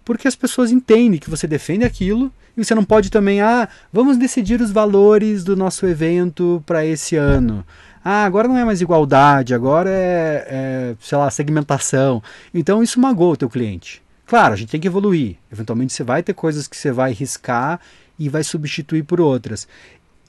Porque 0.05 0.27
as 0.27 0.35
pessoas 0.35 0.73
entendem 0.73 1.21
que 1.21 1.31
você 1.31 1.47
defende 1.47 1.85
aquilo 1.85 2.33
e 2.57 2.65
você 2.65 2.75
não 2.75 2.85
pode 2.85 3.13
também, 3.13 3.41
ah, 3.41 3.69
vamos 3.93 4.17
decidir 4.17 4.61
os 4.61 4.73
valores 4.73 5.45
do 5.45 5.55
nosso 5.55 5.87
evento 5.87 6.61
para 6.67 6.85
esse 6.85 7.15
ano. 7.15 7.65
Ah, 8.05 8.25
agora 8.25 8.49
não 8.49 8.57
é 8.57 8.65
mais 8.65 8.81
igualdade, 8.81 9.55
agora 9.55 9.89
é, 9.89 10.47
é, 10.49 10.97
sei 10.99 11.17
lá, 11.17 11.31
segmentação. 11.31 12.21
Então 12.53 12.83
isso 12.83 12.99
magoa 12.99 13.35
o 13.35 13.37
teu 13.37 13.49
cliente. 13.49 14.03
Claro, 14.27 14.55
a 14.55 14.57
gente 14.57 14.71
tem 14.71 14.81
que 14.81 14.89
evoluir. 14.89 15.37
Eventualmente 15.53 15.93
você 15.93 16.03
vai 16.03 16.25
ter 16.25 16.35
coisas 16.35 16.67
que 16.67 16.77
você 16.77 16.91
vai 16.91 17.13
riscar 17.13 17.79
e 18.19 18.29
vai 18.29 18.43
substituir 18.43 19.05
por 19.05 19.21
outras. 19.21 19.69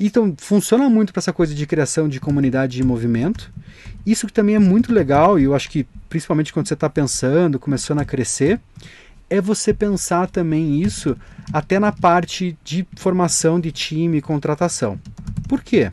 Então, 0.04 0.34
funciona 0.36 0.90
muito 0.90 1.14
para 1.14 1.20
essa 1.20 1.32
coisa 1.32 1.54
de 1.54 1.68
criação 1.68 2.10
de 2.10 2.20
comunidade 2.20 2.76
de 2.76 2.84
movimento. 2.84 3.54
Isso 4.04 4.26
que 4.26 4.34
também 4.34 4.56
é 4.56 4.60
muito 4.60 4.92
legal, 4.92 5.40
e 5.40 5.44
eu 5.44 5.54
acho 5.54 5.70
que 5.70 5.86
principalmente 6.10 6.52
quando 6.52 6.68
você 6.68 6.74
está 6.74 6.90
pensando, 6.90 7.60
começando 7.60 8.00
a 8.00 8.06
crescer, 8.06 8.60
é 9.30 9.40
você 9.40 9.74
pensar 9.74 10.28
também 10.28 10.82
isso 10.82 11.16
até 11.54 11.78
na 11.78 11.92
parte 11.92 12.58
de 12.64 12.86
formação 12.96 13.60
de 13.60 13.72
time 13.72 14.18
e 14.18 14.22
contratação. 14.22 15.00
Por 15.48 15.62
quê? 15.62 15.92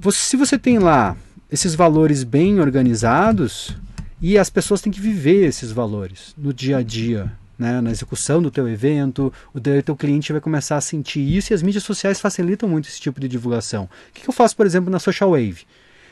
Você, 0.00 0.18
se 0.18 0.36
você 0.38 0.58
tem 0.58 0.78
lá 0.78 1.14
esses 1.50 1.74
valores 1.74 2.24
bem 2.24 2.58
organizados, 2.58 3.76
e 4.18 4.38
as 4.38 4.48
pessoas 4.48 4.80
têm 4.80 4.90
que 4.90 5.00
viver 5.00 5.44
esses 5.44 5.70
valores 5.70 6.34
no 6.38 6.54
dia 6.54 6.78
a 6.78 6.82
dia, 6.82 7.30
né, 7.58 7.80
na 7.80 7.90
execução 7.90 8.42
do 8.42 8.50
teu 8.50 8.68
evento, 8.68 9.32
o 9.52 9.60
teu 9.60 9.96
cliente 9.96 10.32
vai 10.32 10.40
começar 10.40 10.76
a 10.76 10.80
sentir 10.80 11.20
isso 11.20 11.52
e 11.52 11.54
as 11.54 11.62
mídias 11.62 11.84
sociais 11.84 12.20
facilitam 12.20 12.68
muito 12.68 12.88
esse 12.88 13.00
tipo 13.00 13.20
de 13.20 13.28
divulgação. 13.28 13.84
O 13.84 14.12
que, 14.12 14.28
eu 14.28 14.32
faço, 14.32 14.56
por 14.56 14.66
exemplo, 14.66 14.90
na 14.90 14.98
Social 14.98 15.30
Wave? 15.30 15.62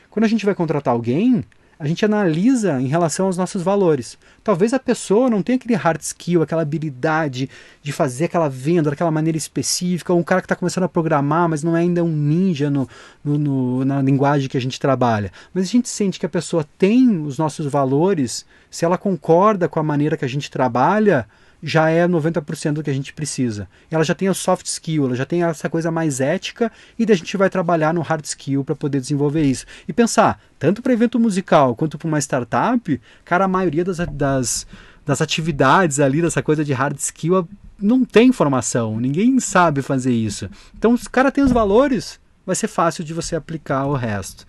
Quando 0.09 0.25
a 0.25 0.27
gente 0.27 0.45
vai 0.45 0.55
contratar 0.55 0.93
alguém, 0.93 1.43
a 1.79 1.87
gente 1.87 2.05
analisa 2.05 2.79
em 2.79 2.87
relação 2.87 3.25
aos 3.25 3.37
nossos 3.37 3.61
valores. 3.61 4.17
Talvez 4.43 4.73
a 4.73 4.79
pessoa 4.79 5.29
não 5.29 5.41
tenha 5.41 5.57
aquele 5.57 5.75
hard 5.75 6.01
skill, 6.01 6.41
aquela 6.41 6.61
habilidade 6.61 7.49
de 7.81 7.91
fazer 7.91 8.25
aquela 8.25 8.49
venda 8.49 8.89
daquela 8.89 9.11
maneira 9.11 9.37
específica, 9.37 10.13
ou 10.13 10.19
um 10.19 10.23
cara 10.23 10.41
que 10.41 10.45
está 10.45 10.55
começando 10.55 10.83
a 10.85 10.89
programar, 10.89 11.49
mas 11.49 11.63
não 11.63 11.75
é 11.75 11.81
ainda 11.81 12.03
um 12.03 12.15
ninja 12.15 12.69
no, 12.69 12.87
no, 13.23 13.37
no, 13.37 13.85
na 13.85 14.01
linguagem 14.01 14.47
que 14.47 14.57
a 14.57 14.61
gente 14.61 14.79
trabalha. 14.79 15.31
Mas 15.53 15.65
a 15.65 15.67
gente 15.67 15.89
sente 15.89 16.19
que 16.19 16.25
a 16.25 16.29
pessoa 16.29 16.65
tem 16.77 17.23
os 17.25 17.37
nossos 17.37 17.65
valores, 17.65 18.45
se 18.69 18.85
ela 18.85 18.97
concorda 18.97 19.67
com 19.67 19.79
a 19.79 19.83
maneira 19.83 20.15
que 20.17 20.25
a 20.25 20.29
gente 20.29 20.49
trabalha, 20.49 21.27
já 21.63 21.89
é 21.89 22.05
90% 22.05 22.73
do 22.73 22.83
que 22.83 22.89
a 22.89 22.93
gente 22.93 23.13
precisa. 23.13 23.69
Ela 23.89 24.03
já 24.03 24.13
tem 24.13 24.29
o 24.29 24.33
soft 24.33 24.65
skill, 24.65 25.05
ela 25.05 25.15
já 25.15 25.25
tem 25.25 25.43
essa 25.43 25.69
coisa 25.69 25.89
mais 25.89 26.19
ética 26.19 26.69
e 26.99 27.05
daí 27.05 27.15
a 27.15 27.17
gente 27.17 27.37
vai 27.37 27.49
trabalhar 27.49 27.93
no 27.93 28.01
hard 28.01 28.25
skill 28.25 28.65
para 28.65 28.75
poder 28.75 28.99
desenvolver 28.99 29.43
isso. 29.43 29.65
E 29.87 29.93
pensar, 29.93 30.41
tanto 30.59 30.81
para 30.81 30.91
evento 30.91 31.17
musical 31.17 31.73
quanto 31.73 31.97
para 31.97 32.07
uma 32.07 32.19
startup, 32.19 32.99
cara, 33.23 33.45
a 33.45 33.47
maioria 33.47 33.85
das, 33.85 33.97
das, 34.11 34.67
das 35.05 35.21
atividades 35.21 36.01
ali, 36.01 36.21
dessa 36.21 36.43
coisa 36.43 36.65
de 36.65 36.73
hard 36.73 36.97
skill, 36.97 37.47
não 37.79 38.03
tem 38.03 38.33
formação, 38.33 38.99
ninguém 38.99 39.39
sabe 39.39 39.81
fazer 39.81 40.11
isso. 40.11 40.49
Então, 40.77 40.97
se 40.97 41.07
o 41.07 41.09
cara 41.09 41.31
tem 41.31 41.45
os 41.45 41.51
valores, 41.53 42.19
vai 42.45 42.57
ser 42.57 42.67
fácil 42.67 43.05
de 43.05 43.13
você 43.13 43.37
aplicar 43.37 43.85
o 43.85 43.93
resto. 43.93 44.45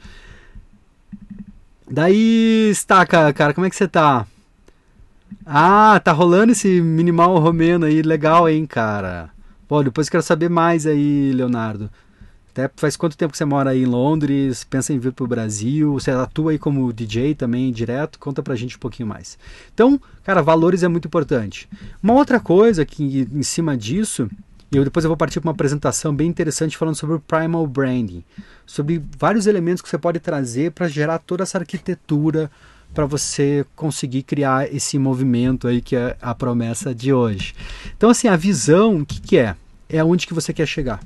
Daí, 1.89 2.71
Staca, 2.75 3.33
cara, 3.33 3.55
como 3.55 3.67
é 3.67 3.71
que 3.71 3.77
você 3.77 3.87
tá? 3.87 4.27
Ah, 5.45 6.01
tá 6.03 6.13
rolando 6.13 6.53
esse 6.53 6.81
minimal 6.81 7.39
romeno 7.39 7.87
aí, 7.87 8.03
legal, 8.03 8.49
hein, 8.49 8.67
cara. 8.67 9.31
Pô, 9.69 9.83
depois 9.83 10.09
quero 10.09 10.23
saber 10.23 10.49
mais 10.49 10.87
aí, 10.87 11.33
Leonardo. 11.33 11.91
Até 12.51 12.71
faz 12.77 12.97
quanto 12.97 13.17
tempo 13.17 13.33
que 13.33 13.39
você 13.39 13.45
mora 13.45 13.71
aí 13.71 13.83
em 13.83 13.87
Londres? 13.87 14.63
Pensa 14.63 14.93
em 14.93 14.99
vir 14.99 15.13
pro 15.13 15.27
Brasil? 15.27 15.95
Você 15.95 16.13
atua 16.13 16.53
aí 16.53 16.59
como 16.59 16.93
DJ 16.93 17.35
também, 17.35 17.73
direto? 17.73 18.17
Conta 18.17 18.45
pra 18.45 18.55
gente 18.55 18.77
um 18.77 18.79
pouquinho 18.79 19.09
mais. 19.09 19.37
Então, 19.75 20.01
cara, 20.23 20.41
valores 20.41 20.85
é 20.85 20.89
muito 20.89 21.09
importante. 21.09 21.69
Uma 22.01 22.15
outra 22.15 22.39
coisa 22.39 22.85
que 22.87 23.29
em 23.33 23.43
cima 23.43 23.77
disso, 23.77 24.31
e 24.71 24.77
eu 24.77 24.85
depois 24.85 25.05
eu 25.05 25.09
vou 25.09 25.17
partir 25.17 25.41
para 25.41 25.49
uma 25.49 25.53
apresentação 25.53 26.15
bem 26.15 26.29
interessante 26.29 26.77
falando 26.77 26.95
sobre 26.95 27.17
o 27.17 27.21
primal 27.21 27.67
branding, 27.67 28.23
sobre 28.65 29.03
vários 29.19 29.49
elementos 29.49 29.83
que 29.83 29.89
você 29.89 29.99
pode 29.99 30.21
trazer 30.21 30.71
para 30.71 30.87
gerar 30.87 31.19
toda 31.19 31.43
essa 31.43 31.59
arquitetura 31.59 32.49
para 32.95 33.05
você 33.05 33.67
conseguir 33.75 34.23
criar 34.23 34.73
esse 34.73 34.99
movimento 34.99 35.67
aí 35.67 35.83
que 35.83 35.97
é 35.97 36.17
a 36.23 36.35
promessa 36.35 36.95
de 36.95 37.13
hoje. 37.13 37.55
Então, 37.97 38.09
assim, 38.09 38.29
a 38.29 38.37
visão, 38.37 38.99
o 38.99 39.07
que, 39.07 39.21
que 39.21 39.37
é? 39.37 39.57
É 39.89 39.99
aonde 39.99 40.27
que 40.27 40.33
você 40.33 40.53
quer 40.53 40.67
chegar. 40.67 41.01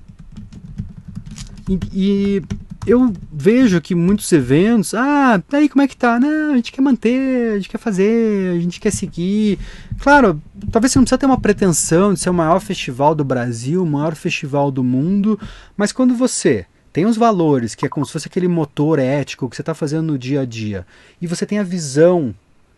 E, 1.68 1.79
e, 1.92 2.42
eu 2.87 3.12
vejo 3.33 3.81
que 3.81 3.94
muitos 3.94 4.31
eventos, 4.33 4.94
ah, 4.94 5.42
aí 5.53 5.68
como 5.68 5.83
é 5.83 5.88
que 5.88 5.96
tá? 5.96 6.18
Não, 6.20 6.53
a 6.53 6.57
gente 6.57 6.72
quer 6.72 6.81
manter, 6.81 7.53
a 7.53 7.57
gente 7.57 7.68
quer 7.68 7.79
fazer, 7.79 8.57
a 8.57 8.61
gente 8.61 8.81
quer 8.81 8.92
seguir. 8.92 9.59
Claro, 9.98 10.40
talvez 10.70 10.92
você 10.92 10.98
não 10.98 11.05
precisa 11.05 11.18
ter 11.18 11.27
uma 11.27 11.40
pretensão 11.40 12.14
de 12.14 12.20
ser 12.20 12.31
o 12.31 12.35
maior 12.35 12.61
festival 12.61 13.14
do 13.14 13.24
Brasil, 13.24 13.83
o 13.83 13.87
maior 13.87 14.14
festival 14.14 14.70
do 14.70 14.85
mundo, 14.85 15.38
mas 15.77 15.92
quando 15.92 16.14
você 16.14 16.66
tem 16.92 17.07
os 17.07 17.16
valores, 17.16 17.74
que 17.74 17.87
é 17.87 17.88
como 17.88 18.05
se 18.05 18.12
fosse 18.12 18.29
aquele 18.29 18.48
motor 18.48 18.98
ético 18.98 19.48
que 19.48 19.57
você 19.57 19.62
está 19.62 19.74
fazendo 19.74 20.12
no 20.12 20.18
dia 20.18 20.42
a 20.42 20.44
dia, 20.44 20.87
e 21.20 21.27
você 21.27 21.44
tem 21.44 21.59
a 21.59 21.62
visão 21.62 22.35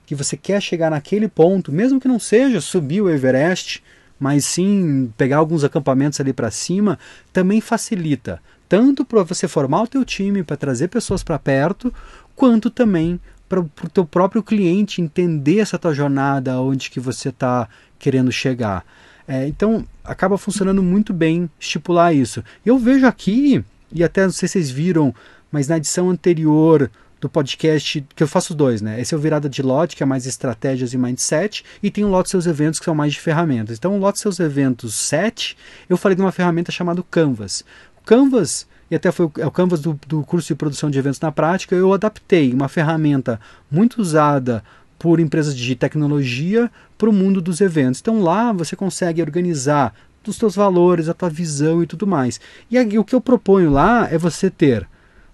que 0.07 0.14
você 0.14 0.37
quer 0.37 0.61
chegar 0.61 0.90
naquele 0.90 1.29
ponto, 1.29 1.70
mesmo 1.70 2.01
que 2.01 2.09
não 2.09 2.18
seja 2.18 2.61
subir 2.61 3.01
o 3.01 3.09
Everest, 3.09 3.83
mas 4.18 4.44
sim 4.44 5.12
pegar 5.16 5.38
alguns 5.38 5.64
acampamentos 5.64 6.20
ali 6.20 6.33
para 6.33 6.51
cima, 6.51 6.99
também 7.33 7.61
facilita 7.61 8.40
tanto 8.70 9.05
para 9.05 9.25
você 9.25 9.49
formar 9.49 9.83
o 9.83 9.87
teu 9.88 10.05
time, 10.05 10.44
para 10.44 10.57
trazer 10.57 10.87
pessoas 10.87 11.25
para 11.25 11.37
perto, 11.40 11.92
quanto 12.37 12.70
também 12.70 13.18
para 13.49 13.59
o 13.59 13.68
teu 13.92 14.07
próprio 14.07 14.44
cliente 14.44 15.03
entender 15.03 15.59
essa 15.59 15.77
tua 15.77 15.92
jornada, 15.92 16.61
onde 16.61 16.88
que 16.88 17.01
você 17.01 17.31
está 17.31 17.68
querendo 17.99 18.31
chegar. 18.31 18.85
É, 19.27 19.49
então 19.49 19.85
acaba 20.05 20.38
funcionando 20.38 20.85
muito 20.85 21.12
bem 21.12 21.51
estipular 21.59 22.14
isso. 22.14 22.44
Eu 22.64 22.79
vejo 22.79 23.09
aqui 23.09 23.64
e 23.92 24.05
até 24.05 24.22
não 24.22 24.31
sei 24.31 24.48
se 24.48 24.53
vocês 24.53 24.70
viram, 24.70 25.14
mas 25.50 25.68
na 25.68 25.76
edição 25.76 26.11
anterior 26.11 26.90
do 27.20 27.29
podcast, 27.29 28.05
que 28.14 28.22
eu 28.22 28.29
faço 28.29 28.55
dois, 28.55 28.81
né? 28.81 28.98
Esse 29.00 29.14
é 29.14 29.16
o 29.16 29.20
Virada 29.20 29.48
de 29.48 29.62
Lote, 29.62 29.94
que 29.94 30.03
é 30.03 30.07
mais 30.07 30.26
estratégias 30.26 30.94
e 30.94 30.98
mindset, 30.98 31.64
e 31.83 31.90
tem 31.90 32.03
o 32.03 32.09
Lote 32.09 32.31
Seus 32.31 32.46
Eventos, 32.46 32.79
que 32.79 32.87
são 32.87 32.94
mais 32.94 33.12
de 33.12 33.20
ferramentas. 33.20 33.76
Então, 33.76 33.94
o 33.94 33.98
Lote 33.98 34.18
Seus 34.18 34.40
Eventos 34.40 34.94
7, 34.94 35.57
eu 35.88 35.98
falei 35.98 36.16
de 36.16 36.22
uma 36.22 36.33
ferramenta 36.33 36.72
chamada 36.72 37.05
Canvas. 37.11 37.62
O 38.00 38.07
Canvas, 38.07 38.66
e 38.90 38.94
até 38.94 39.12
foi 39.12 39.26
o, 39.26 39.33
é 39.38 39.46
o 39.46 39.50
Canvas 39.50 39.81
do, 39.81 40.00
do 40.07 40.22
curso 40.22 40.48
de 40.48 40.55
produção 40.55 40.90
de 40.90 40.98
eventos 40.98 41.20
na 41.20 41.31
prática, 41.31 41.76
eu 41.76 41.92
adaptei 41.92 42.55
uma 42.55 42.68
ferramenta 42.68 43.38
muito 43.70 44.00
usada 44.00 44.64
por 44.98 45.20
empresas 45.20 45.57
de 45.57 45.74
tecnologia 45.74 46.70
para 46.96 47.09
o 47.09 47.12
mundo 47.12 47.40
dos 47.40 47.61
eventos. 47.61 48.00
Então 48.00 48.22
lá 48.22 48.53
você 48.53 48.74
consegue 48.74 49.22
organizar 49.22 49.94
dos 50.22 50.38
teus 50.38 50.54
valores, 50.54 51.09
a 51.09 51.14
tua 51.14 51.30
visão 51.30 51.83
e 51.83 51.87
tudo 51.87 52.06
mais. 52.06 52.40
E 52.70 52.76
aí, 52.76 52.98
o 52.98 53.04
que 53.04 53.14
eu 53.14 53.20
proponho 53.20 53.70
lá 53.70 54.09
é 54.11 54.18
você 54.18 54.50
ter, 54.50 54.87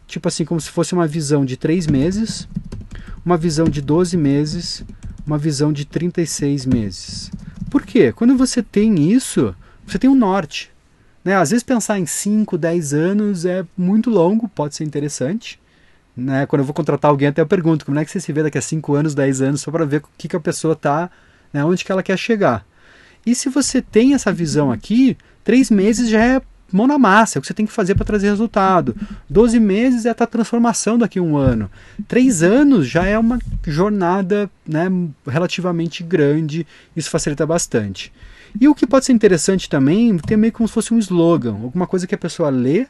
tipo 0.06 0.28
assim, 0.28 0.44
como 0.44 0.60
se 0.60 0.70
fosse 0.70 0.92
uma 0.94 1.06
visão 1.06 1.44
de 1.44 1.56
três 1.56 1.86
meses, 1.86 2.48
uma 3.24 3.36
visão 3.36 3.66
de 3.66 3.80
12 3.80 4.16
meses, 4.16 4.84
uma 5.26 5.36
visão 5.36 5.72
de 5.72 5.84
36 5.84 6.64
meses. 6.66 7.30
Por 7.68 7.82
quê? 7.82 8.12
Quando 8.12 8.36
você 8.36 8.62
tem 8.62 9.10
isso, 9.10 9.54
você 9.84 9.98
tem 9.98 10.08
um 10.08 10.14
norte. 10.14 10.70
Né? 11.24 11.34
Às 11.34 11.50
vezes 11.50 11.64
pensar 11.64 11.98
em 11.98 12.06
5, 12.06 12.56
10 12.56 12.94
anos 12.94 13.44
é 13.44 13.66
muito 13.76 14.08
longo, 14.08 14.48
pode 14.48 14.76
ser 14.76 14.84
interessante. 14.84 15.60
Né? 16.16 16.46
Quando 16.46 16.60
eu 16.60 16.64
vou 16.64 16.72
contratar 16.72 17.10
alguém, 17.10 17.28
até 17.28 17.42
eu 17.42 17.46
pergunto 17.46 17.84
como 17.84 17.98
é 17.98 18.04
que 18.04 18.10
você 18.10 18.20
se 18.20 18.32
vê 18.32 18.44
daqui 18.44 18.56
a 18.56 18.62
5 18.62 18.94
anos, 18.94 19.14
10 19.14 19.42
anos, 19.42 19.60
só 19.60 19.72
para 19.72 19.84
ver 19.84 19.98
o 19.98 20.08
que, 20.16 20.28
que 20.28 20.36
a 20.36 20.40
pessoa 20.40 20.74
está, 20.74 21.10
né? 21.52 21.64
onde 21.64 21.84
que 21.84 21.90
ela 21.90 22.02
quer 22.02 22.16
chegar. 22.16 22.64
E 23.26 23.34
se 23.34 23.48
você 23.48 23.82
tem 23.82 24.14
essa 24.14 24.32
visão 24.32 24.70
aqui, 24.70 25.16
três 25.42 25.68
meses 25.68 26.08
já 26.08 26.24
é 26.24 26.40
mão 26.72 26.86
na 26.86 26.98
massa, 26.98 27.36
é 27.36 27.38
o 27.38 27.42
que 27.42 27.48
você 27.48 27.54
tem 27.54 27.66
que 27.66 27.72
fazer 27.72 27.94
para 27.96 28.04
trazer 28.04 28.28
resultado. 28.28 28.94
Doze 29.28 29.58
meses 29.58 30.06
é 30.06 30.10
a 30.10 30.14
transformação 30.14 30.96
daqui 30.96 31.18
a 31.18 31.22
um 31.22 31.36
ano. 31.36 31.70
Três 32.06 32.42
anos 32.42 32.86
já 32.86 33.04
é 33.04 33.18
uma 33.18 33.38
jornada 33.66 34.50
né, 34.66 34.90
relativamente 35.26 36.02
grande, 36.02 36.66
isso 36.94 37.10
facilita 37.10 37.44
bastante. 37.44 38.12
E 38.60 38.68
o 38.68 38.74
que 38.74 38.86
pode 38.86 39.04
ser 39.04 39.12
interessante 39.12 39.68
também, 39.68 40.16
ter 40.18 40.36
meio 40.36 40.52
como 40.52 40.68
se 40.68 40.74
fosse 40.74 40.94
um 40.94 40.98
slogan, 40.98 41.54
alguma 41.62 41.86
coisa 41.86 42.06
que 42.06 42.14
a 42.14 42.18
pessoa 42.18 42.48
lê 42.48 42.86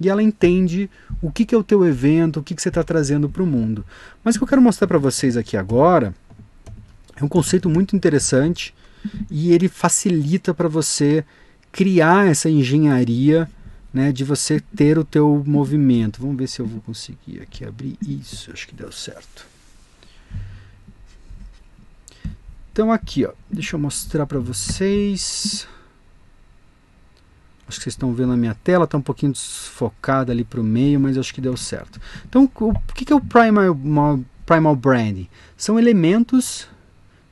e 0.00 0.08
ela 0.08 0.22
entende 0.22 0.88
o 1.20 1.30
que, 1.30 1.44
que 1.44 1.54
é 1.54 1.58
o 1.58 1.64
teu 1.64 1.84
evento, 1.84 2.38
o 2.38 2.42
que, 2.42 2.54
que 2.54 2.62
você 2.62 2.68
está 2.68 2.84
trazendo 2.84 3.28
para 3.28 3.42
o 3.42 3.46
mundo. 3.46 3.84
Mas 4.22 4.36
o 4.36 4.38
que 4.38 4.44
eu 4.44 4.48
quero 4.48 4.62
mostrar 4.62 4.86
para 4.86 4.98
vocês 4.98 5.36
aqui 5.36 5.56
agora 5.56 6.14
é 7.16 7.24
um 7.24 7.28
conceito 7.28 7.68
muito 7.68 7.96
interessante 7.96 8.72
e 9.30 9.52
ele 9.52 9.68
facilita 9.68 10.52
para 10.52 10.68
você 10.68 11.24
criar 11.70 12.26
essa 12.26 12.48
engenharia 12.48 13.48
né, 13.92 14.12
de 14.12 14.24
você 14.24 14.60
ter 14.60 14.98
o 14.98 15.04
teu 15.04 15.42
movimento. 15.46 16.20
Vamos 16.20 16.36
ver 16.36 16.48
se 16.48 16.60
eu 16.60 16.66
vou 16.66 16.80
conseguir 16.80 17.40
aqui 17.40 17.64
abrir 17.64 17.96
isso. 18.06 18.50
Acho 18.52 18.66
que 18.66 18.74
deu 18.74 18.92
certo. 18.92 19.46
Então 22.72 22.92
aqui, 22.92 23.24
ó, 23.26 23.32
deixa 23.50 23.74
eu 23.74 23.80
mostrar 23.80 24.26
para 24.26 24.38
vocês. 24.38 25.66
Acho 27.66 27.78
que 27.78 27.84
vocês 27.84 27.94
estão 27.94 28.14
vendo 28.14 28.32
a 28.32 28.36
minha 28.36 28.54
tela, 28.54 28.84
está 28.84 28.96
um 28.96 29.02
pouquinho 29.02 29.32
desfocada 29.32 30.32
ali 30.32 30.42
para 30.42 30.60
o 30.60 30.64
meio, 30.64 30.98
mas 30.98 31.18
acho 31.18 31.34
que 31.34 31.40
deu 31.40 31.56
certo. 31.56 32.00
Então, 32.26 32.50
o 32.60 32.74
que 32.94 33.12
é 33.12 33.16
o 33.16 33.20
Primal, 33.20 33.76
Primal 34.46 34.76
Brand? 34.76 35.26
São 35.54 35.78
elementos 35.78 36.66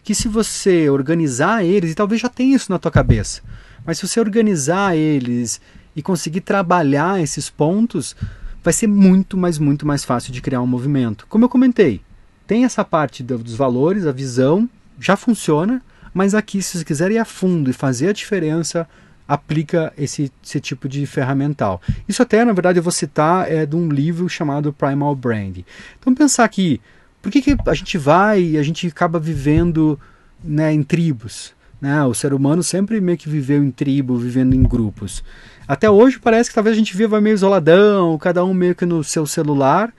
que 0.07 0.15
se 0.15 0.29
você 0.29 0.89
organizar 0.89 1.65
eles, 1.65 1.91
e 1.91 1.95
talvez 1.97 2.21
já 2.21 2.29
tenha 2.29 2.55
isso 2.55 2.71
na 2.71 2.79
tua 2.79 2.93
cabeça, 2.93 3.43
mas 3.85 3.99
se 3.99 4.07
você 4.07 4.21
organizar 4.21 4.97
eles 4.97 5.61
e 5.97 6.01
conseguir 6.01 6.43
trabalhar 6.43 7.21
esses 7.21 7.51
pontos, 7.51 8.15
vai 8.63 8.73
ser 8.73 8.87
muito, 8.87 9.37
mas 9.37 9.59
muito 9.59 9.85
mais 9.85 10.05
fácil 10.05 10.33
de 10.33 10.41
criar 10.41 10.61
um 10.61 10.67
movimento. 10.67 11.27
Como 11.29 11.45
eu 11.45 11.49
comentei, 11.49 12.01
tem 12.47 12.65
essa 12.65 12.85
parte 12.85 13.21
dos 13.21 13.57
valores, 13.57 14.07
a 14.07 14.13
visão, 14.13 14.71
já 15.01 15.17
funciona, 15.17 15.83
mas 16.15 16.37
aqui, 16.37 16.63
se 16.63 16.79
você 16.79 16.85
quiser 16.85 17.11
ir 17.11 17.19
a 17.19 17.25
fundo 17.25 17.69
e 17.69 17.73
fazer 17.73 18.11
a 18.11 18.13
diferença, 18.13 18.89
aplica 19.27 19.93
esse, 19.99 20.31
esse 20.41 20.61
tipo 20.61 20.89
de 20.89 21.05
ferramental. 21.05 21.83
Isso 22.09 22.23
até, 22.23 22.45
na 22.45 22.53
verdade, 22.53 22.79
eu 22.79 22.83
vou 22.85 22.93
citar 22.93 23.51
é 23.51 23.67
de 23.67 23.75
um 23.75 23.89
livro 23.89 24.29
chamado 24.29 24.73
Primal 24.73 25.17
Brand. 25.17 25.59
Então, 25.99 26.15
pensar 26.15 26.45
aqui, 26.45 26.81
por 27.27 27.33
que, 27.33 27.43
que 27.43 27.57
a 27.67 27.75
gente 27.75 27.99
vai 27.99 28.41
e 28.41 28.57
a 28.57 28.63
gente 28.63 28.87
acaba 28.87 29.19
vivendo 29.19 29.99
né, 30.45 30.73
em 30.73 30.81
tribos? 30.81 31.53
Né? 31.81 32.05
O 32.05 32.15
ser 32.15 32.33
humano 32.33 32.63
sempre 32.63 33.01
meio 33.01 33.19
que 33.19 33.29
viveu 33.29 33.65
em 33.65 33.71
tribo, 33.73 34.17
vivendo 34.17 34.55
em 34.55 34.63
grupos. 34.63 35.25
Até 35.67 35.91
hoje 35.91 36.21
parece 36.21 36.51
que 36.51 36.55
talvez 36.55 36.77
a 36.77 36.79
gente 36.79 36.97
viva 36.97 37.21
meio 37.21 37.35
isoladão, 37.35 38.17
cada 38.17 38.45
um 38.45 38.55
meio 38.55 38.77
que 38.77 38.87
no 38.87 39.03
seu 39.03 39.27
celular, 39.27 39.93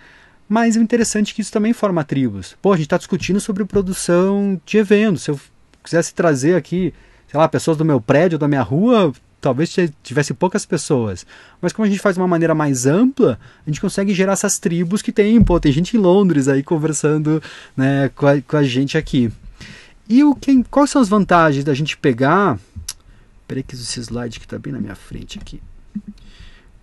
mas 0.48 0.78
o 0.78 0.80
interessante 0.80 1.34
é 1.34 1.36
que 1.36 1.42
isso 1.42 1.52
também 1.52 1.74
forma 1.74 2.02
tribos. 2.02 2.56
Pô, 2.62 2.72
a 2.72 2.78
gente 2.78 2.86
está 2.86 2.98
discutindo 2.98 3.42
sobre 3.42 3.66
produção 3.66 4.58
de 4.66 4.78
eventos. 4.78 5.24
Se 5.24 5.32
eu 5.32 5.38
quisesse 5.84 6.13
trazer 6.13 6.56
aqui 6.56 6.94
sei 7.28 7.38
lá, 7.38 7.50
pessoas 7.50 7.76
do 7.76 7.84
meu 7.84 8.00
prédio, 8.00 8.40
da 8.40 8.48
minha 8.48 8.62
rua, 8.62 9.12
talvez 9.39 9.76
tivesse 10.04 10.34
poucas 10.34 10.65
pessoas. 10.65 11.26
Mas 11.62 11.73
como 11.73 11.86
a 11.86 11.89
gente 11.89 12.02
faz 12.02 12.15
de 12.15 12.21
uma 12.21 12.28
maneira 12.28 12.56
mais 12.56 12.86
ampla, 12.86 13.39
a 13.65 13.69
gente 13.69 13.82
consegue 13.82 14.13
gerar 14.13 14.34
essas 14.34 14.60
tribos 14.60 15.02
que 15.02 15.12
tem, 15.12 15.41
pô, 15.43 15.60
tem 15.60 15.71
gente 15.71 15.95
em 15.95 16.00
Londres 16.00 16.47
aí 16.47 16.63
conversando 16.63 17.41
né, 17.76 18.10
com, 18.15 18.28
a, 18.28 18.41
com 18.41 18.58
a 18.58 18.63
gente 18.63 18.97
aqui. 18.97 19.32
E 20.10 20.23
o 20.23 20.34
que, 20.34 20.63
quais 20.65 20.89
são 20.89 21.02
as 21.02 21.10
vantagens 21.10 21.63
da 21.63 21.73
gente 21.73 21.97
pegar... 21.97 22.60
Peraí 23.47 23.63
que 23.63 23.76
esse 23.76 24.00
slide 24.02 24.39
que 24.39 24.45
está 24.45 24.60
bem 24.60 24.73
na 24.73 24.80
minha 24.80 24.95
frente 24.95 25.39
aqui. 25.39 25.62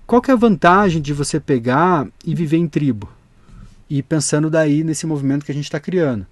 Qual 0.06 0.22
que 0.22 0.30
é 0.30 0.34
a 0.34 0.36
vantagem 0.36 1.00
de 1.00 1.12
você 1.12 1.38
pegar 1.38 2.06
e 2.24 2.34
viver 2.34 2.56
em 2.56 2.68
tribo? 2.68 3.10
E 3.88 4.02
pensando 4.02 4.48
daí 4.48 4.82
nesse 4.82 5.06
movimento 5.06 5.44
que 5.44 5.52
a 5.52 5.54
gente 5.54 5.64
está 5.64 5.78
criando. 5.78 6.26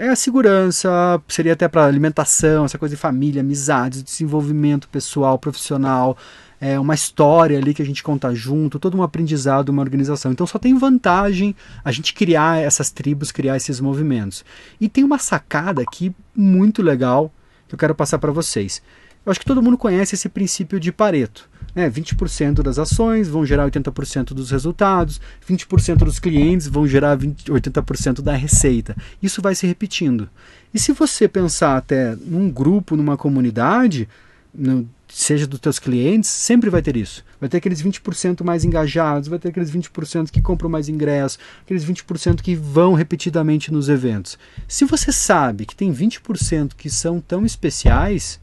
É 0.00 0.10
a 0.10 0.14
segurança, 0.14 1.20
seria 1.26 1.54
até 1.54 1.66
para 1.66 1.84
alimentação, 1.84 2.64
essa 2.64 2.78
coisa 2.78 2.94
de 2.94 3.00
família, 3.00 3.40
amizades, 3.40 4.00
desenvolvimento 4.00 4.88
pessoal, 4.88 5.36
profissional, 5.40 6.16
é 6.60 6.78
uma 6.78 6.94
história 6.94 7.58
ali 7.58 7.74
que 7.74 7.82
a 7.82 7.84
gente 7.84 8.00
conta 8.00 8.32
junto, 8.32 8.78
todo 8.78 8.96
um 8.96 9.02
aprendizado, 9.02 9.70
uma 9.70 9.82
organização. 9.82 10.30
Então 10.30 10.46
só 10.46 10.56
tem 10.56 10.78
vantagem 10.78 11.52
a 11.84 11.90
gente 11.90 12.14
criar 12.14 12.60
essas 12.60 12.92
tribos, 12.92 13.32
criar 13.32 13.56
esses 13.56 13.80
movimentos. 13.80 14.44
E 14.80 14.88
tem 14.88 15.02
uma 15.02 15.18
sacada 15.18 15.82
aqui 15.82 16.14
muito 16.32 16.80
legal 16.80 17.32
que 17.66 17.74
eu 17.74 17.78
quero 17.78 17.92
passar 17.92 18.20
para 18.20 18.30
vocês. 18.30 18.80
Eu 19.28 19.30
acho 19.30 19.40
que 19.40 19.46
todo 19.46 19.62
mundo 19.62 19.76
conhece 19.76 20.14
esse 20.14 20.26
princípio 20.26 20.80
de 20.80 20.90
Pareto. 20.90 21.50
Né? 21.74 21.90
20% 21.90 22.62
das 22.62 22.78
ações 22.78 23.28
vão 23.28 23.44
gerar 23.44 23.70
80% 23.70 24.28
dos 24.28 24.50
resultados, 24.50 25.20
20% 25.46 25.96
dos 25.96 26.18
clientes 26.18 26.66
vão 26.66 26.88
gerar 26.88 27.14
20, 27.14 27.52
80% 27.52 28.22
da 28.22 28.32
receita. 28.32 28.96
Isso 29.22 29.42
vai 29.42 29.54
se 29.54 29.66
repetindo. 29.66 30.30
E 30.72 30.78
se 30.78 30.92
você 30.92 31.28
pensar 31.28 31.76
até 31.76 32.16
num 32.16 32.50
grupo, 32.50 32.96
numa 32.96 33.18
comunidade, 33.18 34.08
no, 34.54 34.88
seja 35.06 35.46
dos 35.46 35.60
teus 35.60 35.78
clientes, 35.78 36.30
sempre 36.30 36.70
vai 36.70 36.80
ter 36.80 36.96
isso. 36.96 37.22
Vai 37.38 37.50
ter 37.50 37.58
aqueles 37.58 37.82
20% 37.82 38.42
mais 38.42 38.64
engajados, 38.64 39.28
vai 39.28 39.38
ter 39.38 39.50
aqueles 39.50 39.70
20% 39.70 40.30
que 40.30 40.40
compram 40.40 40.70
mais 40.70 40.88
ingressos, 40.88 41.38
aqueles 41.60 41.84
20% 41.84 42.40
que 42.40 42.54
vão 42.54 42.94
repetidamente 42.94 43.70
nos 43.70 43.90
eventos. 43.90 44.38
Se 44.66 44.86
você 44.86 45.12
sabe 45.12 45.66
que 45.66 45.76
tem 45.76 45.92
20% 45.92 46.70
que 46.74 46.88
são 46.88 47.20
tão 47.20 47.44
especiais, 47.44 48.40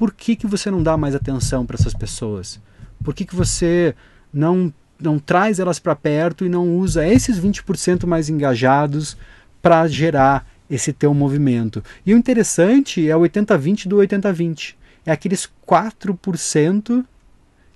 por 0.00 0.14
que, 0.14 0.34
que 0.34 0.46
você 0.46 0.70
não 0.70 0.82
dá 0.82 0.96
mais 0.96 1.14
atenção 1.14 1.66
para 1.66 1.76
essas 1.78 1.92
pessoas? 1.92 2.58
Por 3.04 3.12
que, 3.12 3.22
que 3.22 3.36
você 3.36 3.94
não, 4.32 4.72
não 4.98 5.18
traz 5.18 5.60
elas 5.60 5.78
para 5.78 5.94
perto 5.94 6.42
e 6.42 6.48
não 6.48 6.74
usa 6.74 7.06
esses 7.06 7.38
20% 7.38 8.06
mais 8.06 8.30
engajados 8.30 9.14
para 9.60 9.86
gerar 9.86 10.48
esse 10.70 10.90
teu 10.90 11.12
movimento? 11.12 11.84
E 12.06 12.14
o 12.14 12.16
interessante 12.16 13.10
é 13.10 13.14
o 13.14 13.20
80-20 13.20 13.88
do 13.88 13.98
80-20. 13.98 14.74
É 15.04 15.12
aqueles 15.12 15.46
4% 15.68 17.04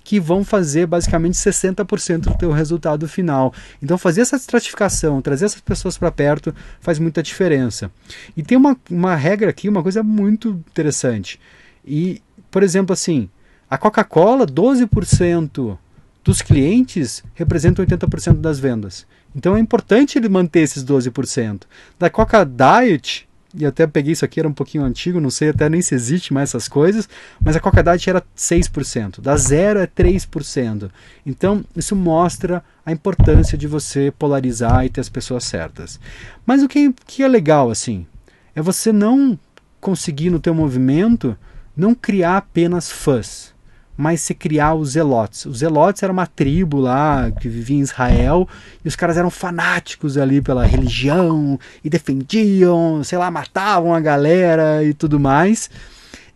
que 0.02 0.18
vão 0.18 0.42
fazer 0.42 0.86
basicamente 0.86 1.34
60% 1.34 2.20
do 2.20 2.38
teu 2.38 2.52
resultado 2.52 3.06
final. 3.06 3.52
Então 3.82 3.98
fazer 3.98 4.22
essa 4.22 4.36
estratificação, 4.36 5.20
trazer 5.20 5.44
essas 5.44 5.60
pessoas 5.60 5.98
para 5.98 6.10
perto 6.10 6.54
faz 6.80 6.98
muita 6.98 7.22
diferença. 7.22 7.90
E 8.34 8.42
tem 8.42 8.56
uma, 8.56 8.74
uma 8.90 9.14
regra 9.14 9.50
aqui, 9.50 9.68
uma 9.68 9.82
coisa 9.82 10.02
muito 10.02 10.58
interessante. 10.70 11.38
E, 11.86 12.22
por 12.50 12.62
exemplo, 12.62 12.92
assim, 12.92 13.28
a 13.68 13.76
Coca-Cola, 13.78 14.46
12% 14.46 15.78
dos 16.24 16.40
clientes 16.40 17.22
representam 17.34 17.84
80% 17.84 18.40
das 18.40 18.58
vendas. 18.58 19.06
Então 19.36 19.56
é 19.56 19.60
importante 19.60 20.16
ele 20.16 20.28
manter 20.28 20.60
esses 20.60 20.84
12%. 20.84 21.62
Da 21.98 22.08
Coca 22.08 22.44
Diet, 22.44 23.28
e 23.54 23.66
até 23.66 23.86
peguei 23.86 24.12
isso 24.12 24.24
aqui, 24.24 24.40
era 24.40 24.48
um 24.48 24.52
pouquinho 24.52 24.84
antigo, 24.84 25.20
não 25.20 25.30
sei 25.30 25.50
até 25.50 25.68
nem 25.68 25.82
se 25.82 25.94
existe 25.94 26.32
mais 26.32 26.50
essas 26.50 26.68
coisas, 26.68 27.08
mas 27.40 27.56
a 27.56 27.60
Coca 27.60 27.82
Diet 27.82 28.08
era 28.08 28.22
6%, 28.36 29.20
da 29.20 29.36
zero 29.36 29.80
é 29.80 29.86
3%. 29.86 30.90
Então 31.26 31.64
isso 31.76 31.94
mostra 31.94 32.64
a 32.86 32.92
importância 32.92 33.58
de 33.58 33.66
você 33.66 34.12
polarizar 34.18 34.84
e 34.84 34.88
ter 34.88 35.00
as 35.00 35.08
pessoas 35.08 35.44
certas. 35.44 36.00
Mas 36.46 36.62
o 36.62 36.68
que, 36.68 36.94
que 37.06 37.22
é 37.22 37.28
legal 37.28 37.70
assim, 37.70 38.06
é 38.54 38.62
você 38.62 38.92
não 38.92 39.38
conseguir 39.80 40.30
no 40.30 40.40
teu 40.40 40.54
movimento 40.54 41.36
não 41.76 41.94
criar 41.94 42.36
apenas 42.38 42.90
fãs 42.90 43.54
mas 43.96 44.20
se 44.20 44.34
criar 44.34 44.74
os 44.74 44.90
Zelotes. 44.90 45.46
Os 45.46 45.58
Zelotes 45.58 46.02
era 46.02 46.12
uma 46.12 46.26
tribo 46.26 46.78
lá 46.78 47.30
que 47.30 47.48
vivia 47.48 47.76
em 47.76 47.80
Israel 47.80 48.48
e 48.84 48.88
os 48.88 48.96
caras 48.96 49.16
eram 49.16 49.30
fanáticos 49.30 50.18
ali 50.18 50.40
pela 50.40 50.66
religião 50.66 51.58
e 51.82 51.88
defendiam, 51.88 53.02
sei 53.04 53.18
lá, 53.18 53.30
matavam 53.30 53.94
a 53.94 54.00
galera 54.00 54.82
e 54.82 54.92
tudo 54.92 55.20
mais. 55.20 55.70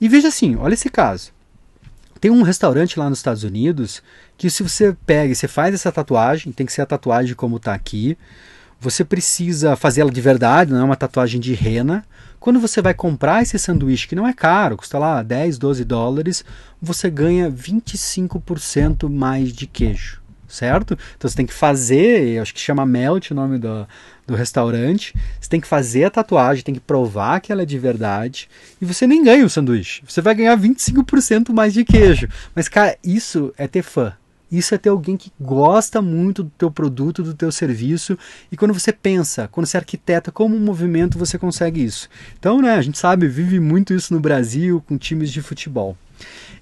E 0.00 0.08
veja 0.08 0.28
assim, 0.28 0.56
olha 0.56 0.74
esse 0.74 0.88
caso. 0.88 1.32
Tem 2.20 2.30
um 2.30 2.42
restaurante 2.42 2.98
lá 2.98 3.08
nos 3.08 3.18
Estados 3.18 3.44
Unidos 3.44 4.02
que 4.36 4.50
se 4.50 4.62
você 4.62 4.96
pega 5.04 5.32
e 5.32 5.36
você 5.36 5.48
faz 5.48 5.74
essa 5.74 5.90
tatuagem, 5.90 6.52
tem 6.52 6.66
que 6.66 6.72
ser 6.72 6.82
a 6.82 6.86
tatuagem 6.86 7.34
como 7.34 7.56
está 7.56 7.74
aqui, 7.74 8.16
você 8.80 9.04
precisa 9.04 9.76
fazê-la 9.76 10.10
de 10.10 10.20
verdade, 10.20 10.72
não 10.72 10.80
é 10.80 10.84
uma 10.84 10.96
tatuagem 10.96 11.40
de 11.40 11.52
rena. 11.52 12.04
Quando 12.38 12.60
você 12.60 12.80
vai 12.80 12.94
comprar 12.94 13.42
esse 13.42 13.58
sanduíche, 13.58 14.06
que 14.06 14.14
não 14.14 14.26
é 14.26 14.32
caro, 14.32 14.76
custa 14.76 14.98
lá 14.98 15.22
10, 15.22 15.58
12 15.58 15.84
dólares, 15.84 16.44
você 16.80 17.10
ganha 17.10 17.50
25% 17.50 19.10
mais 19.10 19.52
de 19.52 19.66
queijo, 19.66 20.22
certo? 20.46 20.96
Então 21.16 21.28
você 21.28 21.36
tem 21.36 21.46
que 21.46 21.52
fazer, 21.52 22.40
acho 22.40 22.54
que 22.54 22.60
chama 22.60 22.86
Melt 22.86 23.32
o 23.32 23.34
nome 23.34 23.58
do, 23.58 23.86
do 24.24 24.36
restaurante, 24.36 25.12
você 25.40 25.48
tem 25.48 25.60
que 25.60 25.66
fazer 25.66 26.04
a 26.04 26.10
tatuagem, 26.10 26.62
tem 26.62 26.74
que 26.74 26.80
provar 26.80 27.40
que 27.40 27.50
ela 27.50 27.62
é 27.62 27.66
de 27.66 27.78
verdade, 27.78 28.48
e 28.80 28.84
você 28.84 29.04
nem 29.04 29.24
ganha 29.24 29.44
o 29.44 29.50
sanduíche, 29.50 30.04
você 30.06 30.22
vai 30.22 30.36
ganhar 30.36 30.56
25% 30.56 31.52
mais 31.52 31.74
de 31.74 31.84
queijo. 31.84 32.28
Mas, 32.54 32.68
cara, 32.68 32.96
isso 33.02 33.52
é 33.58 33.66
ter 33.66 33.82
fã. 33.82 34.14
Isso 34.50 34.74
é 34.74 34.78
ter 34.78 34.88
alguém 34.88 35.16
que 35.16 35.32
gosta 35.40 36.00
muito 36.00 36.42
do 36.42 36.50
teu 36.50 36.70
produto, 36.70 37.22
do 37.22 37.34
teu 37.34 37.52
serviço. 37.52 38.18
E 38.50 38.56
quando 38.56 38.72
você 38.72 38.92
pensa, 38.92 39.48
quando 39.48 39.66
você 39.66 39.76
arquiteta 39.76 40.32
como 40.32 40.56
um 40.56 40.60
movimento, 40.60 41.18
você 41.18 41.38
consegue 41.38 41.84
isso. 41.84 42.08
Então, 42.38 42.60
né, 42.62 42.74
a 42.74 42.82
gente 42.82 42.98
sabe, 42.98 43.28
vive 43.28 43.60
muito 43.60 43.92
isso 43.92 44.12
no 44.14 44.20
Brasil 44.20 44.82
com 44.86 44.96
times 44.96 45.30
de 45.30 45.42
futebol. 45.42 45.96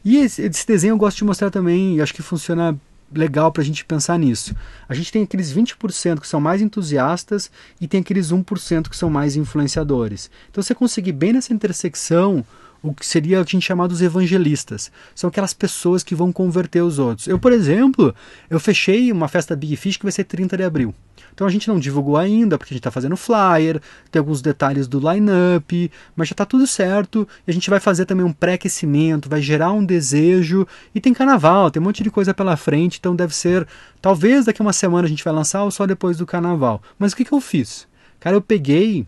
E 0.05 0.17
esse, 0.19 0.43
esse 0.43 0.67
desenho 0.67 0.93
eu 0.93 0.99
gosto 0.99 1.19
de 1.19 1.25
mostrar 1.25 1.51
também, 1.51 1.97
e 1.97 2.03
acho 2.03 2.15
que 2.15 2.23
funciona 2.23 2.79
legal 3.13 3.53
para 3.53 3.63
a 3.63 3.65
gente 3.65 3.85
pensar 3.85 4.19
nisso. 4.19 4.55
A 4.89 4.95
gente 4.95 5.13
tem 5.13 5.23
aqueles 5.23 5.53
20% 5.53 6.21
que 6.21 6.27
são 6.27 6.41
mais 6.41 6.61
entusiastas 6.61 7.51
e 7.81 7.87
tem 7.87 8.01
aqueles 8.01 8.33
1% 8.33 8.89
que 8.89 8.97
são 8.97 9.09
mais 9.09 9.37
influenciadores. 9.37 10.31
Então, 10.51 10.63
você 10.63 10.75
conseguir 10.75 11.13
bem 11.13 11.33
nessa 11.33 11.53
intersecção 11.53 12.45
o 12.91 12.95
que 12.95 13.07
seria 13.07 13.41
a 13.41 13.45
gente 13.45 13.61
chama 13.61 13.89
dos 13.89 14.03
evangelistas. 14.03 14.91
São 15.15 15.29
aquelas 15.29 15.53
pessoas 15.53 16.03
que 16.03 16.15
vão 16.15 16.33
converter 16.33 16.83
os 16.83 16.99
outros. 16.99 17.27
Eu, 17.27 17.39
por 17.39 17.53
exemplo, 17.53 18.15
eu 18.49 18.61
fechei 18.61 19.11
uma 19.13 19.29
festa 19.29 19.57
Big 19.57 19.77
Fish 19.77 19.97
que 19.97 20.05
vai 20.05 20.13
ser 20.13 20.25
30 20.25 20.57
de 20.57 20.63
abril. 20.65 20.95
Então 21.33 21.47
a 21.47 21.51
gente 21.51 21.69
não 21.69 21.79
divulgou 21.79 22.17
ainda, 22.17 22.57
porque 22.57 22.73
a 22.73 22.75
gente 22.75 22.81
está 22.81 22.91
fazendo 22.91 23.17
flyer, 23.17 23.81
tem 24.11 24.19
alguns 24.19 24.41
detalhes 24.41 24.89
do 24.89 24.99
line-up, 24.99 25.91
mas 26.15 26.29
já 26.29 26.33
está 26.33 26.47
tudo 26.47 26.67
certo. 26.67 27.29
A 27.47 27.53
gente 27.53 27.69
vai 27.69 27.79
fazer 27.79 28.07
também 28.07 28.25
um 28.25 28.33
pré-aquecimento, 28.33 29.29
vai 29.29 29.43
gerar 29.43 29.73
um 29.73 29.85
desejo. 29.85 30.67
E 30.95 31.01
tem 31.01 31.13
carnaval, 31.13 31.71
tem 31.71 31.81
um 31.81 31.85
monte 31.85 32.03
de 32.03 32.11
coisa 32.11 32.33
pela 32.33 32.57
frente, 32.57 32.99
então 32.99 33.15
deve 33.15 33.35
ser. 33.35 33.67
Talvez 34.01 34.47
daqui 34.47 34.63
uma 34.63 34.73
semana 34.73 35.07
a 35.07 35.11
gente 35.11 35.25
vai 35.25 35.33
lançar 35.33 35.63
ou 35.63 35.71
só 35.71 35.87
depois 35.87 36.17
do 36.17 36.25
carnaval. 36.25 36.83
Mas 36.99 37.13
o 37.13 37.17
que, 37.17 37.25
que 37.25 37.33
eu 37.33 37.41
fiz? 37.41 37.87
Cara, 38.19 38.37
eu 38.37 38.41
peguei 38.41 39.07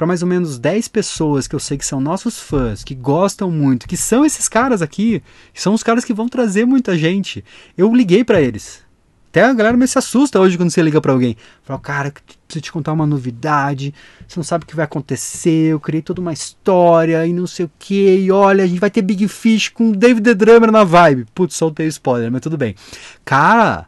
para 0.00 0.06
mais 0.06 0.22
ou 0.22 0.28
menos 0.28 0.58
10 0.58 0.88
pessoas 0.88 1.46
que 1.46 1.54
eu 1.54 1.60
sei 1.60 1.76
que 1.76 1.84
são 1.84 2.00
nossos 2.00 2.40
fãs, 2.40 2.82
que 2.82 2.94
gostam 2.94 3.50
muito, 3.50 3.86
que 3.86 3.98
são 3.98 4.24
esses 4.24 4.48
caras 4.48 4.80
aqui, 4.80 5.22
que 5.52 5.60
são 5.60 5.74
os 5.74 5.82
caras 5.82 6.06
que 6.06 6.14
vão 6.14 6.26
trazer 6.26 6.64
muita 6.64 6.96
gente. 6.96 7.44
Eu 7.76 7.94
liguei 7.94 8.24
para 8.24 8.40
eles. 8.40 8.82
Até 9.28 9.42
a 9.42 9.52
galera 9.52 9.76
me 9.76 9.86
se 9.86 9.98
assusta 9.98 10.40
hoje 10.40 10.56
quando 10.56 10.70
você 10.70 10.80
liga 10.80 11.02
para 11.02 11.12
alguém. 11.12 11.36
Fala, 11.62 11.78
cara, 11.78 12.14
preciso 12.46 12.62
te 12.62 12.72
contar 12.72 12.94
uma 12.94 13.06
novidade. 13.06 13.92
Você 14.26 14.38
não 14.38 14.42
sabe 14.42 14.64
o 14.64 14.66
que 14.66 14.74
vai 14.74 14.86
acontecer. 14.86 15.66
Eu 15.66 15.78
criei 15.78 16.00
toda 16.00 16.22
uma 16.22 16.32
história 16.32 17.26
e 17.26 17.34
não 17.34 17.46
sei 17.46 17.66
o 17.66 17.70
que. 17.78 18.20
E 18.20 18.32
olha, 18.32 18.64
a 18.64 18.66
gente 18.66 18.80
vai 18.80 18.90
ter 18.90 19.02
Big 19.02 19.28
Fish 19.28 19.68
com 19.68 19.92
David 19.92 20.24
The 20.24 20.34
Drummer 20.34 20.72
na 20.72 20.82
vibe. 20.82 21.26
Putz, 21.34 21.56
soltei 21.56 21.86
spoiler, 21.88 22.32
mas 22.32 22.40
tudo 22.40 22.56
bem. 22.56 22.74
Cara, 23.22 23.86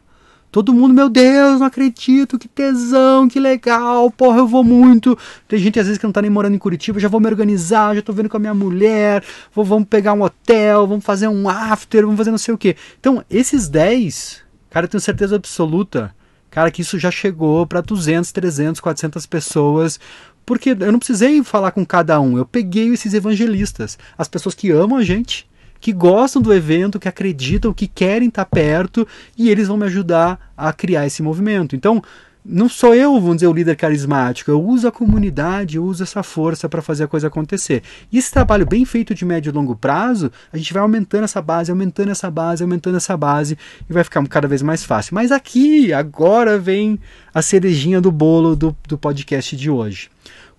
todo 0.53 0.73
mundo, 0.73 0.93
meu 0.93 1.09
Deus, 1.09 1.59
não 1.59 1.67
acredito, 1.67 2.39
que 2.39 2.47
tesão, 2.47 3.27
que 3.27 3.39
legal, 3.39 4.09
porra, 4.09 4.37
eu 4.37 4.47
vou 4.47 4.63
muito. 4.63 5.17
Tem 5.49 5.59
gente 5.59 5.77
às 5.79 5.87
vezes 5.87 5.99
que 5.99 6.05
não 6.05 6.13
tá 6.13 6.21
nem 6.21 6.31
morando 6.31 6.55
em 6.55 6.59
Curitiba, 6.59 6.97
já 6.97 7.09
vou 7.09 7.19
me 7.19 7.27
organizar, 7.27 7.93
já 7.93 8.01
tô 8.01 8.13
vendo 8.13 8.29
com 8.29 8.37
a 8.37 8.39
minha 8.39 8.53
mulher, 8.53 9.21
vou, 9.53 9.65
vamos 9.65 9.89
pegar 9.89 10.13
um 10.13 10.21
hotel, 10.21 10.87
vamos 10.87 11.03
fazer 11.03 11.27
um 11.27 11.49
after, 11.49 12.03
vamos 12.03 12.17
fazer 12.17 12.31
não 12.31 12.37
sei 12.37 12.53
o 12.53 12.57
que. 12.57 12.77
Então, 12.99 13.21
esses 13.29 13.67
10 13.67 14.43
Cara, 14.73 14.85
eu 14.87 14.89
tenho 14.89 15.01
certeza 15.01 15.35
absoluta, 15.35 16.15
cara, 16.49 16.71
que 16.71 16.81
isso 16.81 16.97
já 16.97 17.11
chegou 17.11 17.67
para 17.67 17.79
200, 17.79 18.31
300, 18.31 18.81
400 18.81 19.23
pessoas, 19.27 19.99
porque 20.43 20.71
eu 20.71 20.91
não 20.91 20.97
precisei 20.97 21.43
falar 21.43 21.69
com 21.69 21.85
cada 21.85 22.19
um, 22.19 22.39
eu 22.39 22.45
peguei 22.45 22.87
esses 22.87 23.13
evangelistas, 23.13 23.99
as 24.17 24.27
pessoas 24.27 24.55
que 24.55 24.71
amam 24.71 24.97
a 24.97 25.03
gente, 25.03 25.47
que 25.83 25.91
gostam 25.91 26.41
do 26.41 26.53
evento, 26.53 26.97
que 26.97 27.09
acreditam, 27.09 27.73
que 27.73 27.89
querem 27.89 28.29
estar 28.29 28.45
perto, 28.45 29.05
e 29.37 29.49
eles 29.49 29.67
vão 29.67 29.75
me 29.75 29.83
ajudar 29.83 30.39
a 30.55 30.71
criar 30.71 31.05
esse 31.05 31.21
movimento. 31.21 31.75
Então, 31.75 32.01
não 32.45 32.69
sou 32.69 32.95
eu, 32.95 33.19
vamos 33.19 33.35
dizer, 33.35 33.47
o 33.47 33.53
líder 33.53 33.75
carismático, 33.75 34.49
eu 34.49 34.63
uso 34.63 34.87
a 34.87 34.93
comunidade, 34.93 35.75
eu 35.75 35.83
uso 35.83 36.01
essa 36.01 36.23
força 36.23 36.69
para 36.69 36.81
fazer 36.81 37.03
a 37.03 37.07
coisa 37.09 37.27
acontecer. 37.27 37.83
E 38.09 38.17
esse 38.17 38.31
trabalho 38.31 38.65
bem 38.65 38.85
feito 38.85 39.13
de 39.13 39.25
médio 39.25 39.49
e 39.49 39.53
longo 39.53 39.75
prazo, 39.75 40.31
a 40.53 40.57
gente 40.57 40.71
vai 40.71 40.81
aumentando 40.81 41.25
essa 41.25 41.41
base, 41.41 41.69
aumentando 41.69 42.11
essa 42.11 42.31
base, 42.31 42.63
aumentando 42.63 42.95
essa 42.95 43.17
base 43.17 43.57
e 43.89 43.91
vai 43.91 44.05
ficar 44.05 44.25
cada 44.29 44.47
vez 44.47 44.61
mais 44.61 44.85
fácil. 44.85 45.15
Mas 45.15 45.33
aqui, 45.33 45.91
agora 45.91 46.57
vem 46.57 46.97
a 47.33 47.41
cerejinha 47.41 47.99
do 47.99 48.09
bolo 48.09 48.55
do, 48.55 48.73
do 48.87 48.97
podcast 48.97 49.53
de 49.57 49.69
hoje. 49.69 50.09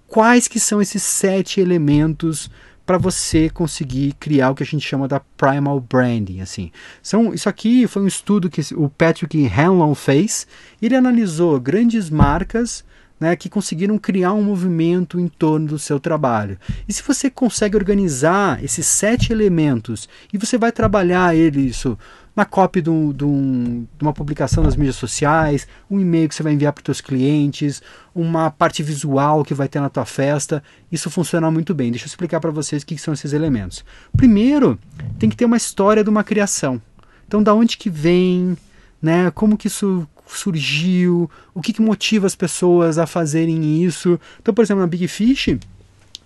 Quais 0.07 0.47
que 0.47 0.61
são 0.61 0.83
esses 0.83 1.03
sete 1.03 1.63
elementos 1.63 2.51
para 2.87 2.99
você 2.99 3.49
conseguir 3.49 4.15
criar 4.21 4.51
o 4.51 4.55
que 4.55 4.63
a 4.63 4.67
gente 4.67 4.87
chama 4.87 5.09
da 5.09 5.21
primal 5.21 5.81
branding, 5.81 6.41
assim. 6.41 6.71
São, 7.03 7.33
isso 7.33 7.49
aqui 7.49 7.87
foi 7.87 8.03
um 8.03 8.07
estudo 8.07 8.51
que 8.51 8.61
o 8.75 8.89
Patrick 8.89 9.47
Hanlon 9.47 9.95
fez. 9.95 10.47
Ele 10.83 10.95
analisou 10.95 11.59
grandes 11.59 12.11
marcas 12.11 12.85
né, 13.19 13.37
que 13.37 13.49
conseguiram 13.49 13.97
criar 13.97 14.33
um 14.33 14.43
movimento 14.43 15.21
em 15.21 15.29
torno 15.29 15.67
do 15.67 15.79
seu 15.79 16.01
trabalho. 16.01 16.59
E 16.89 16.93
se 16.93 17.03
você 17.03 17.31
consegue 17.31 17.77
organizar 17.77 18.63
esses 18.63 18.87
sete 18.87 19.33
elementos 19.33 20.09
e 20.33 20.39
você 20.39 20.59
vai 20.59 20.73
trabalhar 20.73 21.35
ele 21.35 21.61
isso 21.61 21.97
na 22.37 22.47
um, 22.89 23.13
de, 23.13 23.25
um, 23.25 23.87
de, 23.97 24.03
uma 24.03 24.13
publicação 24.13 24.65
nas 24.65 24.75
mídias 24.75 24.97
sociais, 24.97 25.69
um 25.89 26.01
e-mail 26.01 26.29
que 26.29 26.35
você 26.35 26.43
vai 26.43 26.53
enviar 26.53 26.73
para 26.73 26.81
os 26.81 26.85
seus 26.85 27.01
clientes, 27.01 27.81
uma 28.13 28.51
parte 28.51 28.83
visual 28.83 29.45
que 29.45 29.55
vai 29.55 29.69
ter 29.69 29.81
na 29.81 29.89
tua 29.89 30.05
festa. 30.05 30.63
Isso 30.91 31.09
funciona 31.11 31.51
muito 31.51 31.73
bem. 31.73 31.93
Deixa 31.93 32.07
eu 32.07 32.09
explicar 32.09 32.41
para 32.41 32.51
vocês 32.51 32.83
o 32.83 32.87
que 32.87 32.99
são 32.99 33.15
esses 33.15 33.33
elementos. 33.33 33.85
Primeiro, 34.17 34.79
tem 35.19 35.31
que 35.31 35.37
ter 35.37 35.45
uma 35.45 35.57
história 35.57 36.03
de 36.03 36.11
uma 36.11 36.25
criação. 36.25 36.83
Então, 37.27 37.43
da 37.43 37.55
onde 37.55 37.77
que 37.77 37.89
vem, 37.89 38.57
né? 39.01 39.31
Como 39.31 39.57
que 39.57 39.69
isso 39.69 40.07
surgiu? 40.39 41.31
O 41.55 41.61
que, 41.61 41.73
que 41.73 41.83
motiva 41.83 42.27
as 42.27 42.35
pessoas 42.35 42.99
a 42.99 43.07
fazerem 43.07 43.83
isso? 43.85 44.19
Então, 44.41 44.53
por 44.55 44.63
exemplo, 44.63 44.81
na 44.81 44.87
Big 44.87 45.07
Fish, 45.09 45.57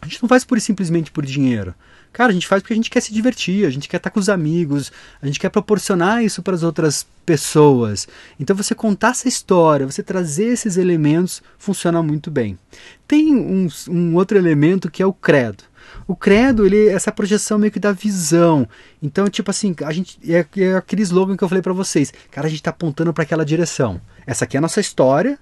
a 0.00 0.06
gente 0.06 0.22
não 0.22 0.28
faz 0.28 0.44
por 0.44 0.60
simplesmente 0.60 1.10
por 1.10 1.24
dinheiro. 1.24 1.74
Cara, 2.12 2.30
a 2.30 2.34
gente 2.34 2.46
faz 2.46 2.62
porque 2.62 2.72
a 2.72 2.76
gente 2.76 2.90
quer 2.90 3.00
se 3.00 3.12
divertir, 3.12 3.66
a 3.66 3.70
gente 3.70 3.88
quer 3.88 3.98
estar 3.98 4.10
com 4.10 4.18
os 4.18 4.28
amigos, 4.28 4.90
a 5.20 5.26
gente 5.26 5.38
quer 5.38 5.50
proporcionar 5.50 6.24
isso 6.24 6.42
para 6.42 6.54
as 6.54 6.62
outras 6.62 7.06
pessoas. 7.24 8.08
Então 8.40 8.56
você 8.56 8.74
contar 8.74 9.10
essa 9.10 9.28
história, 9.28 9.86
você 9.86 10.02
trazer 10.02 10.46
esses 10.46 10.76
elementos, 10.76 11.42
funciona 11.58 12.02
muito 12.02 12.30
bem. 12.30 12.58
Tem 13.06 13.34
um, 13.34 13.68
um 13.88 14.14
outro 14.14 14.38
elemento 14.38 14.90
que 14.90 15.02
é 15.02 15.06
o 15.06 15.12
credo. 15.12 15.64
O 16.08 16.16
credo, 16.16 16.64
ele 16.64 16.88
essa 16.88 17.12
projeção 17.12 17.58
meio 17.58 17.70
que 17.70 17.78
da 17.78 17.92
visão. 17.92 18.66
Então, 19.02 19.28
tipo 19.28 19.50
assim, 19.50 19.76
a 19.84 19.92
gente 19.92 20.18
é, 20.26 20.44
é 20.58 20.74
aquele 20.74 21.02
slogan 21.02 21.36
que 21.36 21.44
eu 21.44 21.48
falei 21.48 21.60
para 21.60 21.74
vocês. 21.74 22.12
Cara, 22.30 22.46
a 22.46 22.50
gente 22.50 22.60
está 22.60 22.70
apontando 22.70 23.12
para 23.12 23.24
aquela 23.24 23.44
direção. 23.44 24.00
Essa 24.26 24.46
aqui 24.46 24.56
é 24.56 24.58
a 24.58 24.62
nossa 24.62 24.80
história, 24.80 25.38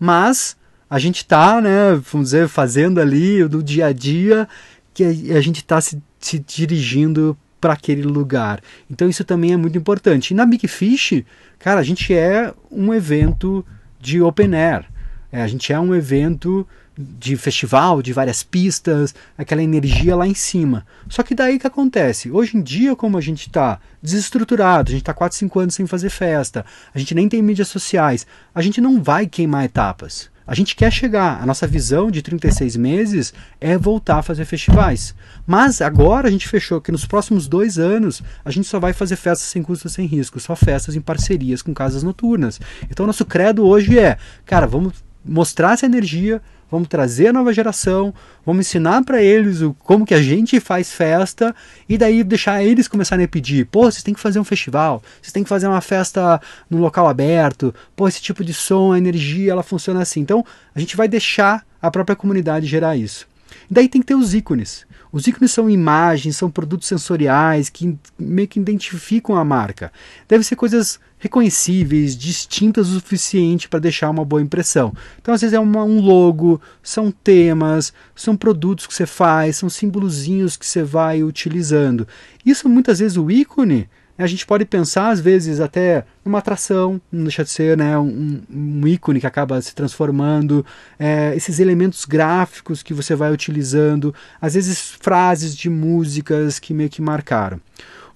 mas 0.00 0.56
a 0.90 0.98
gente 0.98 1.18
está, 1.18 1.60
né, 1.60 1.92
vamos 2.10 2.30
dizer, 2.30 2.48
fazendo 2.48 3.00
ali 3.00 3.46
do 3.46 3.62
dia 3.62 3.86
a 3.86 3.92
dia 3.92 4.48
que 4.92 5.04
a 5.04 5.40
gente 5.40 5.58
está 5.58 5.80
se, 5.80 6.02
se 6.18 6.40
dirigindo 6.40 7.38
para 7.60 7.74
aquele 7.74 8.02
lugar. 8.02 8.60
Então 8.90 9.08
isso 9.08 9.22
também 9.22 9.52
é 9.52 9.56
muito 9.56 9.78
importante. 9.78 10.32
E 10.32 10.34
na 10.34 10.44
Big 10.44 10.66
Fish, 10.66 11.22
cara, 11.60 11.78
a 11.78 11.84
gente 11.84 12.12
é 12.12 12.52
um 12.68 12.92
evento 12.92 13.64
de 14.00 14.20
open 14.20 14.56
air. 14.56 14.86
É, 15.32 15.42
a 15.42 15.46
gente 15.46 15.72
é 15.72 15.78
um 15.78 15.94
evento 15.94 16.66
de 16.96 17.36
festival, 17.36 18.02
de 18.02 18.12
várias 18.12 18.42
pistas, 18.42 19.14
aquela 19.38 19.62
energia 19.62 20.16
lá 20.16 20.26
em 20.26 20.34
cima. 20.34 20.86
Só 21.08 21.22
que 21.22 21.34
daí 21.34 21.58
que 21.58 21.66
acontece? 21.66 22.30
Hoje 22.30 22.56
em 22.56 22.62
dia, 22.62 22.94
como 22.94 23.16
a 23.16 23.20
gente 23.20 23.46
está 23.46 23.78
desestruturado, 24.02 24.90
a 24.90 24.92
gente 24.92 25.02
está 25.02 25.14
4, 25.14 25.38
5 25.38 25.60
anos 25.60 25.74
sem 25.74 25.86
fazer 25.86 26.10
festa, 26.10 26.64
a 26.94 26.98
gente 26.98 27.14
nem 27.14 27.28
tem 27.28 27.42
mídias 27.42 27.68
sociais, 27.68 28.26
a 28.54 28.60
gente 28.60 28.80
não 28.80 29.02
vai 29.02 29.26
queimar 29.26 29.64
etapas. 29.64 30.30
A 30.46 30.54
gente 30.54 30.74
quer 30.74 30.90
chegar, 30.90 31.40
a 31.40 31.46
nossa 31.46 31.64
visão 31.64 32.10
de 32.10 32.22
36 32.22 32.74
meses 32.74 33.32
é 33.60 33.78
voltar 33.78 34.16
a 34.18 34.22
fazer 34.22 34.44
festivais. 34.44 35.14
Mas 35.46 35.80
agora 35.80 36.26
a 36.26 36.30
gente 36.30 36.48
fechou 36.48 36.80
que 36.80 36.90
nos 36.90 37.06
próximos 37.06 37.46
dois 37.46 37.78
anos 37.78 38.20
a 38.44 38.50
gente 38.50 38.66
só 38.66 38.80
vai 38.80 38.92
fazer 38.92 39.14
festas 39.14 39.48
sem 39.48 39.62
custo, 39.62 39.88
sem 39.88 40.06
risco, 40.06 40.40
só 40.40 40.56
festas 40.56 40.96
em 40.96 41.00
parcerias 41.00 41.62
com 41.62 41.72
casas 41.72 42.02
noturnas. 42.02 42.60
Então 42.90 43.06
nosso 43.06 43.24
credo 43.24 43.64
hoje 43.64 43.96
é, 43.96 44.18
cara, 44.44 44.66
vamos 44.66 44.94
mostrar 45.24 45.74
essa 45.74 45.86
energia, 45.86 46.40
vamos 46.70 46.88
trazer 46.88 47.28
a 47.28 47.32
nova 47.32 47.52
geração, 47.52 48.14
vamos 48.46 48.66
ensinar 48.66 49.04
para 49.04 49.22
eles 49.22 49.60
o, 49.60 49.74
como 49.80 50.06
que 50.06 50.14
a 50.14 50.22
gente 50.22 50.60
faz 50.60 50.92
festa 50.92 51.54
e 51.88 51.98
daí 51.98 52.22
deixar 52.22 52.62
eles 52.62 52.86
começarem 52.86 53.24
a 53.24 53.28
pedir, 53.28 53.66
pô, 53.66 53.90
vocês 53.90 54.02
têm 54.02 54.14
que 54.14 54.20
fazer 54.20 54.38
um 54.38 54.44
festival, 54.44 55.02
vocês 55.20 55.32
têm 55.32 55.42
que 55.42 55.48
fazer 55.48 55.66
uma 55.66 55.80
festa 55.80 56.40
no 56.68 56.78
local 56.78 57.08
aberto, 57.08 57.74
pô, 57.96 58.06
esse 58.06 58.20
tipo 58.20 58.44
de 58.44 58.54
som, 58.54 58.92
a 58.92 58.98
energia, 58.98 59.52
ela 59.52 59.62
funciona 59.62 60.00
assim. 60.00 60.20
Então, 60.20 60.44
a 60.74 60.80
gente 60.80 60.96
vai 60.96 61.08
deixar 61.08 61.64
a 61.82 61.90
própria 61.90 62.16
comunidade 62.16 62.66
gerar 62.66 62.96
isso. 62.96 63.26
E 63.70 63.74
daí 63.74 63.88
tem 63.88 64.00
que 64.00 64.06
ter 64.06 64.14
os 64.14 64.34
ícones. 64.34 64.86
Os 65.12 65.26
ícones 65.26 65.50
são 65.50 65.68
imagens, 65.68 66.36
são 66.36 66.50
produtos 66.50 66.86
sensoriais 66.86 67.68
que 67.68 67.98
meio 68.18 68.46
que 68.46 68.60
identificam 68.60 69.36
a 69.36 69.44
marca. 69.44 69.92
Deve 70.28 70.44
ser 70.44 70.56
coisas 70.56 71.00
reconhecíveis, 71.18 72.16
distintas 72.16 72.88
o 72.88 72.94
suficiente 72.94 73.68
para 73.68 73.80
deixar 73.80 74.08
uma 74.08 74.24
boa 74.24 74.40
impressão. 74.40 74.92
Então, 75.20 75.34
às 75.34 75.40
vezes, 75.40 75.54
é 75.54 75.60
uma, 75.60 75.84
um 75.84 76.00
logo, 76.00 76.60
são 76.82 77.10
temas, 77.10 77.92
são 78.14 78.36
produtos 78.36 78.86
que 78.86 78.94
você 78.94 79.04
faz, 79.04 79.56
são 79.56 79.68
símbolozinhos 79.68 80.56
que 80.56 80.66
você 80.66 80.82
vai 80.82 81.22
utilizando. 81.22 82.08
Isso, 82.44 82.68
muitas 82.68 83.00
vezes, 83.00 83.16
o 83.16 83.30
ícone 83.30 83.88
a 84.22 84.26
gente 84.26 84.46
pode 84.46 84.64
pensar, 84.64 85.10
às 85.10 85.20
vezes, 85.20 85.60
até 85.60 86.04
numa 86.24 86.38
atração, 86.38 87.00
não 87.10 87.24
deixa 87.24 87.42
de 87.42 87.50
ser 87.50 87.76
né, 87.76 87.98
um, 87.98 88.40
um 88.50 88.86
ícone 88.86 89.20
que 89.20 89.26
acaba 89.26 89.60
se 89.62 89.74
transformando, 89.74 90.64
é, 90.98 91.34
esses 91.34 91.58
elementos 91.58 92.04
gráficos 92.04 92.82
que 92.82 92.92
você 92.92 93.14
vai 93.14 93.32
utilizando, 93.32 94.14
às 94.40 94.54
vezes 94.54 94.96
frases 95.00 95.56
de 95.56 95.70
músicas 95.70 96.58
que 96.58 96.74
meio 96.74 96.90
que 96.90 97.00
marcaram. 97.00 97.60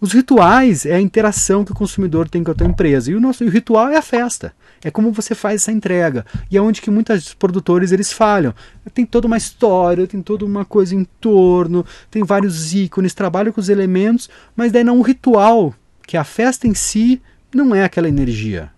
Os 0.00 0.12
rituais 0.12 0.84
é 0.84 0.94
a 0.94 1.00
interação 1.00 1.64
que 1.64 1.72
o 1.72 1.74
consumidor 1.74 2.28
tem 2.28 2.44
com 2.44 2.50
a 2.50 2.54
tua 2.54 2.66
empresa. 2.66 3.10
E 3.10 3.14
o 3.14 3.20
nosso 3.20 3.42
o 3.42 3.48
ritual 3.48 3.88
é 3.88 3.96
a 3.96 4.02
festa. 4.02 4.52
É 4.82 4.90
como 4.90 5.10
você 5.10 5.34
faz 5.34 5.62
essa 5.62 5.72
entrega. 5.72 6.26
E 6.50 6.58
é 6.58 6.60
onde 6.60 6.82
que 6.82 6.90
muitos 6.90 7.32
produtores 7.32 7.90
eles 7.90 8.12
falham. 8.12 8.54
Tem 8.92 9.06
toda 9.06 9.26
uma 9.26 9.38
história, 9.38 10.06
tem 10.06 10.20
toda 10.20 10.44
uma 10.44 10.62
coisa 10.62 10.94
em 10.94 11.04
torno, 11.04 11.86
tem 12.10 12.22
vários 12.22 12.74
ícones, 12.74 13.14
trabalha 13.14 13.50
com 13.50 13.60
os 13.60 13.70
elementos, 13.70 14.28
mas 14.54 14.70
daí 14.70 14.84
não 14.84 14.98
o 14.98 15.02
ritual 15.02 15.74
que 16.06 16.16
a 16.16 16.24
festa 16.24 16.66
em 16.66 16.74
si 16.74 17.20
não 17.54 17.74
é 17.74 17.84
aquela 17.84 18.08
energia. 18.08 18.70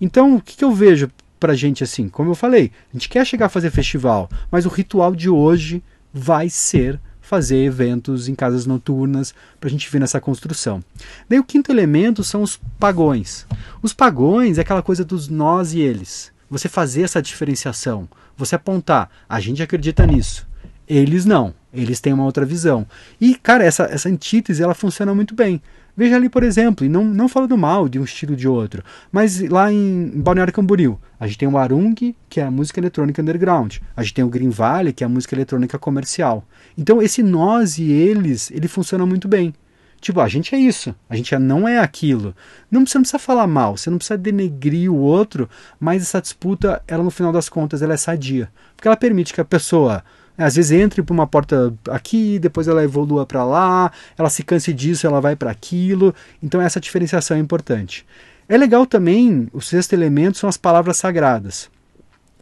Então, 0.00 0.36
o 0.36 0.40
que, 0.40 0.56
que 0.56 0.64
eu 0.64 0.72
vejo 0.72 1.10
pra 1.38 1.54
gente 1.54 1.82
assim? 1.84 2.08
Como 2.08 2.30
eu 2.30 2.34
falei, 2.34 2.70
a 2.90 2.96
gente 2.96 3.08
quer 3.08 3.26
chegar 3.26 3.46
a 3.46 3.50
fazer 3.50 3.70
festival, 3.70 4.28
mas 4.50 4.66
o 4.66 4.70
ritual 4.70 5.14
de 5.14 5.28
hoje 5.28 5.82
vai 6.12 6.48
ser 6.48 7.00
fazer 7.20 7.56
eventos 7.56 8.28
em 8.28 8.34
casas 8.36 8.66
noturnas 8.66 9.34
para 9.58 9.68
a 9.68 9.70
gente 9.70 9.90
ver 9.90 9.98
nessa 9.98 10.20
construção. 10.20 10.82
Daí 11.28 11.40
o 11.40 11.44
quinto 11.44 11.72
elemento 11.72 12.22
são 12.22 12.42
os 12.42 12.56
pagões. 12.78 13.46
Os 13.82 13.92
pagões 13.92 14.58
é 14.58 14.60
aquela 14.60 14.82
coisa 14.82 15.04
dos 15.04 15.28
nós 15.28 15.72
e 15.72 15.80
eles. 15.80 16.30
Você 16.48 16.68
fazer 16.68 17.02
essa 17.02 17.20
diferenciação, 17.20 18.08
você 18.36 18.54
apontar, 18.54 19.10
a 19.28 19.40
gente 19.40 19.60
acredita 19.60 20.06
nisso, 20.06 20.46
eles 20.88 21.24
não, 21.24 21.52
eles 21.74 22.00
têm 22.00 22.12
uma 22.12 22.24
outra 22.24 22.44
visão. 22.44 22.86
E, 23.20 23.34
cara, 23.34 23.64
essa, 23.64 23.84
essa 23.84 24.08
antítese 24.08 24.62
ela 24.62 24.74
funciona 24.74 25.12
muito 25.12 25.34
bem. 25.34 25.60
Veja 25.96 26.16
ali, 26.16 26.28
por 26.28 26.42
exemplo, 26.42 26.84
e 26.84 26.88
não, 26.90 27.04
não 27.04 27.26
falando 27.26 27.56
mal 27.56 27.88
de 27.88 27.98
um 27.98 28.04
estilo 28.04 28.36
de 28.36 28.46
outro, 28.46 28.84
mas 29.10 29.40
lá 29.40 29.72
em, 29.72 30.12
Balneário 30.14 30.52
Camboriú, 30.52 30.98
a 31.18 31.26
gente 31.26 31.38
tem 31.38 31.48
o 31.48 31.56
Arung, 31.56 31.94
que 32.28 32.38
é 32.38 32.44
a 32.44 32.50
música 32.50 32.78
eletrônica 32.78 33.22
underground. 33.22 33.76
A 33.96 34.02
gente 34.02 34.14
tem 34.14 34.24
o 34.24 34.28
Green 34.28 34.50
Valley, 34.50 34.92
que 34.92 35.02
é 35.02 35.06
a 35.06 35.08
música 35.08 35.34
eletrônica 35.34 35.78
comercial. 35.78 36.44
Então, 36.76 37.00
esse 37.00 37.22
nós 37.22 37.78
e 37.78 37.90
eles, 37.90 38.50
ele 38.50 38.68
funciona 38.68 39.06
muito 39.06 39.26
bem. 39.26 39.54
Tipo, 39.98 40.20
a 40.20 40.28
gente 40.28 40.54
é 40.54 40.58
isso, 40.58 40.94
a 41.08 41.16
gente 41.16 41.36
não 41.38 41.66
é 41.66 41.78
aquilo. 41.78 42.36
Não, 42.70 42.86
você 42.86 42.98
não 42.98 43.02
precisa 43.02 43.18
falar 43.18 43.46
mal, 43.46 43.78
você 43.78 43.88
não 43.88 43.96
precisa 43.96 44.18
denegrir 44.18 44.92
o 44.92 44.96
outro, 44.96 45.48
mas 45.80 46.02
essa 46.02 46.20
disputa, 46.20 46.82
ela 46.86 47.02
no 47.02 47.10
final 47.10 47.32
das 47.32 47.48
contas, 47.48 47.80
ela 47.80 47.94
é 47.94 47.96
sadia. 47.96 48.52
Porque 48.76 48.86
ela 48.86 48.96
permite 48.96 49.32
que 49.32 49.40
a 49.40 49.44
pessoa 49.44 50.04
às 50.36 50.56
vezes 50.56 50.72
entre 50.72 51.02
por 51.02 51.14
uma 51.14 51.26
porta 51.26 51.72
aqui, 51.90 52.38
depois 52.38 52.68
ela 52.68 52.84
evolua 52.84 53.24
para 53.24 53.44
lá, 53.44 53.90
ela 54.18 54.28
se 54.28 54.42
canse 54.42 54.72
disso, 54.72 55.06
ela 55.06 55.20
vai 55.20 55.34
para 55.34 55.50
aquilo. 55.50 56.14
Então 56.42 56.60
essa 56.60 56.80
diferenciação 56.80 57.36
é 57.36 57.40
importante. 57.40 58.06
É 58.48 58.56
legal 58.56 58.86
também, 58.86 59.48
o 59.52 59.60
sexto 59.60 59.92
elemento 59.92 60.38
são 60.38 60.48
as 60.48 60.56
palavras 60.56 60.96
sagradas. 60.98 61.68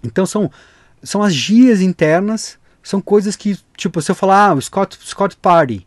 Então 0.02 0.26
são, 0.26 0.50
são 1.02 1.22
as 1.22 1.34
gírias 1.34 1.80
internas, 1.80 2.58
são 2.82 3.00
coisas 3.00 3.36
que, 3.36 3.58
tipo, 3.76 4.02
se 4.02 4.10
eu 4.10 4.14
falar, 4.14 4.52
ah, 4.52 4.60
Scott, 4.60 4.98
Scott 5.02 5.36
Party, 5.36 5.86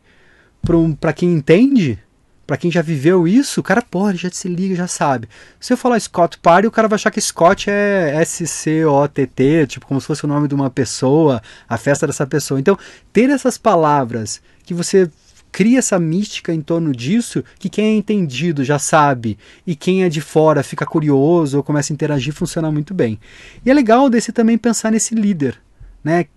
para 1.00 1.14
quem 1.14 1.32
entende, 1.34 2.00
para 2.48 2.56
quem 2.56 2.72
já 2.72 2.82
viveu 2.82 3.28
isso, 3.28 3.60
o 3.60 3.64
cara, 3.64 3.82
porra, 3.82 4.16
já 4.16 4.30
se 4.32 4.48
liga, 4.48 4.74
já 4.74 4.88
sabe. 4.88 5.28
Se 5.60 5.74
eu 5.74 5.78
falar 5.78 6.00
Scott 6.00 6.40
Party, 6.40 6.66
o 6.66 6.72
cara 6.72 6.88
vai 6.88 6.96
achar 6.96 7.12
que 7.12 7.20
Scott 7.20 7.70
é 7.70 8.16
S-C-O-T-T, 8.22 9.68
tipo, 9.68 9.86
como 9.86 10.00
se 10.00 10.08
fosse 10.08 10.24
o 10.24 10.28
nome 10.30 10.48
de 10.48 10.56
uma 10.56 10.70
pessoa, 10.70 11.42
a 11.68 11.78
festa 11.78 12.08
dessa 12.08 12.26
pessoa. 12.26 12.58
Então, 12.58 12.80
ter 13.12 13.30
essas 13.30 13.58
palavras 13.58 14.42
que 14.64 14.74
você 14.74 15.12
cria 15.52 15.80
essa 15.80 16.00
mística 16.00 16.54
em 16.54 16.62
torno 16.62 16.94
disso, 16.94 17.44
que 17.60 17.68
quem 17.68 17.86
é 17.86 17.98
entendido 17.98 18.64
já 18.64 18.80
sabe, 18.80 19.38
e 19.66 19.76
quem 19.76 20.04
é 20.04 20.10
de 20.10 20.22
fora 20.22 20.64
fica 20.64 20.86
curioso 20.86 21.58
ou 21.58 21.64
começa 21.64 21.92
a 21.92 21.96
interagir, 21.96 22.34
funciona 22.34 22.72
muito 22.72 22.94
bem. 22.94 23.20
E 23.66 23.70
é 23.70 23.74
legal 23.74 24.10
desse 24.10 24.32
também 24.32 24.58
pensar 24.58 24.90
nesse 24.90 25.14
líder. 25.14 25.60
Né? 26.04 26.28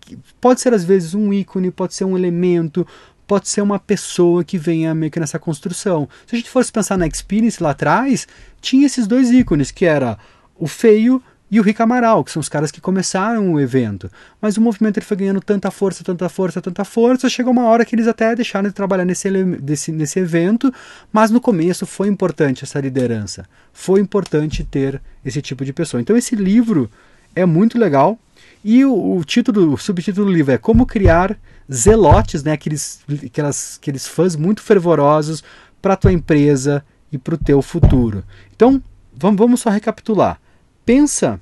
Pode 0.40 0.60
ser 0.60 0.74
às 0.74 0.82
vezes 0.82 1.14
um 1.14 1.32
ícone, 1.32 1.70
pode 1.70 1.94
ser 1.94 2.04
um 2.04 2.18
elemento, 2.18 2.84
pode 3.30 3.48
ser 3.48 3.60
uma 3.60 3.78
pessoa 3.78 4.42
que 4.42 4.58
venha 4.58 4.92
meio 4.92 5.08
que 5.08 5.20
nessa 5.20 5.38
construção. 5.38 6.08
Se 6.26 6.34
a 6.34 6.38
gente 6.40 6.50
fosse 6.50 6.72
pensar 6.72 6.98
na 6.98 7.06
Experience 7.06 7.62
lá 7.62 7.70
atrás, 7.70 8.26
tinha 8.60 8.84
esses 8.84 9.06
dois 9.06 9.30
ícones, 9.30 9.70
que 9.70 9.84
era 9.84 10.18
o 10.58 10.66
feio 10.66 11.22
e 11.48 11.60
o 11.60 11.62
Rick 11.62 11.80
Amaral, 11.80 12.24
que 12.24 12.32
são 12.32 12.40
os 12.40 12.48
caras 12.48 12.72
que 12.72 12.80
começaram 12.80 13.52
o 13.52 13.60
evento. 13.60 14.10
Mas 14.42 14.56
o 14.56 14.60
movimento 14.60 14.96
ele 14.96 15.06
foi 15.06 15.16
ganhando 15.16 15.40
tanta 15.40 15.70
força, 15.70 16.02
tanta 16.02 16.28
força, 16.28 16.60
tanta 16.60 16.84
força, 16.84 17.28
chegou 17.28 17.52
uma 17.52 17.68
hora 17.68 17.84
que 17.84 17.94
eles 17.94 18.08
até 18.08 18.34
deixaram 18.34 18.68
de 18.68 18.74
trabalhar 18.74 19.04
nesse, 19.04 19.30
desse, 19.60 19.92
nesse 19.92 20.18
evento, 20.18 20.74
mas 21.12 21.30
no 21.30 21.40
começo 21.40 21.86
foi 21.86 22.08
importante 22.08 22.64
essa 22.64 22.80
liderança. 22.80 23.46
Foi 23.72 24.00
importante 24.00 24.64
ter 24.64 25.00
esse 25.24 25.40
tipo 25.40 25.64
de 25.64 25.72
pessoa. 25.72 26.00
Então 26.00 26.16
esse 26.16 26.34
livro 26.34 26.90
é 27.36 27.46
muito 27.46 27.78
legal. 27.78 28.18
E 28.64 28.84
o, 28.84 29.18
o 29.18 29.24
título, 29.24 29.74
o 29.74 29.78
subtítulo 29.78 30.26
do 30.26 30.32
livro 30.32 30.52
é 30.52 30.58
Como 30.58 30.84
Criar 30.84 31.38
zelotes, 31.72 32.42
né, 32.42 32.52
aqueles, 32.52 33.00
aquelas, 33.24 33.78
aqueles 33.80 34.06
fãs 34.06 34.36
muito 34.36 34.62
fervorosos 34.62 35.42
para 35.80 35.94
a 35.94 35.96
tua 35.96 36.12
empresa 36.12 36.84
e 37.12 37.18
para 37.18 37.34
o 37.34 37.38
teu 37.38 37.62
futuro. 37.62 38.24
Então, 38.54 38.82
vamos, 39.12 39.38
vamos 39.38 39.60
só 39.60 39.70
recapitular. 39.70 40.40
Pensa 40.84 41.40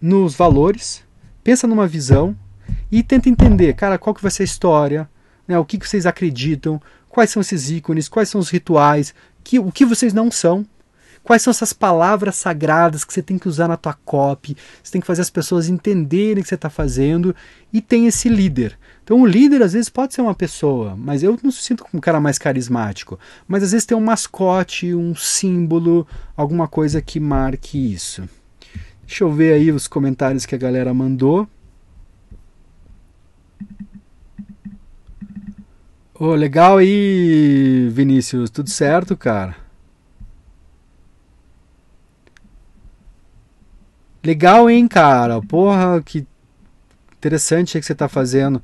nos 0.00 0.34
valores, 0.34 1.02
pensa 1.42 1.66
numa 1.66 1.86
visão 1.86 2.36
e 2.90 3.02
tenta 3.02 3.28
entender, 3.28 3.74
cara, 3.74 3.98
qual 3.98 4.14
que 4.14 4.22
vai 4.22 4.30
ser 4.30 4.42
a 4.42 4.44
história, 4.44 5.08
né, 5.46 5.58
o 5.58 5.64
que, 5.64 5.78
que 5.78 5.88
vocês 5.88 6.06
acreditam, 6.06 6.80
quais 7.08 7.30
são 7.30 7.40
esses 7.40 7.70
ícones, 7.70 8.08
quais 8.08 8.28
são 8.28 8.40
os 8.40 8.50
rituais, 8.50 9.14
que, 9.42 9.58
o 9.58 9.72
que 9.72 9.84
vocês 9.84 10.12
não 10.12 10.30
são, 10.30 10.64
quais 11.22 11.42
são 11.42 11.50
essas 11.50 11.72
palavras 11.72 12.36
sagradas 12.36 13.04
que 13.04 13.12
você 13.12 13.22
tem 13.22 13.38
que 13.38 13.48
usar 13.48 13.68
na 13.68 13.76
tua 13.76 13.94
copy, 14.04 14.56
você 14.82 14.92
tem 14.92 15.00
que 15.00 15.06
fazer 15.06 15.22
as 15.22 15.30
pessoas 15.30 15.68
entenderem 15.68 16.40
o 16.40 16.42
que 16.42 16.48
você 16.48 16.54
está 16.54 16.70
fazendo 16.70 17.34
e 17.72 17.80
tem 17.80 18.06
esse 18.06 18.28
líder. 18.28 18.78
Então 19.02 19.20
o 19.20 19.26
líder 19.26 19.62
às 19.62 19.72
vezes 19.72 19.88
pode 19.88 20.14
ser 20.14 20.20
uma 20.20 20.34
pessoa, 20.34 20.94
mas 20.96 21.22
eu 21.22 21.38
não 21.42 21.50
sinto 21.50 21.82
como 21.82 21.98
um 21.98 22.00
cara 22.00 22.20
mais 22.20 22.38
carismático. 22.38 23.18
Mas 23.46 23.62
às 23.62 23.72
vezes 23.72 23.86
tem 23.86 23.96
um 23.96 24.00
mascote, 24.00 24.94
um 24.94 25.14
símbolo, 25.14 26.06
alguma 26.36 26.68
coisa 26.68 27.02
que 27.02 27.18
marque 27.18 27.92
isso. 27.92 28.28
Deixa 29.06 29.24
eu 29.24 29.32
ver 29.32 29.54
aí 29.54 29.72
os 29.72 29.88
comentários 29.88 30.46
que 30.46 30.54
a 30.54 30.58
galera 30.58 30.94
mandou. 30.94 31.48
Oh, 36.14 36.34
legal 36.34 36.78
aí, 36.78 37.88
Vinícius. 37.90 38.50
Tudo 38.50 38.68
certo, 38.68 39.16
cara? 39.16 39.56
Legal, 44.22 44.68
hein, 44.68 44.86
cara? 44.86 45.40
Porra, 45.40 46.02
que 46.02 46.26
interessante 47.16 47.80
que 47.80 47.86
você 47.86 47.92
está 47.92 48.06
fazendo. 48.06 48.62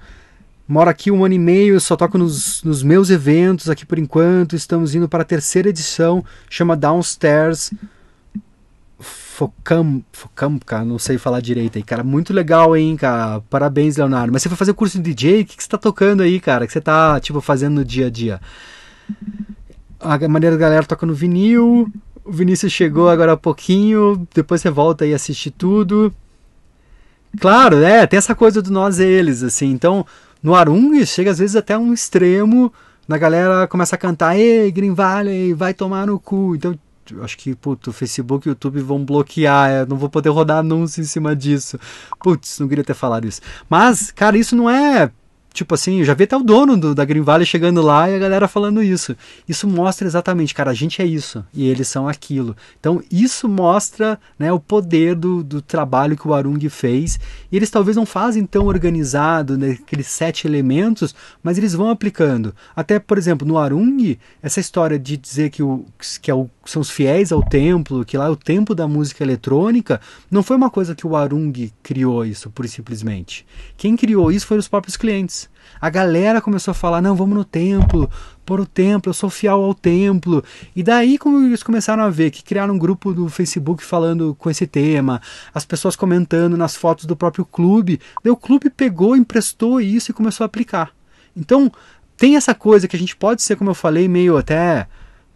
Moro 0.68 0.90
aqui 0.90 1.12
um 1.12 1.24
ano 1.24 1.34
e 1.34 1.38
meio, 1.38 1.80
só 1.80 1.94
toco 1.94 2.18
nos, 2.18 2.62
nos 2.64 2.82
meus 2.82 3.08
eventos 3.08 3.70
aqui 3.70 3.86
por 3.86 3.98
enquanto. 3.98 4.56
Estamos 4.56 4.96
indo 4.96 5.08
para 5.08 5.22
a 5.22 5.24
terceira 5.24 5.68
edição, 5.68 6.24
chama 6.50 6.76
Downstairs. 6.76 7.72
Focam, 8.98 10.02
Focam, 10.12 10.58
cara, 10.58 10.84
não 10.84 10.98
sei 10.98 11.18
falar 11.18 11.40
direito 11.40 11.76
aí, 11.76 11.84
cara. 11.84 12.02
Muito 12.02 12.32
legal, 12.32 12.76
hein, 12.76 12.96
cara. 12.96 13.40
Parabéns, 13.48 13.96
Leonardo. 13.96 14.32
Mas 14.32 14.42
você 14.42 14.48
vai 14.48 14.58
fazer 14.58 14.72
curso 14.72 15.00
de 15.00 15.14
DJ? 15.14 15.42
O 15.42 15.44
que, 15.44 15.56
que 15.56 15.62
você 15.62 15.68
tá 15.68 15.78
tocando 15.78 16.22
aí, 16.22 16.40
cara? 16.40 16.66
que 16.66 16.72
você 16.72 16.80
tá, 16.80 17.20
tipo, 17.20 17.40
fazendo 17.40 17.74
no 17.74 17.84
dia 17.84 18.06
a 18.06 18.10
dia? 18.10 18.40
A 20.00 20.28
maneira 20.28 20.56
da 20.56 20.60
galera 20.60 20.86
toca 20.86 21.06
no 21.06 21.14
vinil. 21.14 21.92
O 22.24 22.32
Vinícius 22.32 22.72
chegou 22.72 23.08
agora 23.08 23.32
há 23.32 23.36
pouquinho. 23.36 24.26
Depois 24.34 24.62
você 24.62 24.70
volta 24.70 25.06
e 25.06 25.14
assiste 25.14 25.50
tudo. 25.50 26.12
Claro, 27.38 27.82
é, 27.82 28.06
tem 28.06 28.16
essa 28.16 28.34
coisa 28.34 28.62
do 28.62 28.70
nós 28.70 28.98
eles, 28.98 29.42
assim. 29.42 29.70
Então, 29.70 30.06
no 30.42 30.54
Arung 30.54 31.04
chega 31.04 31.30
às 31.30 31.38
vezes 31.38 31.56
até 31.56 31.76
um 31.76 31.92
extremo, 31.92 32.72
na 33.06 33.18
galera 33.18 33.66
começa 33.68 33.94
a 33.94 33.98
cantar, 33.98 34.38
ei, 34.38 34.70
Green 34.70 34.94
Valley, 34.94 35.54
vai 35.54 35.72
tomar 35.72 36.06
no 36.06 36.18
cu. 36.18 36.54
Então, 36.56 36.78
acho 37.22 37.38
que, 37.38 37.54
puto, 37.54 37.92
Facebook 37.92 38.46
e 38.46 38.50
YouTube 38.50 38.80
vão 38.80 39.04
bloquear, 39.04 39.70
eu 39.70 39.86
não 39.86 39.96
vou 39.96 40.08
poder 40.08 40.30
rodar 40.30 40.58
anúncio 40.58 41.00
em 41.00 41.04
cima 41.04 41.36
disso. 41.36 41.78
Putz, 42.22 42.58
não 42.58 42.68
queria 42.68 42.84
ter 42.84 42.94
falado 42.94 43.26
isso. 43.26 43.40
Mas, 43.68 44.10
cara, 44.10 44.36
isso 44.36 44.56
não 44.56 44.68
é 44.68 45.10
Tipo 45.56 45.74
assim, 45.74 46.00
eu 46.00 46.04
já 46.04 46.12
vi 46.12 46.24
até 46.24 46.36
o 46.36 46.42
dono 46.42 46.76
do, 46.76 46.94
da 46.94 47.02
Green 47.02 47.22
Valley 47.22 47.46
chegando 47.46 47.80
lá 47.80 48.10
e 48.10 48.14
a 48.14 48.18
galera 48.18 48.46
falando 48.46 48.82
isso. 48.82 49.16
Isso 49.48 49.66
mostra 49.66 50.06
exatamente, 50.06 50.54
cara, 50.54 50.70
a 50.70 50.74
gente 50.74 51.00
é 51.00 51.06
isso 51.06 51.42
e 51.54 51.66
eles 51.66 51.88
são 51.88 52.06
aquilo. 52.06 52.54
Então, 52.78 53.02
isso 53.10 53.48
mostra 53.48 54.20
né, 54.38 54.52
o 54.52 54.60
poder 54.60 55.14
do, 55.14 55.42
do 55.42 55.62
trabalho 55.62 56.14
que 56.14 56.28
o 56.28 56.34
Arung 56.34 56.60
fez. 56.68 57.18
E 57.50 57.56
eles 57.56 57.70
talvez 57.70 57.96
não 57.96 58.04
fazem 58.04 58.44
tão 58.44 58.66
organizado, 58.66 59.56
né, 59.56 59.78
aqueles 59.82 60.08
sete 60.08 60.46
elementos, 60.46 61.14
mas 61.42 61.56
eles 61.56 61.72
vão 61.72 61.88
aplicando. 61.88 62.54
Até, 62.74 62.98
por 62.98 63.16
exemplo, 63.16 63.48
no 63.48 63.56
Arung, 63.56 64.18
essa 64.42 64.60
história 64.60 64.98
de 64.98 65.16
dizer 65.16 65.48
que, 65.48 65.62
o, 65.62 65.86
que 66.20 66.30
é 66.30 66.34
o, 66.34 66.50
são 66.70 66.82
os 66.82 66.90
fiéis 66.90 67.32
ao 67.32 67.42
templo, 67.42 68.04
que 68.04 68.16
lá 68.16 68.26
é 68.26 68.30
o 68.30 68.36
templo 68.36 68.74
da 68.74 68.86
música 68.88 69.22
eletrônica, 69.22 70.00
não 70.30 70.42
foi 70.42 70.56
uma 70.56 70.70
coisa 70.70 70.94
que 70.94 71.06
o 71.06 71.16
Arung 71.16 71.52
criou 71.82 72.24
isso, 72.24 72.52
e 72.62 72.68
simplesmente. 72.68 73.46
Quem 73.76 73.96
criou 73.96 74.30
isso 74.32 74.46
foram 74.46 74.60
os 74.60 74.68
próprios 74.68 74.96
clientes. 74.96 75.48
A 75.80 75.90
galera 75.90 76.40
começou 76.40 76.72
a 76.72 76.74
falar: 76.74 77.02
não, 77.02 77.14
vamos 77.14 77.36
no 77.36 77.44
templo, 77.44 78.10
por 78.44 78.60
o 78.60 78.66
templo, 78.66 79.10
eu 79.10 79.14
sou 79.14 79.28
fiel 79.28 79.62
ao 79.62 79.74
templo. 79.74 80.42
E 80.74 80.82
daí, 80.82 81.18
como 81.18 81.44
eles 81.44 81.62
começaram 81.62 82.02
a 82.02 82.10
ver 82.10 82.30
que 82.30 82.42
criaram 82.42 82.74
um 82.74 82.78
grupo 82.78 83.12
do 83.12 83.28
Facebook 83.28 83.82
falando 83.82 84.34
com 84.38 84.48
esse 84.48 84.66
tema, 84.66 85.20
as 85.52 85.64
pessoas 85.64 85.96
comentando 85.96 86.56
nas 86.56 86.76
fotos 86.76 87.04
do 87.04 87.16
próprio 87.16 87.44
clube, 87.44 88.00
daí 88.22 88.32
o 88.32 88.36
clube 88.36 88.70
pegou, 88.70 89.16
emprestou 89.16 89.80
isso 89.80 90.10
e 90.10 90.14
começou 90.14 90.44
a 90.44 90.46
aplicar. 90.46 90.90
Então, 91.36 91.70
tem 92.16 92.36
essa 92.36 92.54
coisa 92.54 92.88
que 92.88 92.96
a 92.96 92.98
gente 92.98 93.14
pode 93.14 93.42
ser, 93.42 93.56
como 93.56 93.70
eu 93.70 93.74
falei, 93.74 94.08
meio 94.08 94.38
até 94.38 94.86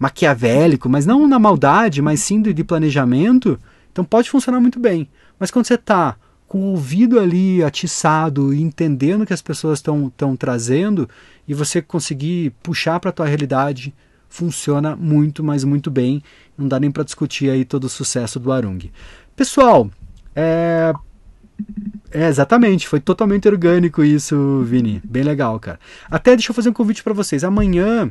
maquiavélico, 0.01 0.89
mas 0.89 1.07
não 1.07 1.29
na 1.29 1.39
maldade, 1.39 2.03
mas 2.03 2.21
sim 2.21 2.41
de 2.41 2.65
planejamento. 2.65 3.57
Então 3.93 4.05
pode 4.05 4.31
funcionar 4.31 4.59
muito 4.59 4.81
bem. 4.81 5.09
Mas 5.39 5.51
quando 5.51 5.67
você 5.67 5.75
está 5.75 6.17
com 6.49 6.59
o 6.59 6.71
ouvido 6.71 7.21
ali 7.21 7.63
atiçado 7.63 8.53
entendendo 8.53 9.23
o 9.23 9.27
que 9.27 9.33
as 9.33 9.43
pessoas 9.43 9.79
estão 9.79 10.37
trazendo 10.37 11.09
e 11.47 11.55
você 11.55 11.81
conseguir 11.83 12.53
puxar 12.63 12.99
para 12.99 13.11
a 13.11 13.13
tua 13.13 13.27
realidade, 13.27 13.95
funciona 14.29 14.97
muito, 14.97 15.45
mas 15.45 15.63
muito 15.63 15.91
bem. 15.91 16.23
Não 16.57 16.67
dá 16.67 16.81
nem 16.81 16.91
para 16.91 17.05
discutir 17.05 17.51
aí 17.51 17.65
todo 17.65 17.85
o 17.85 17.89
sucesso 17.89 18.41
do 18.41 18.51
Arung. 18.51 18.91
Pessoal, 19.37 19.91
é, 20.35 20.93
É, 22.11 22.27
exatamente, 22.27 22.89
foi 22.89 23.01
totalmente 23.01 23.47
orgânico 23.49 24.03
isso, 24.03 24.63
Vini. 24.65 25.01
Bem 25.05 25.23
legal, 25.23 25.61
cara. 25.61 25.79
Até 26.11 26.35
deixa 26.35 26.51
eu 26.51 26.55
fazer 26.55 26.71
um 26.71 26.73
convite 26.73 27.03
para 27.05 27.13
vocês. 27.15 27.45
Amanhã, 27.45 28.11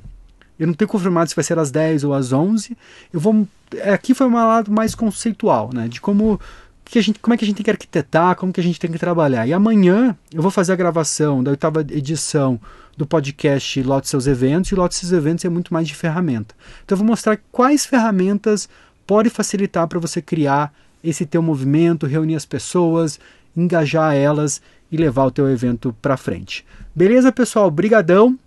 eu 0.60 0.68
não 0.68 0.74
tenho 0.74 0.90
confirmado 0.90 1.30
se 1.30 1.36
vai 1.36 1.44
ser 1.44 1.58
às 1.58 1.72
10 1.72 2.04
ou 2.04 2.14
às 2.14 2.34
11. 2.34 2.78
Eu 3.14 3.20
vou 3.20 3.48
é, 3.76 3.94
aqui 3.94 4.14
foi 4.14 4.28
um 4.28 4.34
lado 4.34 4.72
mais 4.72 4.94
conceitual, 4.94 5.70
né, 5.74 5.88
de 5.88 6.02
como 6.02 6.40
que 6.86 6.98
a 6.98 7.04
gente, 7.04 7.20
como 7.20 7.34
é 7.34 7.38
que 7.38 7.46
a 7.46 7.48
gente 7.48 7.58
tem 7.58 7.64
que 7.64 7.70
arquitetar, 7.70 8.36
como 8.36 8.52
que 8.52 8.60
a 8.60 8.64
gente 8.64 8.80
tem 8.80 8.92
que 8.92 8.98
trabalhar. 8.98 9.48
E 9.48 9.54
amanhã 9.54 10.18
eu 10.34 10.42
vou 10.42 10.50
fazer 10.50 10.74
a 10.74 10.76
gravação 10.76 11.44
da 11.44 11.52
oitava 11.52 11.82
edição 11.82 12.60
do 12.98 13.06
podcast 13.06 13.82
Lote 13.84 14.10
Seus 14.10 14.28
Eventos, 14.28 14.72
e 14.72 14.76
Lote 14.76 14.96
Seus 14.96 15.12
Eventos 15.12 15.46
é 15.46 15.50
muito 15.50 15.74
mais 15.74 15.88
de 15.88 15.96
ferramenta. 15.96 16.56
Então 16.84 16.96
eu 16.96 17.00
vou 17.00 17.08
mostrar 17.08 17.40
quais 17.52 17.86
ferramentas 17.86 18.68
podem 19.06 19.32
facilitar 19.32 19.88
para 19.88 20.00
você 20.00 20.22
criar 20.22 20.74
esse 21.04 21.26
teu 21.26 21.42
movimento, 21.42 22.08
reunir 22.08 22.36
as 22.36 22.46
pessoas, 22.46 23.20
engajar 23.56 24.16
elas 24.16 24.62
e 24.92 24.98
levar 24.98 25.26
o 25.26 25.32
teu 25.32 25.50
evento 25.50 25.96
para 26.02 26.18
frente. 26.18 26.66
Beleza, 26.94 27.32
pessoal? 27.32 27.70
Brigadão. 27.70 28.38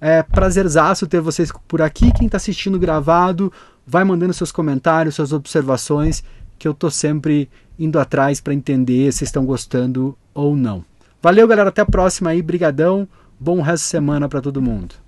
É 0.00 0.22
prazerzaço 0.22 1.06
ter 1.06 1.20
vocês 1.20 1.50
por 1.66 1.80
aqui. 1.80 2.12
Quem 2.12 2.26
está 2.26 2.36
assistindo 2.36 2.78
gravado, 2.78 3.52
vai 3.86 4.04
mandando 4.04 4.34
seus 4.34 4.52
comentários, 4.52 5.14
suas 5.14 5.32
observações, 5.32 6.22
que 6.58 6.68
eu 6.68 6.74
tô 6.74 6.90
sempre 6.90 7.48
indo 7.78 7.98
atrás 7.98 8.40
para 8.40 8.54
entender 8.54 9.12
se 9.12 9.24
estão 9.24 9.44
gostando 9.44 10.16
ou 10.34 10.56
não. 10.56 10.84
Valeu, 11.22 11.48
galera. 11.48 11.70
Até 11.70 11.82
a 11.82 11.86
próxima 11.86 12.30
aí. 12.30 12.42
Brigadão. 12.42 13.08
Bom 13.38 13.60
resto 13.60 13.84
de 13.84 13.90
semana 13.90 14.28
para 14.28 14.40
todo 14.40 14.62
mundo. 14.62 15.05